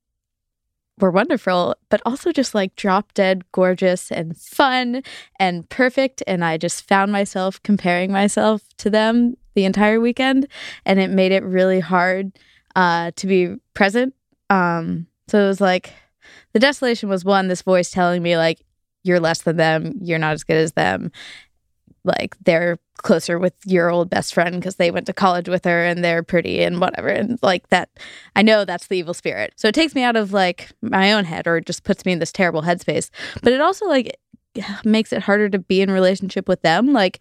were 1.01 1.11
wonderful, 1.11 1.75
but 1.89 2.01
also 2.05 2.31
just 2.31 2.55
like 2.55 2.75
drop 2.75 3.13
dead 3.13 3.43
gorgeous 3.51 4.11
and 4.11 4.37
fun 4.37 5.03
and 5.39 5.67
perfect. 5.69 6.23
And 6.27 6.45
I 6.45 6.57
just 6.57 6.87
found 6.87 7.11
myself 7.11 7.61
comparing 7.63 8.11
myself 8.11 8.61
to 8.77 8.89
them 8.89 9.35
the 9.55 9.65
entire 9.65 9.99
weekend. 9.99 10.47
And 10.85 10.99
it 10.99 11.09
made 11.09 11.31
it 11.31 11.43
really 11.43 11.79
hard 11.79 12.31
uh, 12.75 13.11
to 13.15 13.27
be 13.27 13.55
present. 13.73 14.13
Um, 14.49 15.07
so 15.27 15.43
it 15.43 15.47
was 15.47 15.61
like 15.61 15.93
the 16.53 16.59
desolation 16.59 17.09
was 17.09 17.25
one, 17.25 17.47
this 17.47 17.61
voice 17.61 17.91
telling 17.91 18.21
me, 18.21 18.37
like, 18.37 18.63
you're 19.03 19.19
less 19.19 19.41
than 19.41 19.57
them, 19.57 19.97
you're 20.01 20.19
not 20.19 20.33
as 20.33 20.43
good 20.43 20.57
as 20.57 20.73
them. 20.73 21.11
Like, 22.03 22.35
they're 22.43 22.77
closer 23.01 23.39
with 23.39 23.53
your 23.65 23.89
old 23.89 24.09
best 24.09 24.33
friend 24.33 24.55
because 24.55 24.75
they 24.75 24.91
went 24.91 25.05
to 25.07 25.13
college 25.13 25.49
with 25.49 25.65
her 25.65 25.83
and 25.83 26.03
they're 26.03 26.23
pretty 26.23 26.63
and 26.63 26.79
whatever. 26.79 27.09
And 27.09 27.39
like 27.41 27.67
that, 27.69 27.89
I 28.35 28.41
know 28.41 28.65
that's 28.65 28.87
the 28.87 28.97
evil 28.97 29.13
spirit. 29.13 29.53
So 29.55 29.67
it 29.67 29.75
takes 29.75 29.95
me 29.95 30.03
out 30.03 30.15
of 30.15 30.33
like 30.33 30.71
my 30.81 31.13
own 31.13 31.25
head 31.25 31.47
or 31.47 31.59
just 31.61 31.83
puts 31.83 32.05
me 32.05 32.11
in 32.11 32.19
this 32.19 32.31
terrible 32.31 32.61
headspace. 32.61 33.09
But 33.41 33.53
it 33.53 33.61
also 33.61 33.85
like 33.87 34.17
makes 34.85 35.13
it 35.13 35.23
harder 35.23 35.49
to 35.49 35.59
be 35.59 35.81
in 35.81 35.91
relationship 35.91 36.47
with 36.47 36.61
them. 36.61 36.93
Like, 36.93 37.19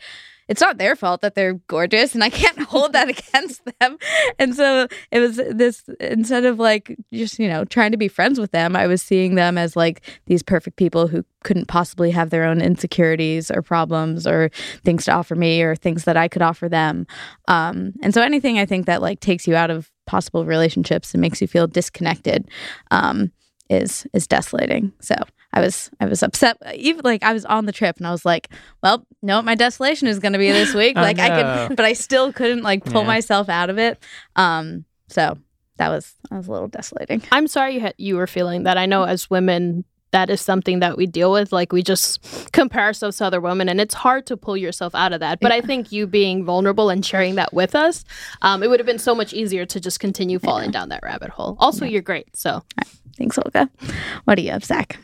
it's 0.51 0.61
not 0.61 0.79
their 0.79 0.97
fault 0.97 1.21
that 1.21 1.37
they're 1.37 1.55
gorgeous 1.69 2.13
and 2.13 2.25
I 2.25 2.29
can't 2.29 2.59
hold 2.69 2.93
that 2.93 3.09
against 3.09 3.63
them. 3.79 3.97
And 4.39 4.55
so 4.55 4.89
it 5.13 5.21
was 5.21 5.37
this 5.37 5.85
instead 6.01 6.45
of 6.45 6.59
like 6.59 6.97
just, 7.13 7.39
you 7.39 7.49
know, 7.49 7.65
trying 7.65 7.93
to 7.93 7.97
be 7.97 8.09
friends 8.09 8.41
with 8.41 8.51
them, 8.51 8.75
I 8.75 8.89
was 8.89 9.01
seeing 9.01 9.37
them 9.37 9.57
as 9.57 9.77
like 9.77 10.03
these 10.27 10.43
perfect 10.43 10.77
people 10.77 11.07
who 11.07 11.25
couldn't 11.45 11.69
possibly 11.69 12.11
have 12.11 12.31
their 12.31 12.45
own 12.45 12.61
insecurities 12.61 13.49
or 13.51 13.63
problems 13.63 14.27
or 14.27 14.51
things 14.85 15.05
to 15.05 15.13
offer 15.13 15.37
me 15.37 15.63
or 15.63 15.77
things 15.77 16.03
that 16.05 16.17
I 16.17 16.27
could 16.27 16.43
offer 16.43 16.69
them. 16.69 17.07
Um, 17.47 17.93
and 18.03 18.13
so 18.13 18.21
anything 18.21 18.59
I 18.59 18.67
think 18.67 18.87
that 18.87 19.01
like 19.01 19.21
takes 19.21 19.47
you 19.47 19.55
out 19.55 19.71
of 19.71 19.89
possible 20.07 20.45
relationships 20.45 21.15
and 21.15 21.21
makes 21.21 21.41
you 21.41 21.47
feel 21.47 21.69
disconnected 21.69 22.51
um, 22.91 23.31
is 23.71 24.07
is 24.13 24.27
desolating. 24.27 24.93
So 25.01 25.15
I 25.55 25.61
was 25.61 25.91
I 26.01 26.07
was 26.07 26.23
upset. 26.23 26.59
Even 26.75 27.01
like 27.05 27.23
I 27.23 27.33
was 27.33 27.45
on 27.47 27.65
the 27.67 27.73
trip 27.73 27.97
and 27.97 28.07
I 28.07 28.11
was 28.11 28.25
like, 28.27 28.49
well, 28.83 29.07
know 29.23 29.37
what 29.37 29.45
my 29.47 29.55
desolation 29.55 30.09
is 30.09 30.19
going 30.19 30.33
to 30.35 30.39
be 30.39 30.51
this 30.51 30.75
week. 30.75 30.97
Oh, 30.99 31.03
like 31.03 31.19
I 31.19 31.29
no. 31.29 31.69
could, 31.69 31.77
but 31.77 31.87
I 31.87 31.95
still 31.95 32.33
couldn't 32.33 32.63
like 32.63 32.85
pull 32.85 33.03
Yeah. 33.03 33.07
myself 33.07 33.49
out 33.49 33.71
of 33.71 33.79
it. 33.79 34.03
Um, 34.37 34.85
so 35.09 35.39
that 35.79 35.89
was 35.89 36.15
that 36.31 36.37
was 36.37 36.49
a 36.49 36.53
little 36.53 36.69
desolating. 36.69 37.23
I'm 37.33 37.47
sorry 37.47 37.75
you 37.75 37.81
had, 37.81 37.95
you 37.97 38.17
were 38.17 38.27
feeling 38.27 38.65
that. 38.65 38.77
I 38.77 38.87
know 38.87 39.05
as 39.05 39.31
women, 39.31 39.85
that 40.13 40.29
is 40.29 40.41
something 40.41 40.81
that 40.81 40.97
we 40.97 41.07
deal 41.07 41.31
with. 41.33 41.53
Like 41.53 41.73
we 41.73 41.83
just 41.83 42.53
compare 42.53 42.83
ourselves 42.83 43.17
to 43.19 43.25
other 43.27 43.41
women, 43.41 43.69
and 43.69 43.81
it's 43.81 43.95
hard 43.95 44.27
to 44.27 44.37
pull 44.37 44.57
yourself 44.57 44.95
out 44.95 45.13
of 45.13 45.21
that. 45.21 45.39
But 45.41 45.53
I 45.53 45.61
think 45.61 45.91
you 45.93 46.07
being 46.09 46.45
vulnerable 46.45 46.91
and 46.91 47.05
sharing 47.07 47.37
that 47.37 47.53
with 47.55 47.75
us, 47.77 48.05
um, 48.43 48.63
it 48.63 48.69
would 48.69 48.81
have 48.81 48.87
been 48.87 48.99
so 48.99 49.15
much 49.15 49.33
easier 49.33 49.65
to 49.67 49.79
just 49.81 50.01
continue 50.01 50.39
falling 50.41 50.71
down 50.73 50.89
that 50.91 51.03
rabbit 51.05 51.31
hole. 51.31 51.57
Also, 51.61 51.85
you're 51.85 52.03
great. 52.03 52.37
So 52.37 52.63
Thanks, 53.17 53.39
Olga. 53.39 53.69
What 54.25 54.37
do 54.37 54.43
you 54.43 54.51
have, 54.51 54.65
Zach? 54.65 54.99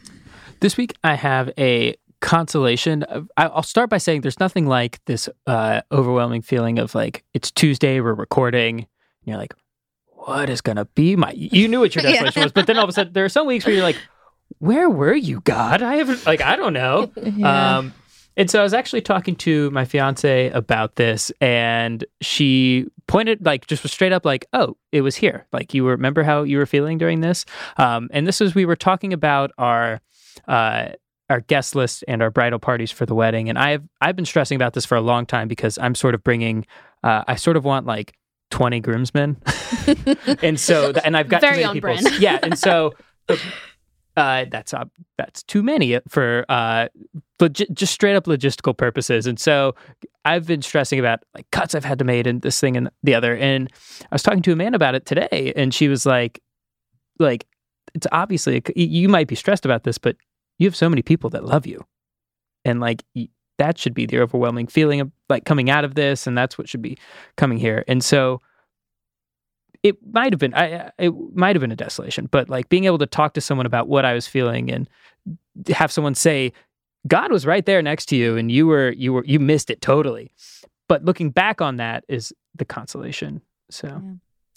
This 0.61 0.77
week 0.77 0.95
I 1.05 1.15
have 1.15 1.51
a 1.59 1.95
consolation. 2.21 3.05
I'll 3.37 3.63
start 3.63 3.91
by 3.91 3.99
saying 3.99 4.23
there's 4.23 4.41
nothing 4.41 4.67
like 4.67 5.05
this 5.05 5.29
uh, 5.47 5.83
overwhelming 5.93 6.43
feeling 6.43 6.79
of 6.79 6.95
like 6.95 7.25
it's 7.35 7.51
Tuesday, 7.51 8.01
we're 8.01 8.15
recording, 8.15 8.79
and 8.79 8.87
you're 9.25 9.37
like, 9.37 9.55
what 10.07 10.49
is 10.51 10.61
gonna 10.61 10.87
be 10.87 11.15
my? 11.15 11.33
You 11.37 11.69
knew 11.69 11.81
what 11.81 11.95
your 11.95 12.05
Yeah. 12.09 12.23
was, 12.37 12.53
but 12.53 12.67
then 12.67 12.79
all 12.79 12.85
of 12.85 12.89
a 12.89 12.93
sudden 12.93 13.13
there 13.13 13.25
are 13.25 13.29
some 13.29 13.47
weeks 13.47 13.67
where 13.67 13.75
you're 13.75 13.83
like, 13.85 13.99
where 14.59 14.89
were 14.89 15.15
you, 15.15 15.41
God? 15.43 15.83
I 15.83 15.97
haven't 15.97 16.25
like 16.27 16.41
I 16.41 16.57
don't 16.57 16.73
know. 16.73 17.13
Um, 17.45 17.93
and 18.39 18.51
so 18.51 18.61
I 18.61 18.63
was 18.63 18.75
actually 18.75 19.01
talking 19.01 19.35
to 19.37 19.71
my 19.71 19.85
fiance 19.87 20.51
about 20.51 20.97
this, 20.97 21.33
and 21.41 22.05
she 22.21 22.87
pointed, 23.07 23.45
like, 23.45 23.67
just 23.67 23.83
was 23.83 23.93
straight 23.93 24.13
up, 24.13 24.25
like, 24.25 24.47
"Oh, 24.53 24.77
it 24.93 25.03
was 25.03 25.17
here. 25.17 25.47
Like, 25.53 25.75
you 25.75 25.87
remember 25.87 26.23
how 26.23 26.43
you 26.43 26.59
were 26.59 26.67
feeling 26.67 26.99
during 26.99 27.21
this?" 27.21 27.45
Um, 27.77 28.09
and 28.13 28.27
this 28.27 28.41
was 28.41 28.55
we 28.55 28.65
were 28.65 28.77
talking 28.77 29.13
about 29.13 29.53
our 29.59 30.01
uh, 30.49 30.89
our 31.29 31.41
guest 31.41 31.75
list 31.75 32.05
and 32.07 32.23
our 32.23 32.31
bridal 32.31 32.59
parties 32.59 32.91
for 32.91 33.07
the 33.07 33.15
wedding, 33.15 33.49
and 33.49 33.59
I've 33.59 33.83
I've 34.01 34.17
been 34.17 34.27
stressing 34.27 34.57
about 34.57 34.75
this 34.75 34.85
for 34.85 34.97
a 34.97 35.01
long 35.01 35.27
time 35.27 35.49
because 35.49 35.79
I'm 35.79 35.95
sort 35.95 36.15
of 36.15 36.23
bringing, 36.23 36.67
uh, 37.03 37.25
I 37.27 37.37
sort 37.37 37.57
of 37.57 37.65
want 37.65 37.87
like 37.87 38.15
20 38.51 38.81
groomsmen, 38.81 39.37
and 40.43 40.59
so 40.59 40.93
and 41.05 41.17
I've 41.17 41.29
got 41.29 41.41
Very 41.41 41.63
too 41.63 41.69
many 41.69 41.81
people. 41.81 42.21
Yeah, 42.21 42.39
and 42.43 42.59
so. 42.59 42.93
Uh, 44.17 44.47
that's 44.51 44.73
uh, 44.73 44.85
that's 45.19 45.43
too 45.43 45.63
many 45.63 46.01
for 46.09 46.47
uh, 46.49 46.89
logi- 47.39 47.69
just 47.75 47.93
straight 47.93 48.17
up 48.17 48.25
logistical 48.25 48.75
purposes. 48.75 49.27
And 49.27 49.39
so 49.39 49.75
I've 50.25 50.47
been 50.47 50.63
stressing 50.63 50.99
about 50.99 51.23
like 51.35 51.51
cuts 51.51 51.75
I've 51.75 51.85
had 51.85 51.99
to 51.99 52.05
make 52.05 52.27
and 52.27 52.41
this 52.41 52.59
thing 52.59 52.79
and 52.79 52.91
the 53.03 53.15
other. 53.15 53.37
And 53.37 53.71
I 54.03 54.15
was 54.15 54.23
talking 54.23 54.43
to 54.43 54.53
a 54.53 54.57
man 54.57 54.75
about 54.75 54.95
it 54.95 55.05
today, 55.05 55.53
and 55.55 55.75
she 55.75 55.89
was 55.89 56.07
like, 56.07 56.41
like 57.19 57.47
it's 57.95 58.07
obviously 58.11 58.63
you 58.75 59.09
might 59.09 59.29
be 59.29 59.35
stressed 59.35 59.67
about 59.67 59.85
this, 59.85 59.99
but 59.99 60.17
you 60.59 60.67
have 60.67 60.77
so 60.77 60.89
many 60.89 61.03
people 61.03 61.29
that 61.31 61.45
love 61.45 61.67
you, 61.67 61.85
and 62.65 62.81
like 62.81 63.05
that 63.59 63.77
should 63.77 63.95
be 63.95 64.07
the 64.07 64.21
overwhelming 64.21 64.67
feeling 64.67 65.01
of 65.03 65.11
like 65.29 65.45
coming 65.45 65.69
out 65.69 65.85
of 65.85 65.95
this, 65.95 66.27
and 66.27 66.39
that's 66.39 66.57
what 66.57 66.71
should 66.71 66.83
be 66.83 66.97
coming 67.37 67.59
here. 67.59 67.85
And 67.87 68.03
so 68.03 68.41
it 69.89 69.97
might 70.13 70.33
have 70.33 70.41
been 70.41 70.55
I, 70.55 70.91
it 70.99 71.13
might 71.35 71.57
have 71.57 71.61
been 71.61 71.73
a 71.73 71.77
desolation, 71.77 72.27
but 72.31 72.49
like 72.49 72.69
being 72.69 72.85
able 72.85 72.99
to 72.99 73.07
talk 73.07 73.35
to 73.35 73.41
someone 73.41 73.67
about 73.67 73.89
what 73.89 74.05
I 74.05 74.13
was 74.15 74.27
feeling 74.27 74.71
and 74.71 74.89
have 75.69 75.91
someone 75.93 76.15
say 76.15 76.53
God 77.07 77.31
was 77.31 77.47
right 77.47 77.65
there 77.65 77.83
next 77.83 78.07
to 78.07 78.17
you 78.17 78.37
and 78.37 78.51
you 78.51 78.67
were 78.67 78.91
you 78.93 79.13
were 79.13 79.25
you 79.25 79.39
missed 79.39 79.71
it 79.71 79.81
totally. 79.81 80.33
But 80.89 81.05
looking 81.05 81.31
back 81.31 81.61
on 81.61 81.77
that 81.77 82.05
is 82.09 82.33
the 82.55 82.65
consolation. 82.65 83.43
So 83.71 84.03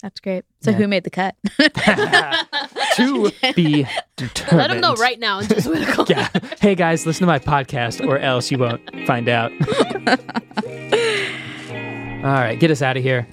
That's 0.02 0.20
great. 0.20 0.44
So 0.60 0.70
Yeah. 0.70 0.76
who 0.78 0.88
made 0.88 1.04
the 1.04 1.10
cut? 1.10 1.34
to 2.96 3.30
be 3.54 3.86
determined. 4.16 4.58
let 4.58 4.68
them 4.70 4.80
know 4.80 4.94
right 4.94 5.18
now. 5.18 5.42
Just 5.42 5.68
Yeah. 6.10 6.28
Hey 6.60 6.74
guys, 6.74 7.06
listen 7.06 7.20
to 7.20 7.26
my 7.26 7.38
podcast 7.38 8.06
or 8.06 8.18
else 8.18 8.50
you 8.50 8.58
won't 8.58 8.80
find 9.06 9.28
out. 9.28 9.52
All 12.22 12.26
right, 12.36 12.58
get 12.60 12.70
us 12.70 12.82
out 12.82 12.96
of 12.98 13.02
here. 13.02 13.26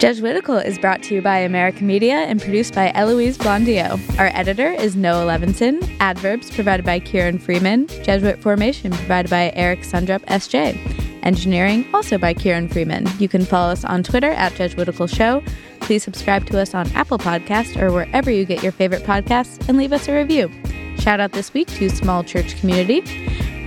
Jesuitical 0.00 0.56
is 0.56 0.78
brought 0.78 1.02
to 1.02 1.14
you 1.14 1.20
by 1.20 1.36
America 1.36 1.84
Media 1.84 2.14
and 2.14 2.40
produced 2.40 2.74
by 2.74 2.90
Eloise 2.94 3.36
Blondiau. 3.36 4.00
Our 4.18 4.28
editor 4.28 4.72
is 4.72 4.96
Noah 4.96 5.26
Levinson. 5.26 5.94
Adverbs 6.00 6.50
provided 6.50 6.86
by 6.86 7.00
Kieran 7.00 7.38
Freeman. 7.38 7.86
Jesuit 8.02 8.40
formation 8.40 8.92
provided 8.92 9.28
by 9.30 9.52
Eric 9.54 9.80
Sundrup 9.80 10.24
SJ. 10.24 11.20
Engineering 11.22 11.86
also 11.92 12.16
by 12.16 12.32
Kieran 12.32 12.66
Freeman. 12.66 13.06
You 13.18 13.28
can 13.28 13.44
follow 13.44 13.72
us 13.72 13.84
on 13.84 14.02
Twitter 14.02 14.30
at 14.30 14.54
Jesuitical 14.54 15.06
Show. 15.06 15.42
Please 15.80 16.02
subscribe 16.02 16.46
to 16.46 16.58
us 16.58 16.72
on 16.72 16.90
Apple 16.92 17.18
Podcast 17.18 17.78
or 17.78 17.92
wherever 17.92 18.30
you 18.30 18.46
get 18.46 18.62
your 18.62 18.72
favorite 18.72 19.02
podcasts 19.02 19.68
and 19.68 19.76
leave 19.76 19.92
us 19.92 20.08
a 20.08 20.14
review. 20.14 20.50
Shout 20.98 21.20
out 21.20 21.32
this 21.32 21.52
week 21.52 21.68
to 21.68 21.90
Small 21.90 22.24
Church 22.24 22.58
Community. 22.58 23.02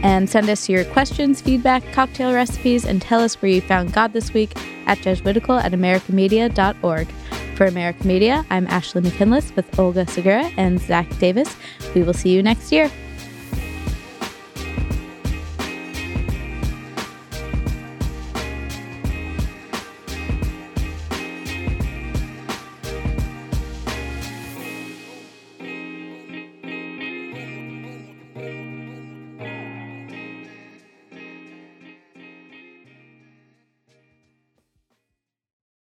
And 0.04 0.30
send 0.30 0.50
us 0.50 0.70
your 0.70 0.84
questions, 0.86 1.42
feedback, 1.42 1.82
cocktail 1.94 2.34
recipes, 2.34 2.86
and 2.86 3.02
tell 3.02 3.22
us 3.22 3.42
where 3.42 3.50
you 3.50 3.62
found 3.62 3.94
God 3.94 4.14
this 4.14 4.34
week 4.34 4.52
at 4.86 5.02
Jesuitical 5.02 5.56
at 5.56 5.72
AmericaMedia.org. 5.72 7.08
For 7.56 7.66
America 7.66 8.06
Media, 8.06 8.46
I'm 8.50 8.68
Ashley 8.68 9.02
McKinless 9.02 9.56
with 9.56 9.80
Olga 9.80 10.06
Segura 10.08 10.52
and 10.58 10.80
Zach 10.80 11.08
Davis. 11.20 11.56
We 11.96 12.04
will 12.04 12.14
see 12.14 12.30
you 12.30 12.44
next 12.44 12.72
year. 12.72 12.92